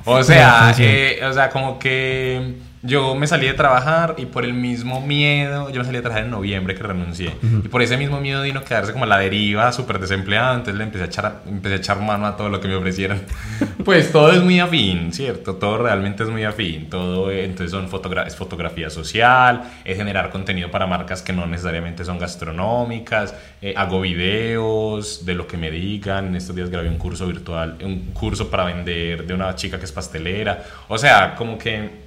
O 0.05 0.21
sea, 0.23 0.73
Sí, 0.73 0.83
sí. 0.83 0.89
eh, 0.89 1.19
o 1.25 1.33
sea, 1.33 1.49
como 1.49 1.79
que 1.79 2.55
yo 2.83 3.15
me 3.15 3.27
salí 3.27 3.47
de 3.47 3.53
trabajar 3.53 4.15
y 4.17 4.25
por 4.27 4.45
el 4.45 4.53
mismo 4.53 5.01
miedo, 5.01 5.69
yo 5.69 5.79
me 5.79 5.85
salí 5.85 5.97
de 5.97 6.01
trabajar 6.03 6.25
en 6.25 6.31
noviembre 6.31 6.75
que 6.75 6.83
renuncié. 6.83 7.35
Y 7.63 7.67
por 7.67 7.81
ese 7.81 7.97
mismo 7.97 8.21
miedo 8.21 8.43
vino 8.43 8.63
quedarse 8.63 8.93
como 8.93 9.05
a 9.05 9.07
la 9.07 9.17
deriva, 9.17 9.71
súper 9.71 9.99
desempleado. 9.99 10.55
Entonces 10.55 10.75
le 10.75 10.83
empecé 10.83 11.03
a, 11.03 11.07
echar, 11.07 11.41
empecé 11.47 11.75
a 11.75 11.77
echar 11.77 12.01
mano 12.01 12.27
a 12.27 12.37
todo 12.37 12.49
lo 12.49 12.61
que 12.61 12.67
me 12.67 12.75
ofrecieran 12.75 13.21
Pues 13.83 14.11
todo 14.11 14.31
es 14.31 14.43
muy 14.43 14.59
afín, 14.59 15.11
¿cierto? 15.11 15.55
Todo 15.55 15.79
realmente 15.79 16.23
es 16.23 16.29
muy 16.29 16.43
afín. 16.43 16.89
Todo, 16.89 17.31
eh, 17.31 17.45
entonces 17.45 17.71
son 17.71 17.89
fotogra 17.89 18.23
es 18.23 18.35
fotografía 18.35 18.89
social, 18.89 19.63
es 19.83 19.97
generar 19.97 20.29
contenido 20.29 20.69
para 20.69 20.85
marcas 20.85 21.21
que 21.21 21.33
no 21.33 21.45
necesariamente 21.45 22.05
son 22.05 22.19
gastronómicas. 22.19 23.33
eh, 23.61 23.73
hago 23.75 24.01
videos 24.01 25.25
de 25.25 25.33
lo 25.33 25.47
que 25.47 25.57
me 25.57 25.71
digan. 25.71 26.35
Estos 26.35 26.55
días 26.55 26.69
grabé 26.69 26.89
un 26.89 26.97
curso 26.97 27.25
virtual, 27.27 27.77
un 27.83 28.11
curso 28.13 28.49
para 28.49 28.65
vender 28.65 29.25
de 29.25 29.33
una 29.33 29.55
chica 29.55 29.79
que 29.79 29.85
es 29.85 29.91
pastelera. 29.91 30.63
O 30.87 30.97
sea, 30.97 31.35
como 31.35 31.57
que 31.57 32.06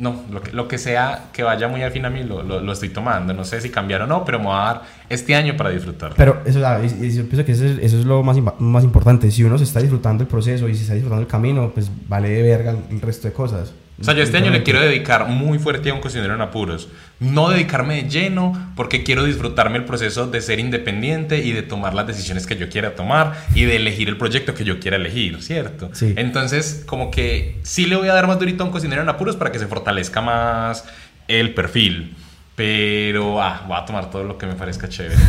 no, 0.00 0.24
lo 0.30 0.40
que, 0.40 0.52
lo 0.52 0.66
que 0.66 0.78
sea 0.78 1.26
que 1.32 1.42
vaya 1.42 1.68
muy 1.68 1.82
afín 1.82 2.06
a 2.06 2.10
mí 2.10 2.24
lo, 2.24 2.42
lo, 2.42 2.72
estoy 2.72 2.88
tomando. 2.88 3.34
No 3.34 3.44
sé 3.44 3.60
si 3.60 3.68
cambiar 3.68 4.02
o 4.02 4.06
no, 4.06 4.24
pero 4.24 4.38
me 4.38 4.46
voy 4.46 4.54
a 4.54 4.64
dar 4.64 4.82
este 5.10 5.34
año 5.34 5.56
para 5.56 5.70
disfrutar. 5.70 6.14
Pero 6.16 6.40
eso, 6.46 6.60
pienso 6.80 7.44
que 7.44 7.52
eso 7.52 7.66
es, 7.66 7.78
eso 7.78 7.98
es 7.98 8.06
lo 8.06 8.22
más, 8.22 8.38
más 8.58 8.82
importante. 8.82 9.30
Si 9.30 9.44
uno 9.44 9.58
se 9.58 9.64
está 9.64 9.80
disfrutando 9.80 10.22
el 10.22 10.28
proceso 10.28 10.68
y 10.68 10.74
se 10.74 10.82
está 10.82 10.94
disfrutando 10.94 11.22
el 11.22 11.28
camino, 11.28 11.70
pues 11.72 11.90
vale 12.08 12.30
de 12.30 12.42
verga 12.42 12.74
el 12.90 13.00
resto 13.00 13.28
de 13.28 13.34
cosas. 13.34 13.74
O 14.00 14.04
sea, 14.04 14.14
yo 14.14 14.22
este 14.22 14.38
año 14.38 14.50
le 14.50 14.62
quiero 14.62 14.80
dedicar 14.80 15.28
muy 15.28 15.58
fuerte 15.58 15.90
a 15.90 15.94
un 15.94 16.00
cocinero 16.00 16.34
en 16.34 16.40
apuros. 16.40 16.88
No 17.18 17.50
dedicarme 17.50 18.02
de 18.02 18.08
lleno 18.08 18.72
porque 18.74 19.02
quiero 19.02 19.24
disfrutarme 19.24 19.76
el 19.76 19.84
proceso 19.84 20.26
de 20.26 20.40
ser 20.40 20.58
independiente 20.58 21.44
y 21.44 21.52
de 21.52 21.62
tomar 21.62 21.92
las 21.92 22.06
decisiones 22.06 22.46
que 22.46 22.56
yo 22.56 22.70
quiera 22.70 22.94
tomar 22.94 23.34
y 23.54 23.64
de 23.64 23.76
elegir 23.76 24.08
el 24.08 24.16
proyecto 24.16 24.54
que 24.54 24.64
yo 24.64 24.80
quiera 24.80 24.96
elegir, 24.96 25.42
¿cierto? 25.42 25.90
Sí. 25.92 26.14
Entonces, 26.16 26.82
como 26.86 27.10
que 27.10 27.58
sí 27.62 27.84
le 27.84 27.96
voy 27.96 28.08
a 28.08 28.14
dar 28.14 28.26
más 28.26 28.38
durito 28.38 28.62
a 28.62 28.66
un 28.66 28.72
cocinero 28.72 29.02
en 29.02 29.08
apuros 29.10 29.36
para 29.36 29.52
que 29.52 29.58
se 29.58 29.66
fortalezca 29.66 30.22
más 30.22 30.84
el 31.28 31.52
perfil. 31.52 32.16
Pero, 32.56 33.42
ah, 33.42 33.64
voy 33.68 33.76
a 33.76 33.84
tomar 33.84 34.10
todo 34.10 34.24
lo 34.24 34.38
que 34.38 34.46
me 34.46 34.54
parezca 34.54 34.88
chévere. 34.88 35.16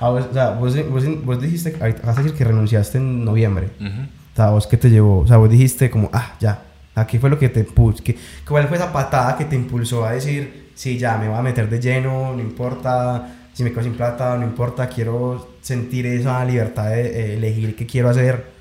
Ah, 0.00 0.08
vos, 0.08 0.24
o 0.30 0.32
sea, 0.32 0.50
vos, 0.50 0.74
vos, 0.88 1.04
vos 1.24 1.40
dijiste, 1.40 1.76
vas 1.78 2.18
a 2.18 2.22
decir 2.22 2.36
que 2.36 2.44
renunciaste 2.44 2.98
en 2.98 3.24
noviembre. 3.24 3.70
Ujú. 3.80 4.02
O 4.32 4.36
sea, 4.36 4.50
vos 4.50 4.66
qué 4.66 4.76
te 4.76 4.88
llevó, 4.88 5.20
o 5.20 5.26
sea, 5.26 5.36
vos 5.36 5.50
dijiste 5.50 5.90
como, 5.90 6.10
ah, 6.12 6.34
ya, 6.40 6.62
aquí 6.94 7.18
fue 7.18 7.30
lo 7.30 7.38
que 7.38 7.48
te 7.48 7.60
impulsó, 7.60 8.02
¿cuál 8.46 8.68
fue 8.68 8.76
esa 8.76 8.92
patada 8.92 9.36
que 9.36 9.44
te 9.44 9.56
impulsó 9.56 10.04
a 10.04 10.12
decir, 10.12 10.70
sí, 10.74 10.98
ya, 10.98 11.16
me 11.18 11.28
voy 11.28 11.38
a 11.38 11.42
meter 11.42 11.68
de 11.68 11.80
lleno, 11.80 12.32
no 12.34 12.40
importa 12.40 13.28
si 13.54 13.62
me 13.62 13.70
quedo 13.70 13.84
sin 13.84 13.94
plata, 13.94 14.36
no 14.36 14.44
importa, 14.44 14.88
quiero 14.88 15.54
sentir 15.62 16.06
esa 16.06 16.44
libertad 16.44 16.90
de 16.90 17.06
eh, 17.06 17.34
elegir 17.34 17.76
qué 17.76 17.86
quiero 17.86 18.10
hacer? 18.10 18.52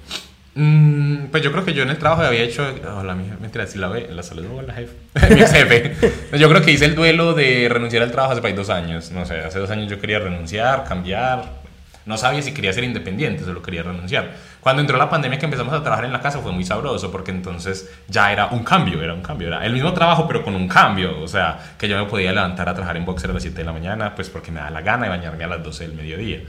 Mm, 0.55 1.25
pues 1.31 1.41
yo 1.41 1.51
creo 1.51 1.65
que 1.65 1.73
yo 1.73 1.81
en 1.81 1.89
el 1.89 1.97
trabajo 1.97 2.21
había 2.21 2.43
hecho. 2.43 2.63
Hola, 2.95 3.15
mi 3.15 3.27
mentira, 3.41 3.65
si 3.65 3.79
la 3.79 3.87
ve, 3.87 4.07
la 4.11 4.21
saludo 4.21 4.59
a 4.59 4.61
la 4.61 4.73
jefe. 4.75 4.93
mi 5.33 5.41
ex 5.41 5.51
jefe. 5.51 5.95
Yo 6.37 6.47
creo 6.47 6.61
que 6.61 6.71
hice 6.71 6.85
el 6.85 6.93
duelo 6.93 7.33
de 7.33 7.67
renunciar 7.69 8.03
al 8.03 8.11
trabajo 8.11 8.33
hace 8.33 8.47
ahí 8.47 8.53
dos 8.53 8.69
años. 8.69 9.09
No 9.11 9.25
sé, 9.25 9.39
hace 9.39 9.57
dos 9.57 9.71
años 9.71 9.89
yo 9.89 9.99
quería 9.99 10.19
renunciar, 10.19 10.83
cambiar. 10.83 11.62
No 12.05 12.17
sabía 12.17 12.41
si 12.41 12.53
quería 12.53 12.73
ser 12.73 12.83
independiente, 12.83 13.43
solo 13.43 13.61
quería 13.61 13.83
renunciar. 13.83 14.31
Cuando 14.59 14.81
entró 14.81 14.97
la 14.97 15.09
pandemia 15.09 15.39
que 15.39 15.45
empezamos 15.45 15.73
a 15.73 15.81
trabajar 15.81 16.05
en 16.05 16.11
la 16.11 16.21
casa 16.21 16.39
fue 16.39 16.51
muy 16.51 16.63
sabroso 16.63 17.11
porque 17.11 17.31
entonces 17.31 17.91
ya 18.07 18.31
era 18.31 18.47
un 18.47 18.63
cambio, 18.63 19.01
era 19.01 19.13
un 19.13 19.21
cambio, 19.21 19.47
era 19.47 19.65
el 19.65 19.73
mismo 19.73 19.93
trabajo 19.93 20.27
pero 20.27 20.43
con 20.43 20.55
un 20.55 20.67
cambio, 20.67 21.19
o 21.21 21.27
sea, 21.27 21.75
que 21.77 21.87
yo 21.87 21.97
me 21.97 22.09
podía 22.09 22.31
levantar 22.31 22.67
a 22.69 22.73
trabajar 22.73 22.97
en 22.97 23.05
boxer 23.05 23.29
a 23.29 23.33
las 23.33 23.43
7 23.43 23.57
de 23.57 23.63
la 23.63 23.73
mañana 23.73 24.15
pues 24.15 24.29
porque 24.29 24.51
me 24.51 24.59
da 24.59 24.69
la 24.69 24.81
gana 24.81 25.03
de 25.03 25.09
bañarme 25.09 25.43
a 25.43 25.47
las 25.47 25.63
12 25.63 25.87
del 25.87 25.95
mediodía 25.95 26.39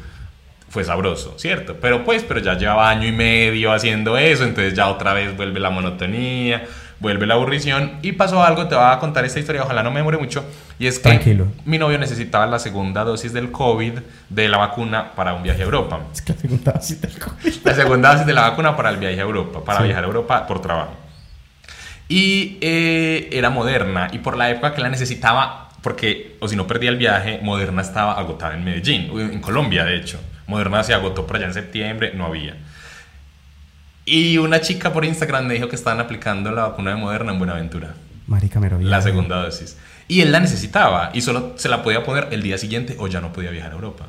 fue 0.74 0.82
sabroso, 0.82 1.38
¿cierto? 1.38 1.76
Pero 1.80 2.04
pues, 2.04 2.24
pero 2.24 2.40
ya 2.40 2.54
llevaba 2.58 2.90
año 2.90 3.06
y 3.06 3.12
medio 3.12 3.72
haciendo 3.72 4.18
eso, 4.18 4.42
entonces 4.42 4.74
ya 4.74 4.88
otra 4.88 5.14
vez 5.14 5.36
vuelve 5.36 5.60
la 5.60 5.70
monotonía, 5.70 6.64
vuelve 7.04 7.26
la 7.26 7.34
aburrición 7.34 7.92
y 8.02 8.12
pasó 8.12 8.42
algo, 8.42 8.66
te 8.66 8.74
voy 8.74 8.84
a 8.84 8.98
contar 8.98 9.24
esta 9.24 9.38
historia, 9.38 9.62
ojalá 9.62 9.82
no 9.82 9.90
me 9.90 9.98
demore 9.98 10.16
mucho, 10.18 10.42
y 10.78 10.86
es 10.86 10.96
que 10.98 11.10
Tranquilo. 11.10 11.46
mi 11.66 11.78
novio 11.78 11.98
necesitaba 11.98 12.46
la 12.46 12.58
segunda 12.58 13.04
dosis 13.04 13.32
del 13.32 13.52
COVID 13.52 13.92
de 14.30 14.48
la 14.48 14.56
vacuna 14.56 15.12
para 15.14 15.34
un 15.34 15.42
viaje 15.42 15.60
a 15.60 15.64
Europa. 15.66 16.00
Es 16.12 16.22
que 16.22 16.32
preguntaba 16.32 16.80
si 16.80 16.96
te 16.96 17.06
acuerdas. 17.08 17.60
La 17.62 17.74
segunda 17.74 18.10
dosis 18.12 18.26
de 18.26 18.32
la 18.32 18.48
vacuna 18.48 18.74
para 18.76 18.88
el 18.90 18.96
viaje 18.96 19.18
a 19.20 19.22
Europa, 19.22 19.62
para 19.64 19.78
Sí. 19.80 19.84
viajar 19.84 20.02
a 20.04 20.06
Europa 20.06 20.46
por 20.46 20.60
trabajo. 20.62 20.94
Y 22.08 22.58
eh, 22.60 23.28
era 23.32 23.50
moderna, 23.50 24.08
y 24.12 24.18
por 24.18 24.36
la 24.36 24.50
época 24.50 24.74
que 24.74 24.82
la 24.82 24.88
necesitaba, 24.88 25.68
porque, 25.82 26.36
o 26.40 26.48
si 26.48 26.56
no 26.56 26.66
perdía 26.66 26.90
el 26.90 26.96
viaje, 26.96 27.40
Moderna 27.42 27.82
estaba 27.82 28.12
agotada 28.18 28.54
en 28.54 28.64
Medellín, 28.64 29.10
en 29.18 29.40
Colombia, 29.40 29.84
de 29.84 29.96
hecho. 29.96 30.18
Moderna 30.46 30.82
se 30.82 30.92
agotó 30.94 31.26
por 31.26 31.36
allá 31.36 31.46
en 31.46 31.54
septiembre, 31.54 32.12
no 32.14 32.26
había. 32.26 32.56
Y 34.06 34.38
una 34.38 34.60
chica 34.60 34.92
por 34.92 35.04
Instagram 35.04 35.46
me 35.46 35.54
dijo 35.54 35.68
que 35.68 35.76
estaban 35.76 36.00
aplicando 36.00 36.50
la 36.50 36.68
vacuna 36.68 36.90
de 36.90 36.96
Moderna 36.96 37.32
en 37.32 37.38
Buenaventura, 37.38 37.94
Marica, 38.26 38.60
me 38.60 38.68
lo 38.68 38.78
vi. 38.78 38.84
la 38.84 39.00
segunda 39.00 39.42
dosis. 39.42 39.78
Y 40.08 40.20
él 40.20 40.32
la 40.32 40.40
necesitaba, 40.40 41.10
y 41.14 41.22
solo 41.22 41.54
se 41.56 41.68
la 41.68 41.82
podía 41.82 42.02
poner 42.02 42.28
el 42.30 42.42
día 42.42 42.58
siguiente 42.58 42.96
o 42.98 43.06
ya 43.06 43.20
no 43.20 43.32
podía 43.32 43.50
viajar 43.50 43.72
a 43.72 43.74
Europa. 43.74 44.06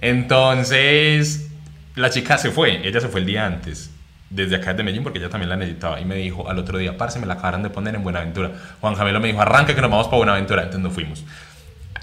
Entonces, 0.00 1.48
la 1.94 2.10
chica 2.10 2.38
se 2.38 2.50
fue, 2.50 2.86
ella 2.86 3.00
se 3.00 3.08
fue 3.08 3.20
el 3.20 3.26
día 3.26 3.46
antes, 3.46 3.90
desde 4.30 4.56
acá 4.56 4.74
de 4.74 4.82
Medellín, 4.82 5.02
porque 5.04 5.18
ella 5.18 5.28
también 5.28 5.48
la 5.48 5.56
necesitaba. 5.56 6.00
Y 6.00 6.04
me 6.04 6.16
dijo 6.16 6.48
al 6.48 6.58
otro 6.58 6.78
día, 6.78 6.96
parce, 6.96 7.18
me 7.18 7.26
la 7.26 7.34
acabaron 7.34 7.62
de 7.62 7.70
poner 7.70 7.94
en 7.94 8.02
Buenaventura. 8.02 8.50
Juan 8.80 8.94
Camilo 8.94 9.20
me 9.20 9.28
dijo, 9.28 9.40
arranca 9.40 9.74
que 9.74 9.80
nos 9.80 9.90
vamos 9.90 10.06
para 10.06 10.18
Buenaventura. 10.18 10.62
Entonces 10.62 10.82
nos 10.82 10.92
fuimos. 10.92 11.24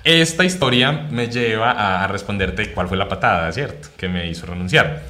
Esta 0.03 0.43
historia 0.43 0.91
me 0.91 1.27
lleva 1.27 2.03
a 2.03 2.07
responderte 2.07 2.71
cuál 2.71 2.87
fue 2.87 2.97
la 2.97 3.07
patada, 3.07 3.51
¿cierto? 3.51 3.89
Que 3.97 4.07
me 4.07 4.27
hizo 4.27 4.45
renunciar. 4.45 5.03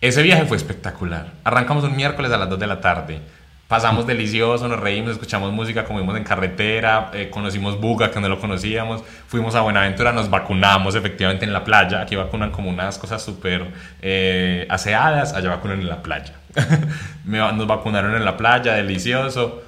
Ese 0.00 0.22
viaje 0.22 0.44
fue 0.44 0.56
espectacular. 0.56 1.32
Arrancamos 1.42 1.82
un 1.84 1.96
miércoles 1.96 2.30
a 2.30 2.38
las 2.38 2.48
2 2.48 2.58
de 2.58 2.66
la 2.66 2.80
tarde. 2.80 3.20
Pasamos 3.66 4.06
delicioso, 4.06 4.66
nos 4.66 4.80
reímos, 4.80 5.10
escuchamos 5.12 5.52
música, 5.52 5.84
comimos 5.84 6.16
en 6.16 6.24
carretera, 6.24 7.10
eh, 7.12 7.28
conocimos 7.28 7.78
Buga 7.78 8.10
que 8.10 8.18
no 8.18 8.26
lo 8.26 8.40
conocíamos, 8.40 9.04
fuimos 9.26 9.54
a 9.56 9.60
Buenaventura, 9.60 10.10
nos 10.12 10.30
vacunamos 10.30 10.94
efectivamente 10.94 11.44
en 11.44 11.52
la 11.52 11.64
playa. 11.64 12.00
Aquí 12.00 12.16
vacunan 12.16 12.50
como 12.50 12.70
unas 12.70 12.96
cosas 12.96 13.22
súper 13.22 13.66
eh, 14.00 14.66
aseadas, 14.70 15.34
allá 15.34 15.50
vacunan 15.50 15.80
en 15.80 15.88
la 15.88 16.02
playa. 16.02 16.32
Nos 17.24 17.66
vacunaron 17.66 18.16
en 18.16 18.24
la 18.24 18.38
playa, 18.38 18.72
delicioso. 18.72 19.62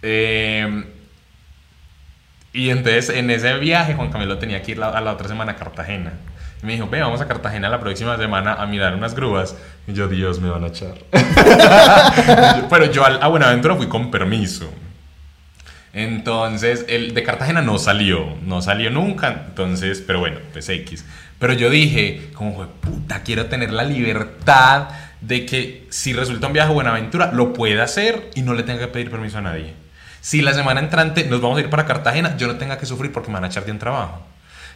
Eh, 0.00 0.84
y 2.54 2.70
entonces 2.70 3.10
en 3.10 3.30
ese 3.30 3.58
viaje 3.58 3.94
Juan 3.94 4.10
Camilo 4.10 4.38
tenía 4.38 4.62
que 4.62 4.72
ir 4.72 4.82
a 4.82 5.00
la 5.02 5.12
otra 5.12 5.28
semana 5.28 5.52
a 5.52 5.56
Cartagena. 5.56 6.12
Y 6.62 6.66
me 6.66 6.72
dijo, 6.72 6.88
ve, 6.88 7.00
vamos 7.00 7.20
a 7.20 7.28
Cartagena 7.28 7.68
la 7.68 7.80
próxima 7.80 8.16
semana 8.16 8.54
a 8.54 8.66
mirar 8.66 8.94
unas 8.94 9.14
grúas. 9.14 9.54
Y 9.86 9.92
yo, 9.92 10.08
Dios, 10.08 10.40
me 10.40 10.50
van 10.50 10.64
a 10.64 10.68
echar. 10.68 10.94
Pero 12.70 12.86
yo 12.86 13.04
a 13.04 13.26
Buenaventura 13.28 13.76
fui 13.76 13.88
con 13.88 14.10
permiso. 14.10 14.68
Entonces, 15.92 16.84
el 16.88 17.14
de 17.14 17.22
Cartagena 17.22 17.62
no 17.62 17.78
salió, 17.78 18.36
no 18.44 18.60
salió 18.62 18.90
nunca, 18.90 19.46
entonces, 19.48 20.02
pero 20.06 20.20
bueno, 20.20 20.38
pues 20.52 20.68
X. 20.68 21.04
Pero 21.38 21.54
yo 21.54 21.70
dije, 21.70 22.30
como 22.34 22.54
fue 22.54 22.66
puta, 22.66 23.22
quiero 23.22 23.46
tener 23.46 23.72
la 23.72 23.84
libertad 23.84 24.88
de 25.20 25.46
que 25.46 25.86
si 25.90 26.12
resulta 26.12 26.46
un 26.46 26.52
viaje 26.52 26.70
a 26.70 26.74
Buenaventura, 26.74 27.32
lo 27.32 27.52
pueda 27.52 27.84
hacer 27.84 28.30
y 28.34 28.42
no 28.42 28.54
le 28.54 28.62
tenga 28.62 28.80
que 28.80 28.88
pedir 28.88 29.10
permiso 29.10 29.38
a 29.38 29.40
nadie. 29.40 29.74
Si 30.20 30.42
la 30.42 30.52
semana 30.52 30.80
entrante 30.80 31.24
nos 31.24 31.40
vamos 31.40 31.58
a 31.58 31.62
ir 31.62 31.70
para 31.70 31.86
Cartagena, 31.86 32.36
yo 32.36 32.46
no 32.48 32.56
tenga 32.56 32.78
que 32.78 32.86
sufrir 32.86 33.12
porque 33.12 33.28
me 33.28 33.34
van 33.34 33.44
a 33.44 33.48
echar 33.48 33.64
de 33.64 33.72
un 33.72 33.78
trabajo. 33.78 34.22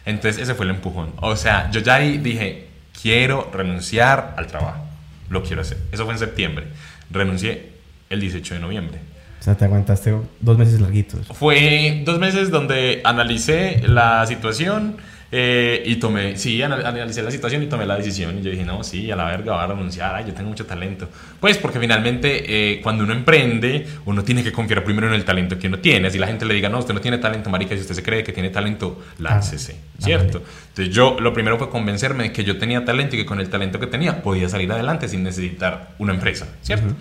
Entonces, 0.05 0.41
ese 0.41 0.53
fue 0.53 0.65
el 0.65 0.71
empujón. 0.71 1.13
O 1.21 1.35
sea, 1.35 1.71
yo 1.71 1.79
ya 1.79 1.95
ahí 1.95 2.17
dije, 2.17 2.67
quiero 3.01 3.49
renunciar 3.53 4.35
al 4.37 4.47
trabajo. 4.47 4.85
Lo 5.29 5.43
quiero 5.43 5.61
hacer. 5.61 5.77
Eso 5.91 6.05
fue 6.05 6.13
en 6.13 6.19
septiembre. 6.19 6.67
Renuncié 7.09 7.69
el 8.09 8.19
18 8.19 8.55
de 8.55 8.59
noviembre. 8.59 8.99
O 9.39 9.43
sea, 9.43 9.55
te 9.55 9.65
aguantaste 9.65 10.15
dos 10.39 10.57
meses 10.57 10.79
larguitos. 10.79 11.27
Fue 11.27 12.01
dos 12.05 12.19
meses 12.19 12.49
donde 12.49 13.01
analicé 13.03 13.81
la 13.85 14.25
situación 14.25 14.97
eh, 15.35 15.81
y 15.87 15.95
tomé, 15.95 16.37
sí, 16.37 16.61
anal- 16.61 16.85
analicé 16.85 17.23
la 17.23 17.31
situación 17.31 17.63
y 17.63 17.65
tomé 17.65 17.87
la 17.87 17.95
decisión. 17.97 18.37
Y 18.37 18.43
yo 18.43 18.51
dije, 18.51 18.63
no, 18.63 18.83
sí, 18.83 19.09
a 19.09 19.15
la 19.15 19.25
verga, 19.25 19.53
voy 19.55 19.63
a 19.63 19.67
renunciar, 19.67 20.13
ay, 20.13 20.25
yo 20.27 20.33
tengo 20.35 20.49
mucho 20.49 20.67
talento. 20.67 21.09
Pues 21.39 21.57
porque 21.57 21.79
finalmente 21.79 22.43
eh, 22.75 22.81
cuando 22.83 23.03
uno 23.03 23.13
emprende, 23.13 23.87
uno 24.05 24.23
tiene 24.23 24.43
que 24.43 24.51
confiar 24.51 24.83
primero 24.83 25.07
en 25.07 25.13
el 25.15 25.25
talento 25.25 25.57
que 25.57 25.67
uno 25.67 25.79
tiene. 25.79 26.11
Si 26.11 26.19
la 26.19 26.27
gente 26.27 26.45
le 26.45 26.53
diga, 26.53 26.69
no, 26.69 26.77
usted 26.77 26.93
no 26.93 27.01
tiene 27.01 27.17
talento, 27.17 27.49
marica, 27.49 27.73
si 27.75 27.81
usted 27.81 27.95
se 27.95 28.03
cree 28.03 28.23
que 28.23 28.31
tiene 28.31 28.51
talento, 28.51 29.03
láncese, 29.17 29.75
¿cierto? 29.97 30.43
Entonces 30.69 30.93
yo 30.93 31.17
lo 31.19 31.33
primero 31.33 31.57
fue 31.57 31.69
convencerme 31.71 32.25
de 32.25 32.31
que 32.31 32.43
yo 32.43 32.57
tenía 32.59 32.85
talento 32.85 33.15
y 33.15 33.19
que 33.19 33.25
con 33.25 33.39
el 33.39 33.49
talento 33.49 33.79
que 33.79 33.87
tenía 33.87 34.21
podía 34.21 34.47
salir 34.49 34.71
adelante 34.71 35.07
sin 35.07 35.23
necesitar 35.23 35.89
una 35.97 36.13
empresa, 36.13 36.47
¿cierto? 36.61 36.93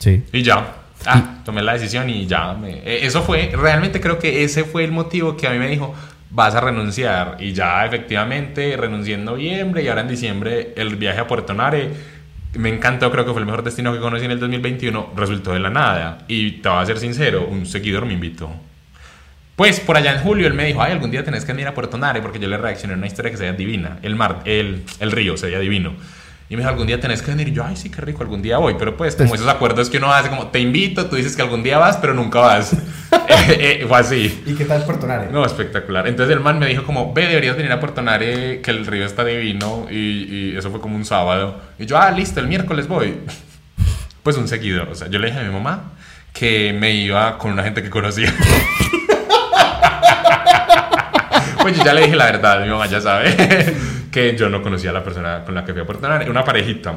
Sí. 0.00 0.24
Y 0.32 0.42
ya. 0.42 0.74
Ah, 1.06 1.42
tomé 1.44 1.62
la 1.62 1.74
decisión 1.74 2.10
y 2.10 2.26
ya. 2.26 2.54
me- 2.54 2.78
eh, 2.78 3.06
eso 3.06 3.22
fue, 3.22 3.52
realmente 3.54 4.00
creo 4.00 4.18
que 4.18 4.42
ese 4.42 4.64
fue 4.64 4.82
el 4.84 4.90
motivo 4.90 5.36
que 5.36 5.46
a 5.46 5.50
mí 5.50 5.58
me 5.58 5.68
dijo, 5.68 5.94
vas 6.30 6.54
a 6.54 6.60
renunciar. 6.60 7.36
Y 7.40 7.52
ya 7.52 7.84
efectivamente 7.84 8.76
renuncié 8.76 9.14
en 9.14 9.24
noviembre 9.24 9.82
y 9.82 9.88
ahora 9.88 10.02
en 10.02 10.08
diciembre 10.08 10.72
el 10.76 10.96
viaje 10.96 11.20
a 11.20 11.26
Puerto 11.26 11.54
Nare 11.54 12.18
me 12.54 12.70
encantó, 12.70 13.10
creo 13.10 13.24
que 13.24 13.32
fue 13.32 13.40
el 13.40 13.46
mejor 13.46 13.62
destino 13.62 13.92
que 13.92 14.00
conocí 14.00 14.24
en 14.24 14.30
el 14.30 14.40
2021, 14.40 15.12
resultó 15.16 15.52
de 15.52 15.60
la 15.60 15.70
nada. 15.70 16.18
Y 16.28 16.52
te 16.52 16.68
voy 16.68 16.82
a 16.82 16.86
ser 16.86 16.98
sincero, 16.98 17.46
un 17.46 17.66
seguidor 17.66 18.06
me 18.06 18.14
invitó. 18.14 18.50
Pues 19.54 19.80
por 19.80 19.96
allá 19.96 20.12
en 20.12 20.20
julio 20.20 20.46
él 20.46 20.54
me 20.54 20.66
dijo, 20.66 20.80
ay, 20.80 20.92
algún 20.92 21.10
día 21.10 21.24
tenés 21.24 21.44
que 21.44 21.52
venir 21.52 21.66
a 21.66 21.74
Puerto 21.74 21.98
Nare 21.98 22.22
porque 22.22 22.38
yo 22.38 22.48
le 22.48 22.56
reaccioné 22.56 22.94
a 22.94 22.96
una 22.96 23.06
historia 23.06 23.30
que 23.30 23.36
se 23.36 23.42
veía 23.44 23.56
divina. 23.56 23.98
El 24.02 24.14
mar, 24.14 24.42
el, 24.44 24.84
el 25.00 25.12
río 25.12 25.36
se 25.36 25.46
veía 25.46 25.58
divino. 25.58 25.94
Y 26.50 26.56
me 26.56 26.62
dijo, 26.62 26.70
algún 26.70 26.86
día 26.86 26.98
tenés 26.98 27.20
que 27.20 27.30
venir. 27.30 27.48
Y 27.48 27.52
yo, 27.52 27.62
ay, 27.64 27.76
sí, 27.76 27.90
qué 27.90 28.00
rico, 28.00 28.22
algún 28.22 28.40
día 28.40 28.56
voy. 28.56 28.74
Pero 28.78 28.96
pues, 28.96 29.14
como 29.16 29.28
Pues- 29.28 29.40
esos 29.40 29.52
acuerdos 29.52 29.90
que 29.90 29.98
uno 29.98 30.10
hace, 30.12 30.30
como 30.30 30.46
te 30.48 30.60
invito, 30.60 31.04
tú 31.06 31.16
dices 31.16 31.36
que 31.36 31.42
algún 31.42 31.62
día 31.62 31.76
vas, 31.78 31.98
pero 31.98 32.14
nunca 32.14 32.40
vas. 32.40 32.74
Eh, 33.50 33.80
eh, 33.82 33.86
fue 33.88 33.98
así. 33.98 34.42
¿Y 34.46 34.54
qué 34.54 34.64
tal 34.66 34.84
Puerto 34.84 35.06
Nare? 35.06 35.28
No, 35.30 35.44
espectacular. 35.44 36.06
Entonces 36.06 36.34
el 36.34 36.40
man 36.42 36.58
me 36.58 36.66
dijo 36.66 36.84
como, 36.84 37.12
ve, 37.14 37.26
deberías 37.26 37.56
venir 37.56 37.72
a 37.72 37.80
Puerto 37.80 38.02
Nare, 38.02 38.60
que 38.60 38.70
el 38.70 38.84
río 38.86 39.06
está 39.06 39.24
divino. 39.24 39.86
Y, 39.90 40.50
y 40.52 40.56
eso 40.56 40.70
fue 40.70 40.80
como 40.80 40.96
un 40.96 41.04
sábado. 41.06 41.58
Y 41.78 41.86
yo, 41.86 41.98
ah, 41.98 42.10
listo, 42.10 42.40
el 42.40 42.46
miércoles 42.48 42.86
voy. 42.88 43.14
pues 44.22 44.36
un 44.36 44.48
seguidor. 44.48 44.88
O 44.90 44.94
sea, 44.94 45.08
yo 45.08 45.18
le 45.18 45.28
dije 45.28 45.40
a 45.40 45.44
mi 45.44 45.52
mamá 45.52 45.92
que 46.32 46.74
me 46.78 46.92
iba 46.92 47.38
con 47.38 47.52
una 47.52 47.62
gente 47.62 47.82
que 47.82 47.88
conocía. 47.90 48.34
pues 51.62 51.76
yo 51.76 51.84
ya 51.84 51.92
le 51.94 52.02
dije 52.02 52.16
la 52.16 52.26
verdad, 52.26 52.62
mi 52.62 52.68
mamá 52.68 52.86
ya 52.86 53.00
sabe 53.00 53.74
que 54.10 54.36
yo 54.36 54.48
no 54.48 54.62
conocía 54.62 54.90
a 54.90 54.92
la 54.92 55.04
persona 55.04 55.44
con 55.44 55.54
la 55.54 55.64
que 55.64 55.72
fui 55.72 55.82
a 55.82 55.86
Puerto 55.86 56.08
Nare, 56.08 56.30
una 56.30 56.44
parejita. 56.44 56.96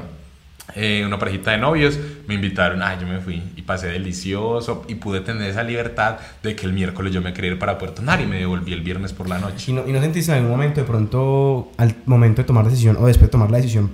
Eh, 0.76 1.04
una 1.06 1.20
parejita 1.20 1.52
de 1.52 1.58
novios, 1.58 2.00
me 2.28 2.36
invitaron, 2.36 2.82
ay, 2.82 2.98
yo 3.02 3.08
me 3.08 3.20
fui 3.20 3.44
y 3.58 3.62
pasé 3.64 3.88
delicioso 3.88 4.86
y 4.88 4.96
pude 4.96 5.20
tener 5.20 5.50
esa 5.50 5.64
libertad 5.64 6.18
de 6.42 6.56
que 6.56 6.66
el 6.66 6.72
miércoles 6.72 7.14
yo 7.14 7.22
me 7.22 7.34
quería 7.34 7.52
ir 7.52 7.60
para 7.60 7.78
Puerto 7.78 8.02
Nari 8.02 8.24
y 8.24 8.28
me 8.28 8.38
devolví 8.38 8.72
el 8.72 8.82
viernes 8.82 9.12
por 9.12 9.28
la 9.28 9.38
noche. 9.38 9.72
¿Y 9.72 9.74
no, 9.74 9.86
¿Y 9.86 9.92
no 9.92 10.00
sentiste 10.00 10.32
en 10.32 10.38
algún 10.38 10.52
momento 10.52 10.80
de 10.80 10.88
pronto, 10.88 11.72
al 11.78 11.96
momento 12.06 12.42
de 12.42 12.48
tomar 12.48 12.66
decisión 12.66 12.96
o 13.00 13.08
después 13.08 13.28
de 13.28 13.32
tomar 13.32 13.52
la 13.52 13.58
decisión, 13.58 13.92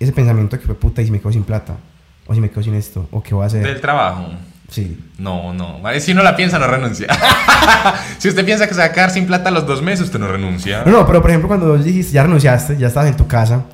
ese 0.00 0.12
pensamiento 0.12 0.56
de 0.56 0.60
que 0.60 0.66
fue 0.66 0.74
puta 0.74 1.02
y 1.02 1.04
si 1.04 1.12
me 1.12 1.20
quedo 1.20 1.30
sin 1.30 1.44
plata? 1.44 1.76
¿O 2.26 2.34
si 2.34 2.40
me 2.40 2.50
quedo 2.50 2.62
sin 2.62 2.74
esto? 2.74 3.08
¿O 3.12 3.22
qué 3.22 3.34
voy 3.34 3.44
a 3.44 3.46
hacer? 3.46 3.62
Del 3.62 3.80
trabajo. 3.80 4.28
Sí. 4.72 4.98
No, 5.18 5.52
no. 5.52 5.80
Si 6.00 6.14
no 6.14 6.22
la 6.22 6.34
piensa, 6.34 6.58
no 6.58 6.66
renuncia. 6.66 7.06
si 8.18 8.28
usted 8.28 8.42
piensa 8.42 8.66
que 8.66 8.72
se 8.72 8.80
va 8.80 8.86
a 8.86 8.92
quedar 8.92 9.10
sin 9.10 9.26
plata 9.26 9.50
los 9.50 9.66
dos 9.66 9.82
meses, 9.82 10.06
usted 10.06 10.18
no 10.18 10.28
renuncia. 10.28 10.82
No, 10.86 10.92
no, 10.92 11.06
pero 11.06 11.20
por 11.20 11.30
ejemplo, 11.30 11.46
cuando 11.46 11.76
dijiste, 11.76 12.12
ya 12.12 12.22
renunciaste, 12.22 12.78
ya 12.78 12.86
estabas 12.86 13.10
en 13.10 13.16
tu 13.18 13.26
casa, 13.26 13.66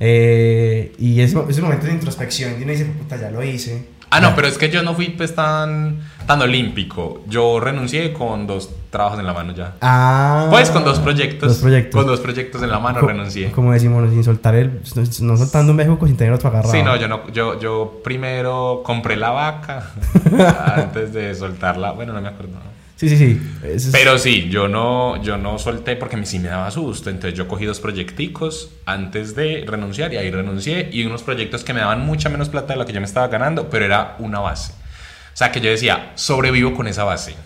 eh, 0.00 0.94
y 0.98 1.20
ese, 1.20 1.36
ese 1.50 1.60
momento 1.60 1.86
de 1.86 1.92
introspección, 1.92 2.54
y 2.58 2.62
uno 2.62 2.72
dice, 2.72 2.86
puta, 2.86 3.16
ya 3.16 3.30
lo 3.30 3.42
hice. 3.42 3.97
Ah, 4.10 4.20
no, 4.20 4.34
pero 4.34 4.48
es 4.48 4.56
que 4.58 4.70
yo 4.70 4.82
no 4.82 4.94
fui 4.94 5.08
pues 5.10 5.34
tan, 5.34 5.98
tan 6.26 6.40
olímpico. 6.40 7.22
Yo 7.28 7.60
renuncié 7.60 8.12
con 8.12 8.46
dos 8.46 8.70
trabajos 8.90 9.18
en 9.18 9.26
la 9.26 9.34
mano 9.34 9.52
ya. 9.54 9.74
Ah. 9.82 10.46
Pues 10.50 10.70
con 10.70 10.82
dos 10.84 10.98
proyectos. 10.98 11.48
Dos 11.48 11.58
proyectos. 11.58 11.98
Con 12.00 12.06
dos 12.06 12.20
proyectos 12.20 12.62
en 12.62 12.70
la 12.70 12.78
mano 12.78 13.00
Co- 13.00 13.06
renuncié. 13.06 13.50
Como 13.52 13.72
decimos, 13.72 14.08
sin 14.10 14.24
soltar 14.24 14.54
el. 14.54 14.80
No 15.20 15.36
soltando 15.36 15.72
un 15.72 15.76
bejuco 15.76 16.06
sin 16.06 16.16
tener 16.16 16.32
otro 16.32 16.48
agarrado. 16.48 16.72
Sí, 16.72 16.82
no, 16.82 16.96
yo 16.96 17.06
no, 17.08 17.28
yo, 17.32 17.58
yo 17.60 18.00
primero 18.02 18.82
compré 18.84 19.16
la 19.16 19.30
vaca 19.30 19.90
antes 20.74 21.12
de 21.12 21.34
soltarla. 21.34 21.92
Bueno, 21.92 22.12
no 22.12 22.20
me 22.20 22.28
acuerdo. 22.28 22.52
Sí, 22.98 23.08
sí, 23.08 23.16
sí. 23.16 23.40
Es- 23.62 23.90
Pero 23.92 24.18
sí, 24.18 24.48
yo 24.50 24.66
no, 24.66 25.22
yo 25.22 25.36
no 25.38 25.56
solté 25.60 25.94
porque 25.94 26.16
me- 26.16 26.26
sí 26.26 26.40
me 26.40 26.48
daba 26.48 26.68
susto. 26.72 27.10
Entonces 27.10 27.38
yo 27.38 27.46
cogí 27.46 27.64
dos 27.64 27.78
proyecticos 27.78 28.70
antes 28.86 29.36
de 29.36 29.64
renunciar 29.66 30.12
y 30.12 30.16
ahí 30.16 30.30
renuncié. 30.32 30.88
Y 30.92 31.04
unos 31.04 31.22
proyectos 31.22 31.62
que 31.62 31.72
me 31.72 31.78
daban 31.80 32.04
mucha 32.04 32.28
menos 32.28 32.48
plata 32.48 32.72
de 32.72 32.78
la 32.80 32.84
que 32.86 32.92
yo 32.92 33.00
me 33.00 33.06
estaba 33.06 33.28
ganando, 33.28 33.70
pero 33.70 33.84
era 33.84 34.16
una 34.18 34.40
base. 34.40 34.72
O 35.32 35.36
sea 35.36 35.52
que 35.52 35.60
yo 35.60 35.70
decía, 35.70 36.10
sobrevivo 36.16 36.74
con 36.74 36.88
esa 36.88 37.04
base. 37.04 37.36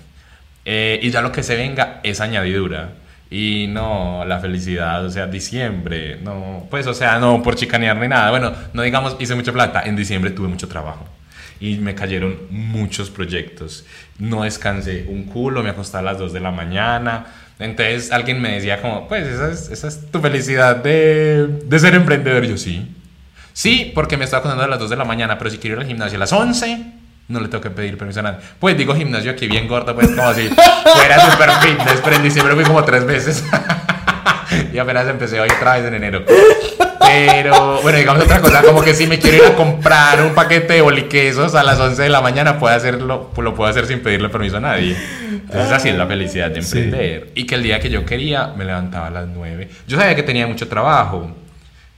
Eh, 0.65 1.01
y 1.03 1.11
ya 1.11 1.21
lo 1.21 1.33
que 1.33 1.43
se 1.43 1.55
venga 1.57 2.01
es 2.03 2.21
añadidura. 2.23 2.93
Y 3.31 3.67
no, 3.69 4.25
la 4.27 4.39
felicidad, 4.41 5.05
o 5.05 5.11
sea, 5.11 5.27
diciembre, 5.27 6.19
no, 6.23 6.67
pues, 6.71 6.87
o 6.87 6.95
sea, 6.95 7.19
no 7.19 7.43
por 7.43 7.57
chicanear 7.57 7.97
ni 7.99 8.09
nada. 8.09 8.31
Bueno, 8.31 8.53
no 8.73 8.83
digamos, 8.83 9.17
hice 9.21 9.35
mucha 9.35 9.53
plata. 9.53 9.83
En 9.85 9.97
diciembre 9.97 10.31
tuve 10.31 10.49
mucho 10.49 10.67
trabajo 10.69 11.07
y 11.63 11.77
me 11.77 11.95
cayeron 11.95 12.37
muchos 12.51 13.09
proyectos. 13.09 13.85
No 14.19 14.43
descansé 14.43 15.07
un 15.09 15.23
culo, 15.23 15.63
me 15.63 15.71
acosté 15.71 15.97
a 15.97 16.03
las 16.03 16.19
2 16.19 16.33
de 16.33 16.41
la 16.41 16.51
mañana. 16.51 17.27
Entonces 17.61 18.11
alguien 18.11 18.43
me 18.43 18.55
decía 18.55 18.83
como, 18.83 19.07
pues 19.07 19.29
esa 19.29 19.49
es, 19.49 19.71
esa 19.71 19.87
es 19.87 20.11
tu 20.11 20.21
felicidad 20.21 20.75
de, 20.75 21.47
de 21.65 21.79
ser 21.79 21.95
emprendedor. 21.95 22.45
Yo 22.47 22.59
sí. 22.59 22.93
Sí, 23.53 23.93
porque 23.95 24.17
me 24.17 24.25
estaba 24.25 24.41
acostando 24.41 24.65
a 24.65 24.67
las 24.67 24.81
2 24.81 24.91
de 24.91 24.97
la 24.97 25.05
mañana, 25.05 25.39
pero 25.39 25.51
si 25.51 25.59
quiero 25.59 25.77
ir 25.77 25.83
al 25.83 25.87
gimnasio 25.87 26.17
a 26.17 26.19
las 26.19 26.33
11, 26.33 26.85
no 27.29 27.39
le 27.39 27.47
tengo 27.47 27.63
que 27.63 27.71
pedir 27.71 27.97
permiso 27.97 28.19
a 28.19 28.25
nadie. 28.25 28.39
Pues 28.59 28.77
digo 28.77 28.97
gimnasio 28.97 29.31
aquí 29.31 29.47
bien 29.47 29.69
gordo, 29.69 29.95
pues 29.95 30.09
como 30.09 30.35
si 30.35 30.49
fuera 30.49 31.31
super 31.31 31.51
fitness, 31.61 32.01
pero 32.03 32.17
en 32.17 32.25
diciembre 32.25 32.57
fui 32.57 32.65
como 32.65 32.83
tres 32.83 33.07
veces. 33.07 33.45
y 34.73 34.79
apenas 34.79 35.07
empecé 35.07 35.39
hoy 35.39 35.49
otra 35.49 35.75
vez 35.75 35.85
en 35.85 35.95
enero. 35.95 36.25
Pero 37.07 37.81
bueno, 37.83 37.99
digamos 37.99 38.23
otra 38.25 38.41
cosa, 38.41 38.63
como 38.63 38.83
que 38.83 38.95
si 38.95 39.07
me 39.07 39.19
quiero 39.19 39.39
ir 39.39 39.53
a 39.53 39.55
comprar 39.57 40.23
un 40.23 40.35
paquete 40.35 40.75
de 40.75 40.81
boliquesos 40.83 41.55
a 41.55 41.63
las 41.63 41.79
11 41.79 42.03
de 42.03 42.09
la 42.09 42.21
mañana, 42.21 42.59
puedo 42.59 42.75
hacerlo, 42.75 43.31
lo 43.37 43.55
puedo 43.55 43.69
hacer 43.71 43.87
sin 43.87 44.01
pedirle 44.01 44.29
permiso 44.29 44.59
a 44.59 44.61
nadie. 44.61 44.97
Entonces 45.31 45.73
así 45.73 45.89
es 45.91 45.97
la 45.97 46.07
felicidad 46.07 46.51
de 46.51 46.63
Sí. 46.63 46.79
emprender. 46.79 47.31
Y 47.35 47.47
que 47.47 47.55
el 47.57 47.63
día 47.63 47.81
que 47.81 47.91
yo 47.91 48.05
quería, 48.07 48.49
me 48.57 48.65
levantaba 48.65 49.09
a 49.09 49.11
las 49.11 49.27
9. 49.29 49.69
Yo 49.87 49.99
sabía 49.99 50.15
que 50.15 50.23
tenía 50.23 50.47
mucho 50.47 50.69
trabajo, 50.69 51.31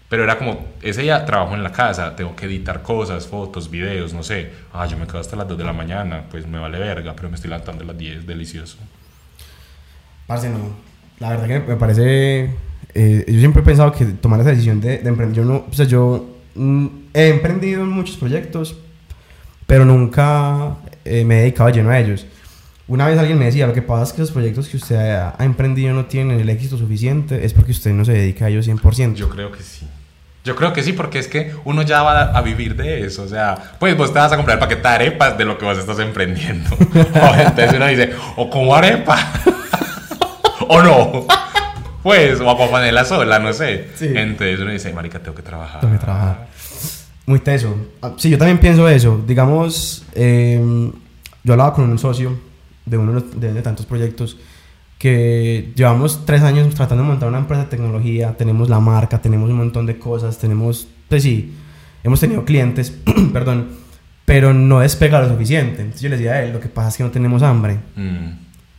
pero 0.09 0.24
era 0.24 0.38
como, 0.38 0.66
ese 0.82 1.02
día 1.02 1.24
trabajo 1.24 1.55
en 1.55 1.62
la 1.62 1.70
casa, 1.72 2.14
tengo 2.16 2.34
que 2.34 2.46
editar 2.46 2.82
cosas, 2.82 3.26
fotos, 3.26 3.70
videos, 3.70 4.12
no 4.14 4.22
sé. 4.22 4.50
Ah, 4.72 4.86
yo 4.86 4.96
me 4.96 5.07
quedo 5.07 5.18
hasta 5.20 5.36
las 5.36 5.46
2 5.48 5.59
de 5.59 5.64
la 5.64 5.72
mañana, 5.72 6.22
pues 6.30 6.46
me 6.46 6.59
vale 6.59 6.78
verga, 6.78 7.12
pero 7.14 7.28
me 7.28 7.34
estoy 7.36 7.50
levantando 7.50 7.84
a 7.84 7.86
las 7.88 7.98
10, 7.98 8.26
delicioso. 8.26 8.78
Parce, 10.26 10.48
no. 10.48 10.74
La 11.20 11.30
verdad 11.30 11.46
que 11.46 11.61
me 11.61 11.76
parece. 11.76 12.50
Eh, 12.95 13.24
yo 13.26 13.38
siempre 13.40 13.62
he 13.62 13.64
pensado 13.64 13.92
que 13.92 14.05
tomar 14.05 14.40
esa 14.40 14.51
decisión 14.51 14.80
de, 14.80 14.99
de 14.99 15.09
emprender. 15.09 15.36
Yo 15.36 15.45
no. 15.45 15.64
O 15.68 15.72
sea, 15.72 15.86
yo 15.86 16.26
mm, 16.55 16.86
he 17.12 17.28
emprendido 17.28 17.82
en 17.82 17.90
muchos 17.90 18.16
proyectos, 18.16 18.76
pero 19.66 19.84
nunca 19.84 20.76
eh, 21.05 21.24
me 21.24 21.36
he 21.36 21.40
dedicado 21.40 21.70
lleno 21.70 21.90
a 21.90 21.99
ellos. 21.99 22.26
Una 22.86 23.07
vez 23.07 23.18
alguien 23.18 23.38
me 23.38 23.47
decía: 23.47 23.66
Lo 23.66 23.72
que 23.72 23.82
pasa 23.82 24.05
es 24.05 24.12
que 24.12 24.20
los 24.20 24.30
proyectos 24.30 24.68
que 24.68 24.76
usted 24.76 24.97
ha, 24.97 25.34
ha 25.36 25.45
emprendido 25.45 25.92
no 25.92 26.07
tienen 26.07 26.38
el 26.38 26.49
éxito 26.49 26.76
suficiente, 26.78 27.45
es 27.45 27.53
porque 27.53 27.72
usted 27.72 27.92
no 27.92 28.05
se 28.05 28.12
dedica 28.12 28.47
a 28.47 28.49
ellos 28.49 28.68
100%. 28.68 29.14
Yo 29.14 29.28
creo 29.28 29.51
que 29.51 29.62
sí. 29.62 29.86
Yo 30.45 30.55
creo 30.55 30.74
que 30.74 30.82
sí, 30.82 30.92
porque 30.92 31.18
es 31.18 31.26
que 31.26 31.55
uno 31.64 31.80
ya 31.80 32.03
va 32.03 32.24
a 32.24 32.42
vivir 32.42 32.76
de 32.76 33.07
eso. 33.07 33.22
O 33.22 33.28
sea, 33.28 33.76
pues 33.80 33.97
vos 33.97 34.12
te 34.12 34.18
vas 34.18 34.30
a 34.30 34.36
comprar 34.36 34.57
el 34.57 34.61
paquete 34.61 34.82
de 34.82 34.88
arepas 34.88 35.38
de 35.38 35.47
lo 35.47 35.57
que 35.57 35.64
vos 35.64 35.78
estás 35.78 35.99
emprendiendo. 35.99 36.68
O 36.95 37.34
entonces 37.34 37.72
uno 37.74 37.86
dice, 37.86 38.12
o 38.36 38.51
como 38.51 38.74
arepa, 38.74 39.16
o 40.68 40.82
no. 40.82 41.26
Pues, 42.05 42.38
o 42.38 42.48
a 42.48 43.05
sola, 43.05 43.40
no 43.40 43.52
sé. 43.52 43.88
Sí. 43.96 44.07
Entonces 44.14 44.61
uno 44.61 44.70
dice, 44.70 44.92
marica, 44.92 45.18
tengo 45.18 45.34
que 45.34 45.42
trabajar. 45.42 45.80
Tengo 45.80 45.94
que 45.94 45.98
trabajar. 46.00 46.46
Muy 47.26 47.40
teso. 47.40 47.74
Ah, 48.02 48.12
Sí, 48.16 48.30
yo 48.30 48.38
también 48.38 48.59
pienso 48.59 48.88
eso. 48.88 49.20
Digamos, 49.26 50.05
eh, 50.14 50.61
yo 51.42 51.52
hablaba 51.55 51.72
con 51.74 51.90
un 51.90 51.98
socio 51.98 52.38
de 52.86 52.98
uno 52.98 53.20
de- 53.20 53.52
de 53.55 53.62
tantos 53.62 53.86
proyectos 53.86 54.36
que 54.98 55.72
llevamos 55.74 56.24
tres 56.24 56.42
años 56.42 56.74
tratando 56.74 57.02
de 57.02 57.09
montar 57.09 57.28
una 57.28 57.38
empresa 57.38 57.64
de 57.64 57.68
tecnología, 57.70 58.36
tenemos 58.36 58.68
la 58.68 58.80
marca, 58.80 59.20
tenemos 59.20 59.50
un 59.50 59.57
montón 59.57 59.86
de 59.86 59.98
cosas, 59.98 60.38
tenemos, 60.38 60.86
pues 61.09 61.22
sí, 61.22 61.55
hemos 62.02 62.20
tenido 62.20 62.44
clientes, 62.44 62.94
perdón, 63.32 63.68
pero 64.24 64.55
no 64.55 64.80
despega 64.80 65.20
lo 65.20 65.28
suficiente. 65.28 65.80
Entonces 65.82 66.00
yo 66.02 66.09
les 66.11 66.18
decía 66.18 66.32
a 66.34 66.42
él, 66.44 66.52
lo 66.52 66.61
que 66.61 66.68
pasa 66.68 66.88
es 66.88 66.96
que 66.98 67.02
no 67.05 67.11
tenemos 67.11 67.42
hambre. 67.42 67.78
Mm. 67.96 68.28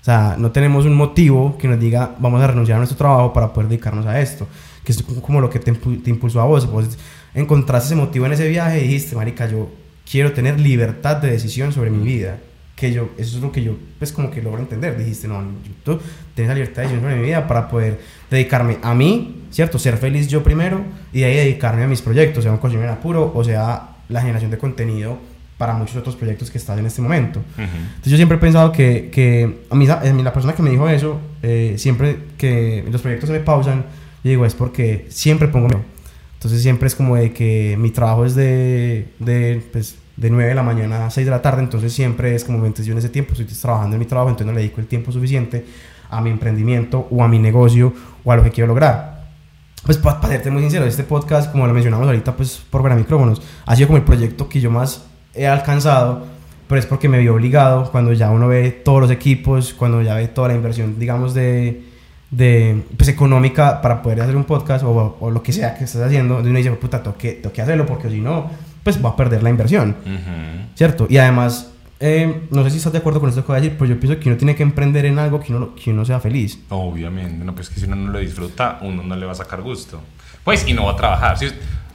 O 0.06 0.12
sea, 0.12 0.36
no 0.38 0.51
tenemos 0.51 0.86
un 0.86 0.93
motivo 0.93 1.58
que 1.58 1.68
nos 1.68 1.80
diga 1.80 2.14
vamos 2.20 2.39
a 2.39 2.45
renunciar 2.45 2.76
a 2.76 2.78
nuestro 2.78 2.95
trabajo 2.95 3.34
para 3.34 3.51
poder 3.51 3.70
dedicarnos 3.70 4.06
a 4.06 4.22
esto. 4.22 4.47
Que 4.84 4.91
es 4.91 5.01
como 5.01 5.41
lo 5.41 5.49
que 5.49 5.58
te, 5.58 5.72
te 5.72 6.12
impulsó 6.12 6.41
a 6.41 6.45
vos. 6.45 6.70
Vos 6.70 6.95
encontraste 7.34 7.88
ese 7.88 7.95
motivo 7.95 8.28
en 8.28 8.34
ese 8.34 8.47
viaje 8.47 8.82
y 8.82 8.84
dijiste, 8.84 9.16
marica, 9.16 9.49
yo 9.49 9.68
quiero 10.08 10.32
tener 10.32 10.60
libertad 10.60 11.18
de 11.18 11.32
decisión 11.32 11.74
sobre 11.74 11.89
mi 11.89 12.06
vida. 12.06 12.38
Que 12.76 12.93
yo, 12.93 13.10
eso 13.18 13.38
es 13.38 13.41
lo 13.41 13.51
que 13.51 13.64
yo, 13.64 13.78
pues 13.97 14.12
como 14.12 14.30
que 14.30 14.43
logro 14.43 14.60
entender. 14.60 14.95
Dijiste, 14.95 15.28
no, 15.28 15.43
tú 15.84 15.99
tienes 16.36 16.49
la 16.49 16.53
libertad 16.53 16.76
de 16.76 16.82
decisión 16.84 17.01
sobre 17.01 17.16
mi 17.16 17.26
vida 17.26 17.47
para 17.47 17.68
poder 17.68 17.99
dedicarme 18.30 18.78
a 18.84 18.93
mí, 18.93 19.45
¿cierto? 19.49 19.80
Ser 19.80 19.97
feliz 19.97 20.28
yo 20.28 20.43
primero 20.43 20.82
y 21.14 21.22
de 21.22 21.26
ahí 21.26 21.36
dedicarme 21.38 21.82
a 21.82 21.88
mis 21.88 22.03
proyectos, 22.03 22.43
sea 22.43 22.51
un 22.51 22.60
cocinero 22.60 22.91
en 22.91 22.95
apuro 22.95 23.32
o 23.34 23.43
sea 23.43 23.95
la 24.08 24.22
generación 24.22 24.51
de 24.51 24.60
contenido 24.60 25.18
para 25.58 25.74
muchos 25.74 25.95
otros 25.95 26.16
proyectos 26.16 26.51
que 26.51 26.58
estás 26.58 26.78
en 26.78 26.86
este 26.86 27.01
momento. 27.01 27.39
Ujú. 27.39 27.62
Entonces 27.62 28.12
yo 28.12 28.18
siempre 28.18 28.38
he 28.38 28.41
pensado 28.41 28.72
que, 28.72 29.10
que 29.12 29.64
a, 29.70 29.76
mí, 29.76 29.88
a 29.89 29.99
mí 30.14 30.24
la 30.24 30.34
persona 30.34 30.53
que 30.53 30.62
me 30.62 30.70
dijo 30.70 30.89
eso, 30.89 31.20
eh, 31.41 31.76
siempre 31.78 32.18
que 32.38 32.84
los 32.91 33.01
proyectos 33.01 33.30
se 33.30 33.34
me 33.34 33.39
pausan, 33.39 33.86
yo 34.24 34.30
digo, 34.30 34.45
es 34.45 34.53
porque 34.53 35.06
siempre 35.10 35.47
pongo. 35.47 35.82
Entonces 36.34 36.62
siempre 36.62 36.88
es 36.88 36.95
como 36.95 37.16
de 37.16 37.32
que 37.32 37.76
mi 37.80 37.89
trabajo 37.91 38.26
es 38.26 38.36
de, 38.36 39.08
de, 39.20 39.64
pues, 39.72 39.97
de 40.18 40.30
9 40.30 40.49
de 40.49 40.56
la 40.56 40.64
mañana 40.64 41.06
a 41.06 41.10
6 41.10 41.26
de 41.26 41.32
la 41.32 41.41
tarde, 41.41 41.62
entonces 41.62 41.93
siempre 41.93 42.36
es 42.36 42.43
como, 42.43 42.58
entonces 42.60 42.86
yo 42.86 42.91
en 42.91 42.99
ese 42.99 43.10
tiempo 43.10 43.34
estoy 43.34 43.45
trabajando 43.45 43.95
en 43.95 43.99
mi 43.99 44.06
trabajo, 44.06 44.30
entonces 44.30 44.47
no 44.47 44.53
le 44.53 44.60
dedico 44.60 44.82
el 44.82 44.88
tiempo 44.88 45.12
suficiente 45.12 45.66
a 46.10 46.22
mi 46.22 46.30
emprendimiento 46.30 47.08
o 47.10 47.24
a 47.24 47.28
mi 47.28 47.39
negocio 47.39 47.93
o 48.24 48.32
a 48.32 48.36
lo 48.36 48.43
que 48.43 48.51
quiero 48.51 48.68
lograr. 48.68 49.26
Pues 49.86 49.97
para 49.97 50.28
serte 50.28 50.49
muy 50.51 50.62
sincero, 50.62 50.86
este 50.86 51.03
podcast, 51.03 51.51
como 51.51 51.68
lo 51.68 51.74
mencionamos 51.74 52.08
ahorita, 52.08 52.36
pues 52.36 52.62
por 52.70 52.82
ver 52.82 52.93
a 52.93 52.95
micrófonos, 52.95 53.41
ha 53.66 53.76
sido 53.76 53.88
como 53.88 53.97
el 53.97 54.03
proyecto 54.03 54.49
que 54.49 54.60
yo 54.60 54.72
más 54.72 55.06
he 55.36 55.47
alcanzado, 55.47 56.25
pero 56.67 56.79
es 56.79 56.86
porque 56.86 57.09
me 57.09 57.19
vi 57.19 57.27
obligado 57.27 57.91
cuando 57.91 58.13
ya 58.13 58.31
uno 58.31 58.47
ve 58.47 58.71
todos 58.71 59.01
los 59.01 59.11
equipos, 59.11 59.73
cuando 59.73 60.01
ya 60.01 60.15
ve 60.15 60.27
toda 60.27 60.47
la 60.49 60.55
inversión, 60.55 60.97
digamos, 60.99 61.33
de, 61.33 61.83
de 62.31 62.83
pues 62.97 63.09
económica 63.09 63.81
para 63.81 64.01
poder 64.01 64.21
hacer 64.21 64.36
un 64.36 64.45
podcast 64.45 64.83
o, 64.83 65.17
o 65.19 65.29
lo 65.31 65.43
que 65.43 65.51
sea 65.53 65.75
que 65.75 65.83
estés 65.83 66.01
haciendo, 66.01 66.38
uno 66.38 66.57
dice, 66.57 66.71
puta, 66.71 67.03
tengo 67.03 67.17
que, 67.17 67.33
tengo 67.33 67.53
que 67.53 67.61
hacerlo 67.61 67.86
porque 67.86 68.09
si 68.09 68.19
no, 68.21 68.49
pues 68.83 69.03
va 69.03 69.09
a 69.09 69.15
perder 69.15 69.43
la 69.43 69.49
inversión, 69.49 69.95
Ujú. 70.05 70.67
¿cierto? 70.75 71.07
Y 71.09 71.17
además, 71.17 71.71
eh, 71.99 72.41
no 72.51 72.63
sé 72.63 72.71
si 72.71 72.77
estás 72.77 72.91
de 72.93 72.99
acuerdo 72.99 73.19
con 73.19 73.29
esto 73.29 73.41
que 73.41 73.47
voy 73.47 73.57
a 73.57 73.61
decir, 73.61 73.75
pero 73.79 73.93
yo 73.93 73.99
pienso 73.99 74.19
que 74.19 74.29
uno 74.29 74.38
tiene 74.38 74.55
que 74.55 74.63
emprender 74.63 75.05
en 75.05 75.17
algo 75.19 75.39
que 75.39 75.53
uno, 75.55 75.73
que 75.75 75.91
uno 75.91 76.03
sea 76.05 76.19
feliz. 76.19 76.59
Obviamente, 76.69 77.43
no, 77.45 77.53
pues 77.55 77.69
que 77.69 77.79
si 77.79 77.86
uno 77.86 77.95
no 77.95 78.11
lo 78.11 78.19
disfruta, 78.19 78.79
uno 78.81 79.01
no 79.03 79.15
le 79.15 79.25
va 79.25 79.31
a 79.31 79.36
sacar 79.36 79.61
gusto. 79.61 80.01
Pues, 80.43 80.67
y 80.67 80.73
no 80.73 80.86
va 80.86 80.91
a 80.91 80.95
trabajar. 80.95 81.38
Si- 81.38 81.47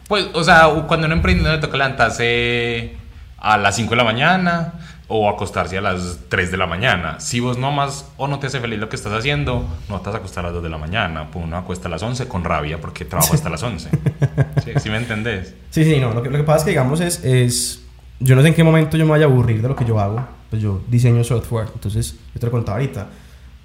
pues, 0.09 0.26
o 0.32 0.43
sea, 0.43 0.68
cuando 0.88 1.07
uno 1.07 1.14
emprende, 1.16 1.43
no 1.45 1.53
le 1.53 1.59
toca 1.59 1.76
levantarse 1.76 2.97
a 3.41 3.59
las 3.59 3.76
5 3.76 3.91
de 3.91 3.97
la 3.97 4.05
mañana 4.05 4.74
o 5.09 5.28
acostarse 5.28 5.76
a 5.76 5.80
las 5.80 6.20
3 6.28 6.51
de 6.53 6.57
la 6.57 6.66
mañana. 6.66 7.18
Si 7.18 7.41
vos 7.41 7.59
no 7.59 7.68
amas 7.68 8.07
o 8.16 8.28
no 8.28 8.38
te 8.38 8.47
hace 8.47 8.61
feliz 8.61 8.78
lo 8.78 8.88
que 8.88 8.97
estás 8.97 9.12
haciendo, 9.12 9.64
no 9.88 10.01
te 10.01 10.07
vas 10.07 10.14
a 10.14 10.18
acostar 10.18 10.45
a 10.45 10.49
las 10.49 10.55
2 10.55 10.62
de 10.62 10.68
la 10.68 10.78
mañana. 10.78 11.30
Pues 11.30 11.45
uno 11.45 11.57
acuesta 11.57 11.88
a 11.88 11.91
las 11.91 12.03
11 12.03 12.28
con 12.28 12.45
rabia 12.45 12.80
porque 12.80 13.05
trabajo 13.05 13.34
hasta 13.34 13.49
las 13.49 13.62
11. 13.62 13.91
¿Sí, 14.64 14.70
¿Sí 14.78 14.88
me 14.88 14.99
entendés? 14.99 15.55
Sí, 15.70 15.84
sí, 15.84 15.99
no. 15.99 16.12
Lo 16.12 16.22
que, 16.22 16.30
lo 16.30 16.38
que 16.38 16.45
pasa 16.45 16.59
es 16.59 16.64
que, 16.64 16.70
digamos, 16.70 17.01
es, 17.01 17.24
es 17.24 17.82
yo 18.20 18.36
no 18.36 18.43
sé 18.43 18.49
en 18.49 18.55
qué 18.55 18.62
momento 18.62 18.97
yo 18.97 19.05
me 19.05 19.12
vaya 19.12 19.24
a 19.24 19.28
aburrir 19.28 19.61
de 19.61 19.68
lo 19.68 19.74
que 19.74 19.84
yo 19.84 19.99
hago. 19.99 20.20
Pues 20.49 20.62
yo 20.62 20.82
diseño 20.88 21.24
software, 21.24 21.68
entonces 21.74 22.16
yo 22.34 22.41
te 22.41 22.47
lo 22.47 22.53
contaba 22.53 22.78
ahorita. 22.78 23.09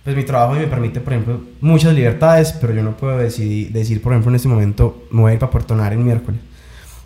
Pues 0.03 0.15
mi 0.15 0.23
trabajo 0.23 0.53
me 0.53 0.67
permite, 0.67 0.99
por 0.99 1.13
ejemplo, 1.13 1.41
muchas 1.61 1.93
libertades, 1.93 2.53
pero 2.53 2.73
yo 2.73 2.83
no 2.83 2.95
puedo 2.95 3.17
decidir, 3.17 3.71
decir, 3.71 4.01
por 4.01 4.13
ejemplo, 4.13 4.29
en 4.29 4.35
este 4.35 4.47
momento 4.47 5.07
me 5.11 5.21
voy 5.21 5.31
a 5.31 5.33
ir 5.33 5.39
para 5.39 5.51
Puerto 5.51 5.75
Nare 5.75 5.95
el 5.95 6.01
miércoles. 6.01 6.39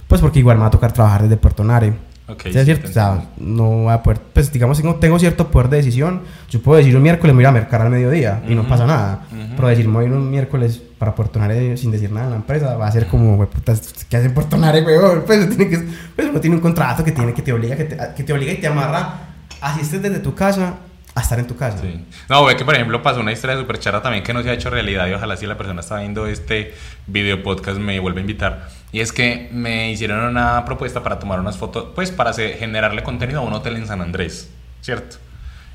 Pues 0.08 0.22
porque 0.22 0.40
igual 0.40 0.58
me 0.58 0.62
va 0.62 0.68
a 0.68 0.72
tocar 0.72 0.92
trabajar 0.92 1.24
desde 1.24 1.38
Puerto 1.38 1.64
Nare. 1.64 1.94
Ok, 2.30 2.46
es 2.46 2.66
cierto, 2.66 2.88
o 2.88 2.92
sea, 2.92 3.24
no 3.38 3.64
voy 3.84 3.94
a 3.94 4.04
poder, 4.04 4.20
pues 4.34 4.52
digamos, 4.52 4.80
tengo, 4.80 4.96
tengo 4.96 5.18
cierto 5.18 5.50
poder 5.50 5.70
de 5.70 5.78
decisión. 5.78 6.22
Yo 6.50 6.62
puedo 6.62 6.78
decir 6.78 6.96
un 6.96 7.02
miércoles 7.02 7.36
me 7.36 7.40
voy 7.40 7.46
a 7.46 7.50
a 7.50 7.52
mercar 7.52 7.82
al 7.82 7.90
mediodía 7.90 8.44
y 8.48 8.54
no 8.54 8.68
pasa 8.68 8.86
nada. 8.86 9.22
ujú. 9.32 9.56
Pero 9.56 9.68
decir 9.68 9.88
me 9.88 9.96
voy 9.96 10.06
a 10.06 10.08
ir 10.10 10.14
un 10.14 10.30
miércoles 10.30 10.80
para 11.00 11.16
Puerto 11.16 11.40
Nare 11.40 11.76
sin 11.78 11.92
decir 11.92 12.12
nada 12.12 12.26
en 12.26 12.32
la 12.32 12.38
empresa 12.38 12.76
va 12.76 12.88
a 12.88 12.92
ser 12.92 13.08
como, 13.08 13.36
güey, 13.36 13.50
puta, 13.50 13.74
¿qué 14.08 14.18
hace 14.18 14.30
Puerto 14.30 14.58
Nare, 14.58 14.82
güey? 14.82 14.98
Pues, 15.26 15.50
tiene 15.50 15.70
que, 15.70 15.78
pues 16.16 16.30
uno 16.30 16.40
tiene 16.40 16.56
un 16.58 16.62
contrato 16.62 17.04
que 17.04 17.12
tiene 17.12 17.34
que 17.34 17.42
te 17.42 17.52
obliga, 17.52 17.76
que 17.76 17.86
te, 17.86 17.98
que 18.16 18.24
te 18.24 18.34
obliga 18.34 18.54
y 18.54 18.58
te 18.58 18.68
amarra, 18.68 19.14
así 19.62 19.82
estés 19.82 20.02
desde 20.02 20.20
tu 20.20 20.36
casa, 20.36 20.76
a 21.16 21.22
estar 21.22 21.40
en 21.40 21.48
tu 21.48 21.56
casa. 21.56 21.80
Sí. 21.82 22.00
No, 22.30 22.46
ve 22.46 22.56
que 22.56 22.64
por 22.64 22.76
ejemplo 22.76 23.02
pasó 23.02 23.20
una 23.20 23.32
historia 23.32 23.58
súper 23.58 23.80
chara 23.80 24.02
también 24.02 24.24
que 24.24 24.34
no 24.34 24.42
se 24.44 24.50
ha 24.50 24.54
hecho 24.54 24.70
realidad 24.70 25.08
y 25.08 25.14
ojalá 25.14 25.36
si 25.38 25.46
la 25.48 25.58
persona 25.58 25.82
está 25.82 26.00
viendo 26.00 26.28
este 26.28 26.74
video 27.08 27.42
podcast 27.44 27.78
me 27.80 28.00
vuelve 28.00 28.20
a 28.20 28.22
invitar. 28.22 28.70
Y 28.92 29.02
es 29.02 29.12
que 29.12 29.50
me 29.52 29.92
hicieron 29.92 30.20
una 30.20 30.64
propuesta 30.66 31.04
para 31.04 31.20
tomar 31.20 31.40
unas 31.40 31.58
fotos, 31.58 31.90
pues 31.96 32.12
para 32.12 32.30
hacer- 32.32 32.58
generarle 32.58 33.04
contenido 33.04 33.40
a 33.42 33.44
un 33.44 33.54
hotel 33.54 33.76
en 33.76 33.88
San 33.88 34.02
Andrés, 34.02 34.50
¿cierto? 34.82 35.18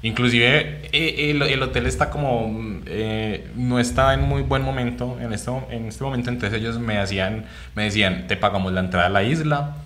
Inclusive 0.03 0.89
eh, 0.93 1.31
el, 1.31 1.41
el 1.43 1.63
hotel 1.63 1.87
está 1.87 2.11
como, 2.11 2.81
eh, 2.87 3.49
no 3.57 3.79
está 3.81 4.13
en 4.15 4.21
muy 4.23 4.43
buen 4.43 4.63
momento 4.63 5.17
en 5.21 5.33
este, 5.33 5.51
en 5.71 5.87
este 5.87 6.05
momento, 6.05 6.29
entonces 6.31 6.59
ellos 6.61 6.79
me, 6.79 6.99
hacían, 6.99 7.47
me 7.75 7.85
decían, 7.85 8.27
te 8.27 8.37
pagamos 8.37 8.73
la 8.73 8.81
entrada 8.81 9.07
a 9.07 9.11
la 9.11 9.23
isla, 9.23 9.77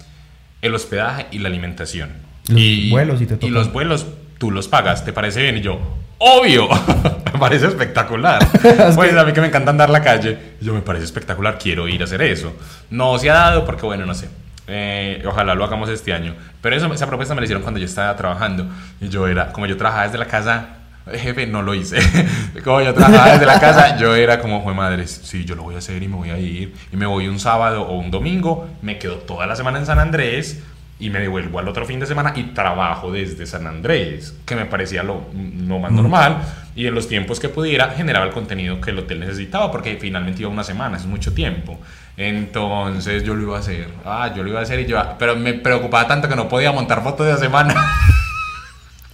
el 0.61 0.75
hospedaje 0.75 1.27
y 1.31 1.39
la 1.39 1.49
alimentación. 1.49 2.11
Los 2.49 2.91
vuelos, 2.91 3.19
si 3.21 3.27
te 3.27 3.47
Y 3.47 3.51
los 3.51 3.73
vuelos 3.73 4.07
tú 4.39 4.51
los 4.51 4.69
pagas, 4.69 5.05
¿te 5.05 5.13
parece 5.13 5.43
bien? 5.43 5.57
Y 5.59 5.61
yo, 5.61 5.79
obvio, 6.19 6.69
me 7.33 7.39
parece 7.39 7.67
espectacular. 7.67 8.47
pues 8.95 9.17
a 9.17 9.25
mí 9.25 9.33
que 9.33 9.41
me 9.41 9.49
encanta 9.49 9.71
andar 9.71 9.91
la 9.91 10.03
calle, 10.03 10.39
yo 10.61 10.73
me 10.73 10.81
parece 10.81 11.05
espectacular, 11.05 11.59
quiero 11.59 11.89
ir 11.89 12.01
a 12.01 12.05
hacer 12.05 12.23
eso. 12.23 12.55
No 12.91 13.19
se 13.19 13.31
ha 13.31 13.35
dado 13.35 13.65
porque, 13.65 13.85
bueno, 13.85 14.07
no 14.07 14.15
sé. 14.15 14.29
Eh, 14.71 15.23
ojalá 15.27 15.55
lo 15.55 15.65
hagamos 15.65 15.89
este 15.89 16.13
año. 16.13 16.35
Pero 16.61 16.77
eso, 16.77 16.93
esa 16.93 17.07
propuesta 17.07 17.35
me 17.35 17.41
la 17.41 17.47
hicieron 17.47 17.63
cuando 17.63 17.81
yo 17.81 17.87
estaba 17.87 18.15
trabajando. 18.17 18.67
Y 19.01 19.09
yo 19.09 19.27
era, 19.27 19.53
como 19.53 19.67
yo 19.67 19.77
trabajaba 19.77 20.05
desde 20.05 20.19
la 20.19 20.27
casa, 20.27 20.69
jefe, 21.11 21.47
no 21.47 21.63
lo 21.63 21.75
hice. 21.75 21.99
como 22.65 22.83
yo 22.83 22.95
trabajaba 22.95 23.33
desde 23.33 23.47
la 23.47 23.59
casa, 23.59 23.97
yo 23.97 24.15
era 24.15 24.41
como, 24.41 24.63
fue 24.63 24.75
madre, 24.75 25.07
sí, 25.07 25.45
yo 25.45 25.55
lo 25.55 25.63
voy 25.63 25.75
a 25.75 25.79
hacer 25.79 26.03
y 26.03 26.09
me 26.09 26.17
voy 26.17 26.31
a 26.31 26.39
ir. 26.39 26.75
Y 26.93 26.97
me 26.97 27.07
voy 27.07 27.29
un 27.29 27.41
sábado 27.41 27.83
o 27.83 27.99
un 27.99 28.11
domingo, 28.11 28.69
me 28.83 28.99
quedo 28.99 29.17
toda 29.17 29.47
la 29.47 29.57
semana 29.57 29.79
en 29.79 29.87
San 29.87 29.99
Andrés 29.99 30.63
y 31.01 31.11
me 31.11 31.21
devuelvo 31.21 31.59
al 31.61 31.69
otro 31.69 31.87
fin 31.87 32.01
de 32.01 32.07
semana 32.07 32.33
y 32.35 32.43
trabajo 32.55 33.13
desde 33.13 33.47
San 33.47 33.67
Andrés, 33.67 34.35
que 34.45 34.57
me 34.57 34.65
parecía 34.67 35.03
lo, 35.03 35.27
lo 35.67 35.79
más 35.79 35.93
normal. 35.93 36.39
Y 36.75 36.87
en 36.87 36.95
los 36.95 37.09
tiempos 37.09 37.39
que 37.41 37.49
pudiera, 37.49 37.91
generaba 37.91 38.27
el 38.27 38.33
contenido 38.33 38.81
que 38.81 38.91
el 38.91 38.99
hotel 38.99 39.21
necesitaba, 39.21 39.71
porque 39.71 39.97
finalmente 40.01 40.43
iba 40.43 40.51
una 40.51 40.65
semana, 40.65 40.97
es 40.97 41.07
mucho 41.07 41.33
tiempo. 41.35 41.79
Entonces 42.17 43.23
yo 43.25 43.35
lo 43.35 43.43
iba 43.43 43.57
a 43.57 43.61
hacer. 43.61 43.89
Ah, 44.05 44.33
yo 44.35 44.43
lo 44.43 44.51
iba 44.51 44.61
a 44.61 44.63
hacer 44.65 44.81
y 44.81 44.87
yo. 44.87 45.01
Pero 45.19 45.37
me 45.37 45.55
preocupaba 45.55 46.07
tanto 46.09 46.29
que 46.29 46.35
no 46.37 46.49
podía 46.49 46.73
montar 46.73 47.03
fotos 47.03 47.27
de 47.27 47.33
la 47.33 47.39
semana. 47.39 47.75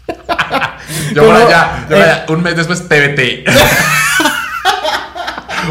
yo 1.15 1.25
por 1.27 1.35
allá, 1.37 1.81
yo 1.83 1.89
por 1.89 1.99
Eh. 1.99 2.03
allá, 2.03 2.25
un 2.29 2.43
mes 2.43 2.57
después, 2.57 2.89
TBT. 2.89 3.49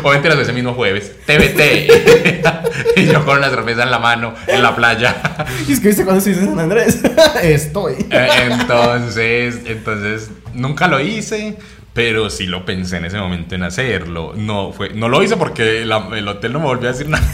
O 0.02 0.10
mentiras, 0.12 0.38
ese 0.40 0.54
mismo 0.54 0.74
jueves, 0.74 1.14
TBT. 1.26 2.98
y 2.98 3.06
yo 3.06 3.24
con 3.26 3.38
una 3.38 3.50
cerveza 3.50 3.84
en 3.84 3.92
la 3.92 4.00
mano, 4.00 4.34
en 4.48 4.64
la 4.64 4.76
playa. 4.76 5.16
Y 5.68 5.74
es 5.74 5.80
que 5.80 5.90
viste 5.90 6.04
cuando 6.04 6.20
estuviste 6.20 6.44
en 6.44 6.50
San 6.50 6.60
Andrés, 6.60 7.02
estoy. 7.44 7.94
Eh, 8.10 8.28
Entonces, 8.52 9.62
entonces, 9.66 10.32
nunca 10.54 10.88
lo 10.88 11.00
hice, 11.00 11.58
pero 11.94 12.30
sí 12.30 12.46
lo 12.48 12.66
pensé 12.66 12.98
en 12.98 13.06
ese 13.06 13.18
momento 13.18 13.56
en 13.56 13.64
hacerlo. 13.64 14.34
No, 14.36 14.72
fue, 14.74 14.90
no 14.94 15.10
lo 15.10 15.22
hice 15.24 15.38
porque 15.38 15.86
la- 15.86 16.10
el 16.16 16.28
hotel 16.28 16.54
no 16.54 16.60
me 16.60 16.66
volvió 16.66 16.90
a 16.90 16.92
decir 16.94 17.10
nada. 17.10 17.24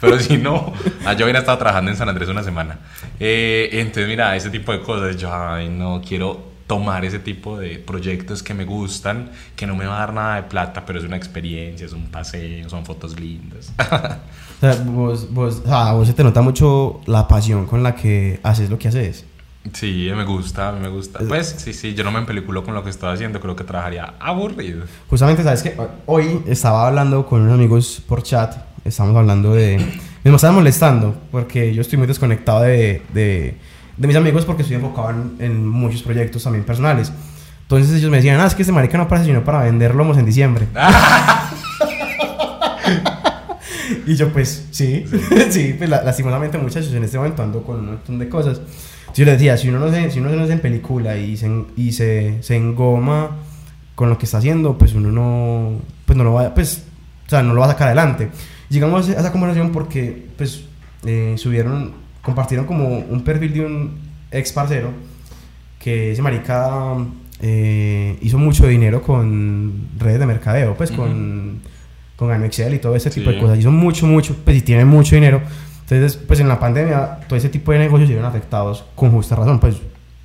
Pero 0.00 0.18
si 0.18 0.38
no, 0.38 0.72
ah, 1.04 1.12
yo 1.12 1.26
hubiera 1.26 1.40
estado 1.40 1.58
trabajando 1.58 1.90
en 1.90 1.96
San 1.98 2.08
Andrés 2.08 2.26
una 2.30 2.42
semana. 2.42 2.78
Eh, 3.18 3.68
entonces, 3.72 4.08
mira, 4.08 4.34
ese 4.34 4.48
tipo 4.48 4.72
de 4.72 4.80
cosas, 4.80 5.14
yo, 5.18 5.30
ay, 5.30 5.68
no 5.68 6.00
quiero 6.06 6.49
tomar 6.70 7.04
ese 7.04 7.18
tipo 7.18 7.58
de 7.58 7.80
proyectos 7.80 8.44
que 8.44 8.54
me 8.54 8.64
gustan, 8.64 9.32
que 9.56 9.66
no 9.66 9.74
me 9.74 9.86
va 9.86 9.96
a 9.96 9.98
dar 9.98 10.14
nada 10.14 10.36
de 10.36 10.44
plata, 10.44 10.84
pero 10.86 11.00
es 11.00 11.04
una 11.04 11.16
experiencia, 11.16 11.84
es 11.84 11.92
un 11.92 12.06
paseo, 12.06 12.70
son 12.70 12.86
fotos 12.86 13.18
lindas. 13.18 13.72
O 14.56 14.60
sea, 14.60 14.74
vos, 14.84 15.32
vos, 15.32 15.62
a 15.66 15.94
vos 15.94 16.06
se 16.06 16.12
te 16.12 16.22
nota 16.22 16.42
mucho 16.42 17.00
la 17.06 17.26
pasión 17.26 17.64
con 17.64 17.82
la 17.82 17.94
que 17.94 18.40
haces 18.42 18.68
lo 18.68 18.78
que 18.78 18.88
haces. 18.88 19.24
Sí, 19.72 20.10
me 20.14 20.24
gusta, 20.24 20.70
me 20.72 20.88
gusta. 20.88 21.20
Pues 21.26 21.56
sí, 21.56 21.72
sí, 21.72 21.94
yo 21.94 22.04
no 22.04 22.12
me 22.12 22.18
empeliculo 22.18 22.62
con 22.62 22.74
lo 22.74 22.84
que 22.84 22.90
estoy 22.90 23.14
haciendo, 23.14 23.40
creo 23.40 23.56
que 23.56 23.64
trabajaría 23.64 24.14
aburrido. 24.20 24.84
Justamente, 25.08 25.42
¿sabes 25.42 25.62
que 25.62 25.74
Hoy 26.04 26.42
estaba 26.46 26.86
hablando 26.86 27.24
con 27.24 27.40
unos 27.40 27.54
amigos 27.54 28.02
por 28.06 28.22
chat, 28.22 28.54
estamos 28.84 29.16
hablando 29.16 29.54
de... 29.54 29.82
Me 30.24 30.34
estaban 30.34 30.56
molestando 30.56 31.16
porque 31.30 31.74
yo 31.74 31.80
estoy 31.80 31.96
muy 31.96 32.06
desconectado 32.06 32.60
de, 32.60 33.00
de, 33.14 33.56
de 34.00 34.06
mis 34.08 34.16
amigos 34.16 34.44
porque 34.46 34.62
estoy 34.62 34.76
enfocado 34.76 35.10
en, 35.10 35.36
en 35.38 35.68
muchos 35.68 36.02
proyectos 36.02 36.42
también 36.42 36.64
personales. 36.64 37.12
Entonces 37.62 37.94
ellos 37.96 38.10
me 38.10 38.16
decían, 38.16 38.40
ah, 38.40 38.46
es 38.46 38.54
que 38.54 38.62
este 38.62 38.72
marica 38.72 38.98
no 38.98 39.06
para 39.06 39.22
sino 39.22 39.44
para 39.44 39.62
vender 39.62 39.94
lomos 39.94 40.16
en 40.18 40.24
diciembre. 40.26 40.66
y 44.06 44.14
yo 44.16 44.32
pues, 44.32 44.66
sí, 44.70 45.04
sí, 45.50 45.74
pues 45.76 45.88
la- 45.90 46.02
lastimosamente 46.02 46.58
muchachos, 46.58 46.92
en 46.92 47.04
este 47.04 47.16
momento 47.18 47.42
ando 47.42 47.62
con 47.62 47.80
un 47.80 47.86
montón 47.86 48.18
de 48.18 48.28
cosas. 48.28 48.60
Yo 49.14 49.24
les 49.24 49.34
decía, 49.34 49.56
si 49.56 49.68
uno 49.68 49.80
no 49.80 49.90
se, 49.90 50.10
si 50.10 50.20
uno 50.20 50.30
no 50.30 50.46
se 50.46 50.52
en 50.52 50.60
película 50.60 51.16
y 51.16 51.36
se, 51.36 51.50
y 51.76 51.92
se, 51.92 52.42
se 52.42 52.56
engoma 52.56 53.36
con 53.94 54.08
lo 54.08 54.18
que 54.18 54.24
está 54.24 54.38
haciendo, 54.38 54.78
pues 54.78 54.94
uno 54.94 55.10
no, 55.10 55.80
pues 56.06 56.16
no 56.16 56.24
lo 56.24 56.32
va, 56.34 56.54
pues, 56.54 56.84
o 57.26 57.30
sea, 57.30 57.42
no 57.42 57.54
lo 57.54 57.60
va 57.60 57.66
a 57.66 57.70
sacar 57.70 57.88
adelante. 57.88 58.30
Llegamos 58.70 59.08
a 59.08 59.12
esa 59.12 59.32
conversación 59.32 59.72
porque, 59.72 60.28
pues, 60.38 60.62
eh, 61.04 61.34
subieron, 61.38 61.92
compartieron 62.30 62.66
como 62.66 62.86
un 62.98 63.22
perfil 63.22 63.52
de 63.52 63.60
un 63.66 63.98
ex 64.30 64.52
parcero 64.52 64.90
que 65.78 66.12
ese 66.12 66.22
marica 66.22 66.94
eh, 67.40 68.16
hizo 68.20 68.38
mucho 68.38 68.66
dinero 68.66 69.02
con 69.02 69.88
redes 69.98 70.18
de 70.20 70.26
mercadeo, 70.26 70.74
pues 70.76 70.90
Ujú. 70.90 71.00
con, 71.02 71.60
con 72.16 72.28
Gano 72.28 72.44
Excel 72.44 72.74
y 72.74 72.78
todo 72.78 72.94
ese 72.94 73.10
tipo 73.10 73.30
Sí. 73.30 73.36
de 73.36 73.40
cosas. 73.42 73.58
Hizo 73.58 73.70
mucho, 73.70 74.06
mucho, 74.06 74.36
pues 74.44 74.56
y 74.58 74.60
tiene 74.62 74.84
mucho 74.84 75.14
dinero. 75.16 75.40
Entonces, 75.82 76.16
pues 76.16 76.38
en 76.38 76.48
la 76.48 76.60
pandemia, 76.60 77.18
todo 77.26 77.36
ese 77.36 77.48
tipo 77.48 77.72
de 77.72 77.78
negocios 77.80 78.08
se 78.08 78.14
vieron 78.14 78.28
afectados 78.28 78.84
con 78.94 79.10
justa 79.10 79.34
razón, 79.36 79.58
pues 79.58 79.76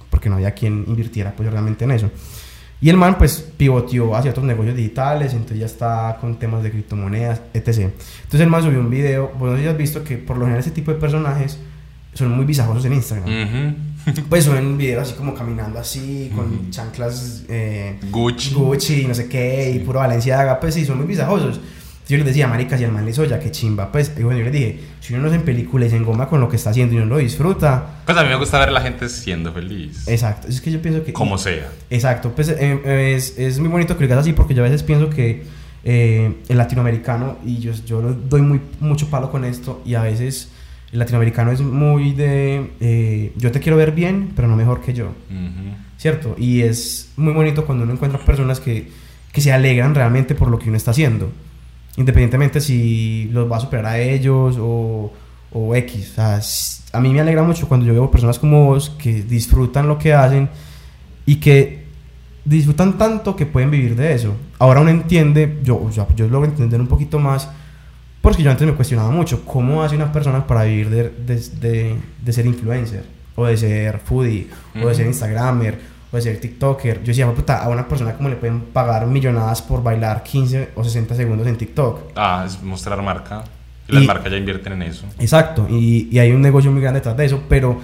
porque 0.10 0.30
no 0.30 0.36
había 0.36 0.52
quien 0.52 0.84
invirtiera 0.88 1.32
pues 1.36 1.50
realmente 1.50 1.86
en 1.86 1.92
eso. 1.92 2.12
Y 2.82 2.90
el 2.90 2.98
man 2.98 3.18
pues 3.18 3.40
pivoteó 3.58 4.16
hacia 4.16 4.32
otros 4.32 4.46
negocios 4.46 4.76
digitales, 4.76 5.32
entonces 5.34 5.58
ya 5.60 5.66
está 5.66 6.18
con 6.22 6.36
temas 6.38 6.62
de 6.62 6.70
criptomonedas, 6.72 7.42
etc. 7.54 7.68
Entonces 8.24 8.42
el 8.42 8.50
man 8.50 8.62
subió 8.62 8.80
un 8.82 8.90
video, 8.90 9.32
bueno, 9.40 9.54
no 9.54 9.58
sé 9.58 9.64
si 9.64 9.70
has 9.70 9.78
visto 9.78 10.04
que 10.04 10.18
por 10.18 10.36
lo 10.38 10.44
general 10.44 10.60
ese 10.60 10.72
tipo 10.72 10.92
de 10.92 11.00
personajes 11.00 11.58
son 12.16 12.32
muy 12.32 12.46
visajosos 12.46 12.84
en 12.86 12.94
Instagram. 12.94 13.30
Ujú. 13.30 14.22
Pues 14.30 14.44
suben 14.46 14.78
videos 14.78 15.04
así 15.10 15.14
como 15.18 15.34
caminando 15.34 15.80
así, 15.80 16.32
con 16.36 16.46
Ujú. 16.46 16.70
chanclas 16.72 17.44
eh, 17.50 18.00
Gucci. 18.12 18.54
Gucci 18.54 19.02
y 19.02 19.06
no 19.06 19.14
sé 19.14 19.28
qué, 19.30 19.72
y 19.76 19.80
puro 19.80 20.00
Valenciaga, 20.00 20.60
pues 20.60 20.74
sí, 20.74 20.86
son 20.86 20.98
muy 20.98 21.06
visajosos. 21.08 21.60
Yo 22.08 22.18
les 22.18 22.26
decía, 22.28 22.48
marica, 22.48 22.78
si 22.78 22.84
el 22.84 22.92
man 22.92 23.04
le 23.04 23.10
hizo 23.10 23.26
ya, 23.26 23.40
qué 23.40 23.50
chimba, 23.50 23.92
pues, 23.92 24.12
y 24.16 24.22
bueno, 24.22 24.38
yo 24.38 24.44
les 24.46 24.54
dije, 24.54 24.80
si 25.00 25.16
uno 25.16 25.24
no 25.24 25.30
se 25.30 25.36
en 25.38 25.42
película 25.42 25.88
y 25.88 25.90
se 25.90 25.96
engoma 25.96 26.30
con 26.30 26.40
lo 26.40 26.48
que 26.48 26.56
está 26.56 26.70
haciendo 26.70 26.94
y 26.94 26.98
no 27.00 27.06
lo 27.06 27.18
disfruta, 27.18 28.02
Pues 28.06 28.16
a 28.16 28.22
mí 28.22 28.30
me 28.30 28.36
gusta 28.36 28.60
ver 28.60 28.70
a 28.70 28.72
la 28.74 28.82
gente 28.82 29.10
siendo 29.10 29.52
feliz. 29.52 30.08
exacto, 30.08 30.48
es 30.48 30.62
que 30.62 30.72
yo 30.72 30.80
pienso 30.84 31.04
que... 31.04 31.12
Como 31.14 31.40
sea. 31.40 31.72
Exacto, 31.90 32.32
pues 32.36 32.50
eh, 32.50 33.14
es, 33.16 33.40
es 33.40 33.58
muy 33.58 33.70
bonito 33.70 33.96
que 33.98 34.02
lo 34.04 34.08
digas 34.08 34.20
así 34.20 34.34
porque 34.34 34.54
yo 34.54 34.62
a 34.62 34.66
veces 34.66 34.84
pienso 34.84 35.10
que 35.10 35.46
eh, 35.84 36.32
el 36.48 36.58
latinoamericano, 36.60 37.40
y 37.44 37.58
yo, 37.58 37.72
yo 37.88 38.02
doy 38.02 38.42
muy, 38.44 38.62
mucho 38.80 39.10
palo 39.10 39.32
con 39.32 39.44
esto, 39.44 39.82
y 39.84 39.96
a 39.96 40.02
veces 40.04 40.50
el 40.96 41.00
latinoamericano 41.00 41.52
es 41.52 41.60
muy 41.60 42.14
de 42.14 42.72
eh, 42.80 43.34
yo 43.36 43.52
te 43.52 43.60
quiero 43.60 43.78
ver 43.78 43.92
bien, 43.92 44.32
pero 44.34 44.48
no 44.48 44.56
mejor 44.56 44.82
que 44.82 44.94
yo, 44.94 45.08
Ujú. 45.08 45.76
¿cierto? 45.98 46.36
Y 46.38 46.62
es 46.62 47.12
muy 47.18 47.34
bonito 47.34 47.66
cuando 47.66 47.84
uno 47.84 47.92
encuentra 47.92 48.18
personas 48.18 48.62
que, 48.62 48.90
que 49.34 49.42
se 49.42 49.52
alegran 49.52 49.94
realmente 49.94 50.36
por 50.36 50.48
lo 50.50 50.58
que 50.58 50.70
uno 50.70 50.78
está 50.78 50.92
haciendo, 50.92 51.30
independientemente 51.98 52.62
si 52.62 53.30
los 53.34 53.52
va 53.52 53.58
a 53.58 53.60
superar 53.60 53.86
a 53.88 54.00
ellos 54.00 54.56
o, 54.58 55.12
o 55.52 55.76
X. 55.76 56.12
O 56.12 56.16
sea, 56.16 56.40
a 56.98 57.02
mí 57.02 57.10
me 57.10 57.20
alegra 57.20 57.44
mucho 57.44 57.68
cuando 57.68 57.86
yo 57.86 57.92
veo 57.92 58.10
personas 58.10 58.40
como 58.40 58.66
vos 58.68 58.90
que 58.98 59.22
disfrutan 59.22 59.90
lo 59.90 59.98
que 59.98 60.14
hacen 60.14 60.48
y 61.26 61.36
que 61.36 61.84
disfrutan 62.46 62.98
tanto 62.98 63.36
que 63.36 63.46
pueden 63.46 63.70
vivir 63.70 63.98
de 63.98 64.14
eso. 64.14 64.34
Ahora 64.60 64.80
uno 64.80 64.92
entiende, 64.92 65.60
yo, 65.62 65.90
yo, 65.92 66.08
yo 66.16 66.30
logro 66.30 66.48
entender 66.48 66.80
un 66.80 66.88
poquito 66.88 67.20
más, 67.20 67.50
porque 68.26 68.44
yo 68.44 68.52
antes 68.52 68.68
me 68.68 68.74
cuestionaba 68.74 69.10
mucho, 69.12 69.46
¿cómo 69.46 69.82
hace 69.84 69.96
una 69.96 70.12
persona 70.12 70.46
para 70.46 70.64
vivir 70.64 70.90
de, 70.90 71.04
de, 71.10 71.36
de- 71.62 71.96
de 72.24 72.34
ser 72.34 72.46
influencer? 72.46 73.04
O 73.38 73.46
de 73.46 73.56
ser 73.58 74.00
foodie, 74.00 74.48
o 74.82 74.88
de 74.88 74.96
ser 74.96 75.06
instagramer, 75.08 75.78
o 76.12 76.16
de 76.16 76.22
ser 76.22 76.40
tiktoker. 76.40 77.00
Yo 77.02 77.08
decía, 77.08 77.30
puta, 77.32 77.62
a 77.64 77.70
una 77.70 77.88
persona 77.88 78.14
como 78.14 78.30
le 78.30 78.36
pueden 78.38 78.62
pagar 78.62 79.06
millonadas 79.08 79.62
por 79.62 79.84
bailar 79.84 80.24
15 80.24 80.70
o 80.76 80.84
60 80.84 81.16
segundos 81.16 81.46
en 81.48 81.58
TikTok. 81.58 82.12
Ah, 82.16 82.44
es 82.48 82.62
mostrar 82.64 83.02
marca. 83.02 83.44
Y 83.88 83.94
las 83.94 84.04
Y- 84.04 84.08
marcas 84.08 84.32
ya 84.32 84.38
invierten 84.38 84.74
en 84.74 84.82
eso. 84.84 85.06
Exacto, 85.20 85.68
y, 85.70 86.08
y 86.12 86.20
hay 86.20 86.32
un 86.32 86.42
negocio 86.42 86.72
muy 86.72 86.82
grande 86.82 87.00
detrás 87.02 87.16
de 87.18 87.26
eso, 87.26 87.44
pero 87.50 87.80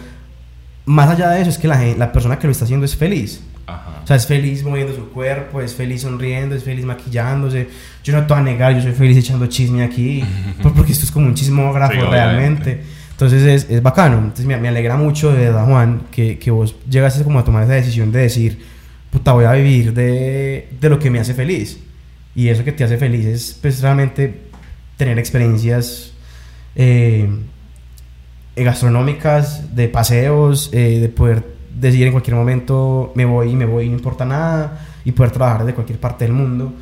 más 0.86 1.10
allá 1.10 1.30
de 1.30 1.42
eso 1.42 1.50
es 1.50 1.58
que 1.58 1.68
la, 1.68 1.78
gen- 1.78 2.00
la 2.00 2.12
persona 2.12 2.39
que 2.39 2.48
lo 2.48 2.52
está 2.52 2.66
haciendo 2.66 2.86
es 2.86 2.96
feliz. 2.96 3.44
Ajá. 3.76 4.01
O 4.03 4.07
sea, 4.07 4.15
es 4.15 4.26
feliz 4.26 4.63
moviendo 4.63 4.95
su 4.95 5.09
cuerpo, 5.09 5.61
es 5.61 5.74
feliz 5.74 6.01
sonriendo, 6.01 6.55
es 6.55 6.63
feliz 6.63 6.86
maquillándose. 6.86 7.69
Yo 8.03 8.13
no 8.13 8.26
te 8.26 8.34
voy 8.34 8.41
a 8.41 8.45
negar, 8.45 8.76
yo 8.76 8.82
soy 8.82 8.93
feliz 8.93 9.17
echando 9.17 9.45
chisme 9.47 9.84
aquí, 9.84 10.24
pues 10.61 10.74
porque 10.76 10.91
esto 10.91 11.05
es 11.05 11.11
como 11.11 11.28
un 11.28 11.34
chismógrafo 11.34 11.93
Sí, 11.93 11.99
realmente. 11.99 12.82
Entonces 13.11 13.43
es, 13.43 13.69
es 13.69 13.84
bacano. 13.84 14.17
Entonces 14.17 14.45
me, 14.45 14.57
me 14.57 14.67
alegra 14.67 14.97
mucho 14.97 15.32
de 15.32 15.45
verdad, 15.45 15.65
Juan, 15.65 16.03
que, 16.11 16.39
que 16.39 16.51
vos 16.51 16.76
llegaste 16.89 17.24
como 17.24 17.39
a 17.39 17.43
tomar 17.43 17.63
esa 17.63 17.74
decisión 17.74 18.11
de 18.11 18.19
decir, 18.19 18.59
puta, 19.11 19.34
voy 19.34 19.45
a 19.45 19.51
vivir 19.51 19.93
de, 19.93 20.69
de 20.80 20.89
lo 20.89 20.97
que 20.97 21.09
me 21.09 21.19
hace 21.19 21.34
feliz. 21.34 21.80
Y 22.34 22.47
eso 22.47 22.63
que 22.63 22.72
te 22.72 22.84
hace 22.84 22.97
feliz 22.97 23.26
es 23.26 23.57
pues 23.61 23.82
realmente 23.82 24.41
tener 24.97 25.19
experiencias 25.19 26.13
eh, 26.76 27.28
gastronómicas, 28.55 29.76
de 29.76 29.88
paseos, 29.88 30.69
eh, 30.74 30.99
de 31.01 31.09
poder 31.09 31.43
decir 31.80 32.05
en 32.05 32.11
cualquier 32.11 32.36
momento 32.36 33.11
me 33.15 33.26
voy 33.26 33.51
y 33.51 33.55
me 33.55 33.65
voy, 33.65 33.88
no 33.89 33.95
importa 33.95 34.26
nada, 34.26 34.80
y 35.05 35.11
poder 35.11 35.32
trabajar 35.32 35.65
de 35.65 35.74
cualquier 35.74 35.99
parte 35.99 36.26
del 36.26 36.34
mundo 36.34 36.74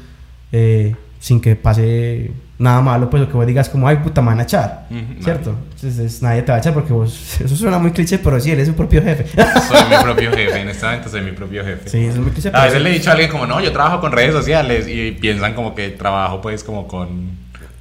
eh, 0.51 0.95
sin 1.19 1.41
que 1.41 1.55
pase 1.55 2.31
nada 2.57 2.81
malo, 2.81 3.09
pues 3.09 3.21
lo 3.21 3.27
que 3.27 3.33
vos 3.35 3.45
digas 3.45 3.69
como, 3.69 3.87
ay 3.87 3.97
puta, 3.97 4.21
me 4.21 4.27
van 4.27 4.39
a 4.39 4.43
echar, 4.43 4.87
¿cierto? 5.21 5.55
Entonces 5.75 6.21
nadie 6.21 6.41
te 6.41 6.51
va 6.51 6.57
a 6.57 6.59
echar 6.59 6.73
porque 6.73 6.91
vos, 6.91 7.39
eso 7.43 7.55
suena 7.55 7.77
muy 7.77 7.91
cliché, 7.91 8.19
pero 8.19 8.39
sí, 8.39 8.51
él 8.51 8.59
es 8.59 8.67
su 8.67 8.73
propio 8.73 9.01
jefe. 9.01 9.25
Soy 9.27 9.83
mi 9.89 9.95
propio 10.03 10.31
jefe, 10.31 10.61
en 10.61 10.69
este 10.69 10.85
momento 10.85 11.09
soy 11.09 11.21
mi 11.21 11.31
propio 11.31 11.63
jefe. 11.63 11.89
sí, 11.89 12.05
eso 12.05 12.17
es 12.17 12.19
muy 12.19 12.31
cliché. 12.31 12.51
A 12.53 12.65
veces 12.65 12.77
sí. 12.77 12.83
le 12.83 12.89
he 12.89 12.93
dicho 12.93 13.09
a 13.09 13.13
alguien 13.13 13.31
como, 13.31 13.45
no, 13.45 13.61
yo 13.61 13.71
trabajo 13.71 14.01
con 14.01 14.11
redes 14.11 14.33
sociales 14.33 14.87
y 14.87 15.11
piensan 15.11 15.53
como 15.53 15.75
que 15.75 15.89
trabajo 15.89 16.41
pues 16.41 16.63
como 16.63 16.87
con, 16.87 17.31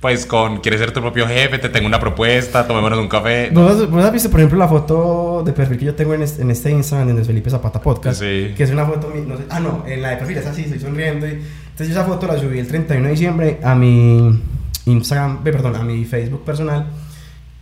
pues 0.00 0.26
con, 0.26 0.58
quieres 0.60 0.80
ser 0.80 0.92
tu 0.92 1.00
propio 1.00 1.26
jefe, 1.26 1.58
te 1.58 1.68
tengo 1.68 1.86
una 1.86 1.98
propuesta, 1.98 2.66
tomémonos 2.66 2.98
un 3.00 3.08
café. 3.08 3.50
¿Vos, 3.52 3.90
vos 3.90 4.04
has 4.04 4.12
visto, 4.12 4.30
por 4.30 4.40
ejemplo, 4.40 4.58
la 4.58 4.68
foto 4.68 5.42
de 5.44 5.52
perfil 5.52 5.78
que 5.78 5.84
yo 5.86 5.94
tengo 5.94 6.14
en 6.14 6.22
este, 6.22 6.42
en 6.42 6.50
este 6.50 6.70
Instagram, 6.70 7.16
el 7.16 7.24
Felipe 7.24 7.50
Zapata 7.50 7.80
Podcast? 7.80 8.20
Sí. 8.20 8.54
Que 8.56 8.62
es 8.62 8.70
una 8.70 8.86
foto, 8.86 9.12
no 9.26 9.36
sé, 9.36 9.44
ah, 9.50 9.58
no, 9.58 9.84
en 9.86 10.02
la 10.02 10.10
de 10.10 10.16
perfil 10.18 10.38
es 10.38 10.46
así, 10.46 10.62
estoy 10.62 10.78
sonriendo. 10.78 11.26
Y, 11.26 11.30
entonces 11.30 11.88
yo 11.88 12.00
esa 12.00 12.04
foto 12.04 12.26
la 12.26 12.38
subí 12.38 12.58
el 12.58 12.68
31 12.68 13.04
de 13.04 13.10
diciembre 13.10 13.60
a 13.62 13.74
mi 13.74 14.40
Instagram, 14.86 15.42
perdón, 15.42 15.74
a 15.74 15.82
mi 15.82 16.04
Facebook 16.04 16.44
personal 16.44 16.86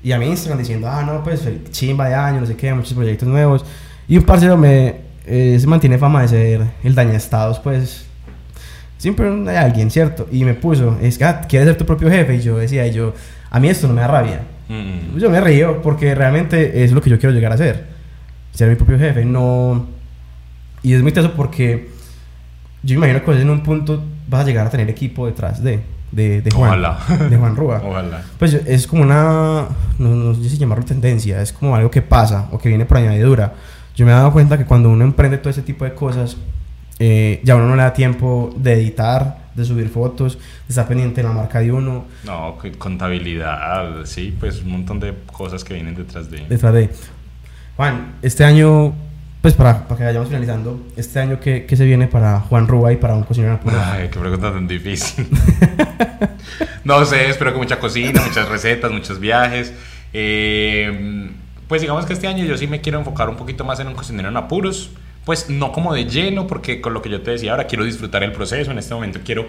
y 0.03 0.13
a 0.13 0.19
mi 0.19 0.27
Instagram 0.27 0.59
diciendo, 0.59 0.89
ah, 0.91 1.03
no, 1.05 1.25
pues 1.25 1.43
chimba 1.71 2.09
de 2.09 2.15
año, 2.15 2.41
no 2.41 2.47
sé 2.47 2.55
qué, 2.55 2.73
muchos 2.75 2.93
proyectos 2.93 3.29
nuevos. 3.29 3.65
Y 4.09 4.19
un 4.19 4.25
parcero 4.25 4.59
me, 4.59 5.01
eh, 5.27 5.57
se 5.59 5.67
mantiene 5.67 5.97
fama 5.97 6.23
de 6.23 6.29
ser 6.29 6.67
el 6.85 6.95
dañaestados, 6.95 7.59
pues 7.61 8.07
siempre 8.99 9.29
hay 9.29 9.57
alguien, 9.57 9.91
¿cierto? 9.91 10.29
Y 10.31 10.45
me 10.45 10.55
puso, 10.55 10.99
es 11.01 11.19
que 11.19 11.25
ah, 11.25 11.41
quieres 11.49 11.69
ser 11.69 11.79
tu 11.79 11.87
propio 11.87 12.11
jefe. 12.11 12.37
Y 12.37 12.41
yo 12.41 12.59
decía, 12.59 12.87
y 12.87 12.93
yo, 12.93 13.15
a 13.51 13.61
mí 13.61 13.69
esto 13.69 13.87
no 13.89 13.95
me 13.95 14.01
da 14.01 14.09
rabia. 14.09 14.41
Mm, 14.69 15.19
Yo 15.19 15.31
me 15.31 15.41
río 15.41 15.81
porque 15.83 16.15
realmente 16.15 16.83
es 16.83 16.93
lo 16.93 17.01
que 17.01 17.11
yo 17.11 17.19
quiero 17.19 17.35
llegar 17.35 17.53
a 17.53 17.57
ser. 17.57 17.87
Ser 18.53 18.69
mi 18.69 18.75
propio 18.77 18.99
jefe, 18.99 19.25
no... 19.25 19.87
Y 20.83 20.93
es 20.95 21.03
muy 21.03 21.13
teso 21.13 21.33
porque 21.35 21.91
yo 22.83 22.95
imagino 22.97 23.25
que 23.25 23.33
en 23.41 23.51
un 23.51 23.63
punto 23.63 24.05
vas 24.29 24.43
a 24.43 24.45
llegar 24.45 24.67
a 24.67 24.71
tener 24.71 24.89
equipo 24.89 25.27
detrás 25.27 25.63
de, 25.63 25.81
de, 26.13 26.43
de 26.43 26.51
Juan. 26.51 26.71
Ojalá. 26.71 26.99
De 27.29 27.37
Juan 27.37 27.57
Rúa. 27.57 27.83
Ojalá. 27.85 28.23
Pues 28.39 28.55
es 28.55 28.87
como 28.87 29.03
una, 29.03 29.67
no, 29.99 30.09
no 30.11 30.35
sé 30.35 30.49
si 30.49 30.59
llamarlo 30.59 30.85
tendencia, 30.85 31.43
es 31.43 31.53
como 31.53 31.75
algo 31.75 31.91
que 31.91 32.03
pasa 32.03 32.49
o 32.53 32.59
que 32.59 32.69
viene 32.69 32.85
por 32.87 32.99
añadidura. 32.99 33.55
Yo 33.97 34.05
me 34.07 34.13
he 34.13 34.15
dado 34.15 34.33
cuenta 34.33 34.59
que 34.59 34.65
cuando 34.65 34.91
uno 34.91 35.05
emprende 35.05 35.39
todo 35.39 35.51
ese 35.51 35.63
tipo 35.63 35.85
de 35.85 35.95
cosas, 35.95 36.37
eh, 36.99 37.41
ya 37.45 37.57
uno 37.57 37.69
no 37.69 37.77
le 37.77 37.83
da 37.83 37.93
tiempo 37.93 38.55
de 38.57 38.75
editar, 38.75 39.39
de 39.55 39.65
subir 39.65 39.89
fotos, 39.89 40.37
de 40.37 40.69
estar 40.69 40.87
pendiente 40.87 41.23
de 41.23 41.29
la 41.29 41.35
marca 41.35 41.61
de 41.61 41.73
uno, 41.73 42.07
No, 42.25 42.57
contabilidad, 42.79 44.05
sí, 44.05 44.35
pues 44.39 44.63
un 44.63 44.73
montón 44.73 45.01
de 45.01 45.15
cosas 45.33 45.65
que 45.65 45.75
vienen 45.75 45.95
detrás 45.95 46.31
de... 46.31 46.47
detrás 46.47 46.75
de... 46.75 46.91
Juan, 47.77 48.15
este 48.23 48.45
año, 48.45 48.95
pues 49.43 49.53
para, 49.55 49.87
para 49.87 49.99
que 49.99 50.05
vayamos 50.05 50.29
finalizando, 50.29 50.87
este 50.97 51.21
año 51.21 51.39
que, 51.41 51.67
que 51.67 51.77
se 51.77 51.85
viene 51.85 52.07
para 52.07 52.41
Juan 52.41 52.67
Rúa 52.67 52.93
y 52.93 52.97
para 52.97 53.15
un 53.15 53.25
cocinero 53.25 53.53
en 53.53 53.59
Apuro? 53.59 53.77
Ay, 53.79 54.09
qué 54.11 54.19
pregunta 54.19 54.51
tan 54.51 54.67
difícil. 54.67 55.29
no 56.85 57.05
sé, 57.05 57.29
espero 57.29 57.53
que 57.53 57.59
mucha 57.59 57.79
cocina, 57.79 58.23
muchas 58.27 58.49
recetas, 58.49 58.91
muchos 58.91 59.21
viajes. 59.21 59.75
Eh, 60.15 61.31
pues 61.69 61.83
digamos 61.83 62.07
que 62.07 62.15
este 62.15 62.27
año 62.27 62.45
yo 62.45 62.57
sí 62.57 62.67
me 62.67 62.81
quiero 62.81 62.99
enfocar 62.99 63.29
un 63.29 63.37
poquito 63.37 63.65
más 63.65 63.81
en 63.81 63.89
un 63.89 63.95
cocinero 63.95 64.29
en 64.29 64.37
apuros. 64.37 64.91
Pues 65.27 65.51
no 65.51 65.73
como 65.73 65.93
de 65.93 66.07
lleno, 66.07 66.47
porque 66.47 66.81
con 66.81 66.95
lo 66.95 67.03
que 67.03 67.11
yo 67.11 67.21
te 67.21 67.33
decía 67.33 67.51
ahora, 67.51 67.67
quiero 67.67 67.85
disfrutar 67.85 68.23
el 68.23 68.33
proceso. 68.33 68.71
En 68.71 68.79
este 68.79 68.95
momento 68.95 69.21
quiero. 69.23 69.47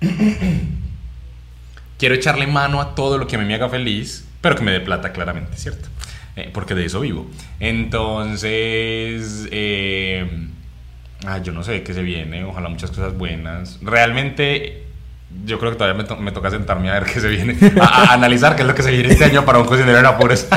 quiero 1.98 2.14
echarle 2.14 2.46
mano 2.46 2.82
a 2.82 2.94
todo 2.94 3.16
lo 3.16 3.26
que 3.26 3.36
a 3.36 3.38
mí 3.38 3.46
me 3.46 3.54
haga 3.54 3.70
feliz, 3.70 4.26
pero 4.42 4.54
que 4.56 4.62
me 4.62 4.72
dé 4.72 4.80
plata, 4.80 5.12
claramente, 5.12 5.56
¿cierto? 5.56 5.88
Eh, 6.36 6.50
porque 6.52 6.74
de 6.74 6.84
eso 6.84 7.00
vivo. 7.00 7.30
Entonces. 7.60 9.48
Eh, 9.50 10.48
Ah, 11.24 11.38
yo 11.38 11.52
no 11.52 11.62
sé 11.62 11.82
qué 11.84 11.94
se 11.94 12.02
viene, 12.02 12.44
ojalá 12.44 12.68
muchas 12.68 12.90
cosas 12.90 13.16
buenas. 13.16 13.78
Realmente, 13.80 14.82
yo 15.44 15.58
creo 15.58 15.70
que 15.70 15.78
todavía 15.78 16.02
me, 16.02 16.16
me 16.16 16.32
toca 16.32 16.50
sentarme 16.50 16.90
a 16.90 16.94
ver 16.94 17.04
qué 17.04 17.20
se 17.20 17.28
viene, 17.28 17.56
a, 17.80 18.10
a 18.10 18.14
analizar 18.14 18.56
qué 18.56 18.62
es 18.62 18.68
lo 18.68 18.74
que 18.74 18.82
se 18.82 18.90
viene 18.90 19.12
este 19.12 19.24
año 19.24 19.44
para 19.44 19.58
un 19.58 19.66
cocinero 19.66 19.98
en 19.98 20.06
apuros. 20.06 20.48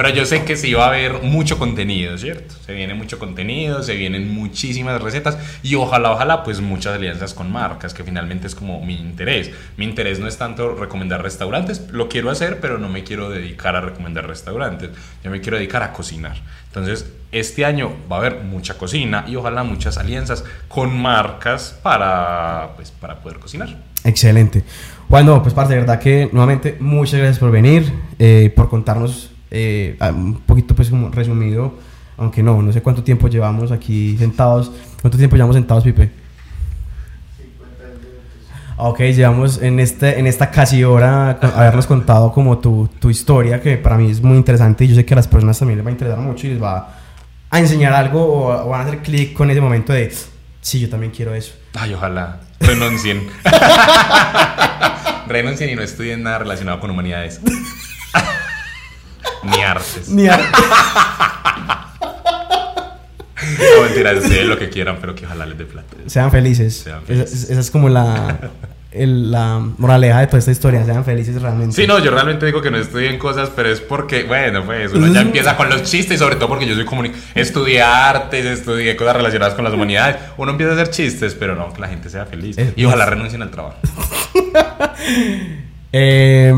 Pero 0.00 0.14
yo 0.14 0.24
sé 0.24 0.44
que 0.44 0.56
sí 0.56 0.72
va 0.72 0.86
a 0.86 0.88
haber 0.88 1.22
mucho 1.24 1.58
contenido, 1.58 2.16
¿cierto? 2.16 2.54
Se 2.64 2.72
viene 2.72 2.94
mucho 2.94 3.18
contenido, 3.18 3.82
se 3.82 3.96
vienen 3.96 4.32
muchísimas 4.32 4.98
recetas 5.02 5.36
y 5.62 5.74
ojalá, 5.74 6.12
ojalá, 6.12 6.42
pues 6.42 6.62
muchas 6.62 6.94
alianzas 6.94 7.34
con 7.34 7.52
marcas, 7.52 7.92
que 7.92 8.02
finalmente 8.02 8.46
es 8.46 8.54
como 8.54 8.82
mi 8.82 8.94
interés. 8.94 9.50
Mi 9.76 9.84
interés 9.84 10.18
no 10.18 10.26
es 10.26 10.38
tanto 10.38 10.74
recomendar 10.74 11.22
restaurantes, 11.22 11.86
lo 11.90 12.08
quiero 12.08 12.30
hacer, 12.30 12.60
pero 12.60 12.78
no 12.78 12.88
me 12.88 13.04
quiero 13.04 13.28
dedicar 13.28 13.76
a 13.76 13.82
recomendar 13.82 14.26
restaurantes, 14.26 14.88
yo 15.22 15.30
me 15.30 15.42
quiero 15.42 15.58
dedicar 15.58 15.82
a 15.82 15.92
cocinar. 15.92 16.38
Entonces, 16.68 17.12
este 17.30 17.66
año 17.66 17.92
va 18.10 18.16
a 18.16 18.18
haber 18.20 18.36
mucha 18.40 18.78
cocina 18.78 19.26
y 19.28 19.36
ojalá 19.36 19.64
muchas 19.64 19.98
alianzas 19.98 20.44
con 20.68 20.98
marcas 20.98 21.78
para, 21.82 22.70
pues, 22.74 22.90
para 22.90 23.20
poder 23.20 23.38
cocinar. 23.38 23.76
Excelente. 24.04 24.64
Bueno, 25.10 25.42
pues 25.42 25.52
parte 25.52 25.74
de 25.74 25.80
verdad 25.80 26.00
que 26.00 26.30
nuevamente 26.32 26.78
muchas 26.80 27.20
gracias 27.20 27.38
por 27.38 27.50
venir, 27.50 27.92
eh, 28.18 28.50
por 28.56 28.70
contarnos 28.70 29.32
eh, 29.50 29.96
un 30.14 30.40
poquito 30.40 30.74
pues 30.74 30.90
como 30.90 31.10
resumido, 31.10 31.74
aunque 32.16 32.42
no, 32.42 32.60
no 32.62 32.72
sé 32.72 32.82
cuánto 32.82 33.02
tiempo 33.02 33.28
llevamos 33.28 33.72
aquí 33.72 34.16
sentados. 34.18 34.72
¿Cuánto 35.00 35.18
tiempo 35.18 35.36
llevamos 35.36 35.56
sentados, 35.56 35.84
Pipe? 35.84 36.10
Ok, 38.76 39.00
llevamos 39.00 39.60
en, 39.60 39.78
este, 39.78 40.18
en 40.18 40.26
esta 40.26 40.50
casi 40.50 40.84
hora 40.84 41.38
habernos 41.54 41.86
contado 41.86 42.32
como 42.32 42.58
tu, 42.58 42.88
tu 42.98 43.10
historia, 43.10 43.60
que 43.60 43.76
para 43.76 43.98
mí 43.98 44.10
es 44.10 44.22
muy 44.22 44.38
interesante 44.38 44.84
y 44.84 44.88
yo 44.88 44.94
sé 44.94 45.04
que 45.04 45.12
a 45.12 45.16
las 45.16 45.28
personas 45.28 45.58
también 45.58 45.78
les 45.78 45.86
va 45.86 45.90
a 45.90 45.92
interesar 45.92 46.18
mucho 46.18 46.46
y 46.46 46.50
les 46.50 46.62
va 46.62 46.96
a 47.50 47.58
enseñar 47.58 47.92
algo 47.92 48.24
o, 48.24 48.66
o 48.66 48.68
van 48.70 48.80
a 48.80 48.84
hacer 48.84 49.00
clic 49.00 49.34
con 49.34 49.50
ese 49.50 49.60
momento 49.60 49.92
de, 49.92 50.10
sí, 50.62 50.80
yo 50.80 50.88
también 50.88 51.12
quiero 51.12 51.34
eso. 51.34 51.52
Ay, 51.74 51.92
ojalá 51.92 52.40
renuncien. 52.60 53.28
renuncien 55.28 55.70
y 55.70 55.74
no 55.74 55.82
estudien 55.82 56.22
nada 56.22 56.38
relacionado 56.38 56.80
con 56.80 56.90
humanidades. 56.90 57.40
Ni 59.42 59.62
artes. 59.62 60.08
Ni 60.08 60.28
a- 60.28 60.38
No, 63.76 63.82
mentira, 63.84 64.12
estudien 64.12 64.48
lo 64.48 64.58
que 64.58 64.68
quieran, 64.68 64.98
pero 65.00 65.14
que 65.14 65.24
ojalá 65.24 65.46
les 65.46 65.56
dé 65.58 65.64
plata. 65.64 65.96
Sean 66.06 66.30
felices. 66.30 66.76
Sean 66.84 66.98
Esa- 66.98 67.06
felices. 67.06 67.50
Esa, 67.50 67.60
es 67.60 67.70
como 67.70 67.88
la, 67.88 68.38
el- 68.92 69.30
la 69.32 69.58
moraleja 69.78 70.20
de 70.20 70.26
toda 70.26 70.38
esta 70.40 70.50
historia. 70.50 70.84
Sean 70.84 71.04
felices 71.06 71.40
realmente. 71.40 71.74
Sí, 71.74 71.86
no, 71.86 71.98
yo 72.00 72.10
realmente 72.10 72.44
digo 72.44 72.60
que 72.60 72.70
no 72.70 72.76
estudien 72.76 73.18
cosas, 73.18 73.50
pero 73.56 73.70
es 73.70 73.80
porque, 73.80 74.24
bueno, 74.24 74.64
pues 74.66 74.92
uno 74.92 75.06
ya 75.12 75.22
empieza 75.22 75.56
con 75.56 75.70
los 75.70 75.84
chistes, 75.84 76.18
sobre 76.18 76.36
todo 76.36 76.48
porque 76.48 76.66
yo 76.66 76.74
soy 76.74 76.84
comuni 76.84 77.12
estudié 77.34 77.80
artes, 77.82 78.44
estudié 78.44 78.94
cosas 78.94 79.16
relacionadas 79.16 79.54
con 79.54 79.64
las 79.64 79.72
humanidades. 79.72 80.16
Uno 80.36 80.50
empieza 80.52 80.72
a 80.72 80.74
hacer 80.74 80.90
chistes, 80.90 81.34
pero 81.34 81.54
no, 81.56 81.72
que 81.72 81.80
la 81.80 81.88
gente 81.88 82.10
sea 82.10 82.26
feliz. 82.26 82.58
Es- 82.58 82.74
Y 82.76 82.84
ojalá 82.84 83.06
renuncien 83.06 83.40
al 83.42 83.50
trabajo. 83.50 83.76
Eh, 85.92 86.54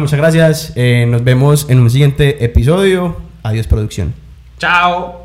muchas 0.00 0.18
gracias. 0.18 0.72
Eh, 0.76 1.06
nos 1.08 1.24
vemos 1.24 1.68
en 1.70 1.80
un 1.80 1.90
siguiente 1.90 2.44
episodio. 2.44 3.16
Adiós, 3.42 3.66
producción. 3.66 4.14
Chao. 4.58 5.23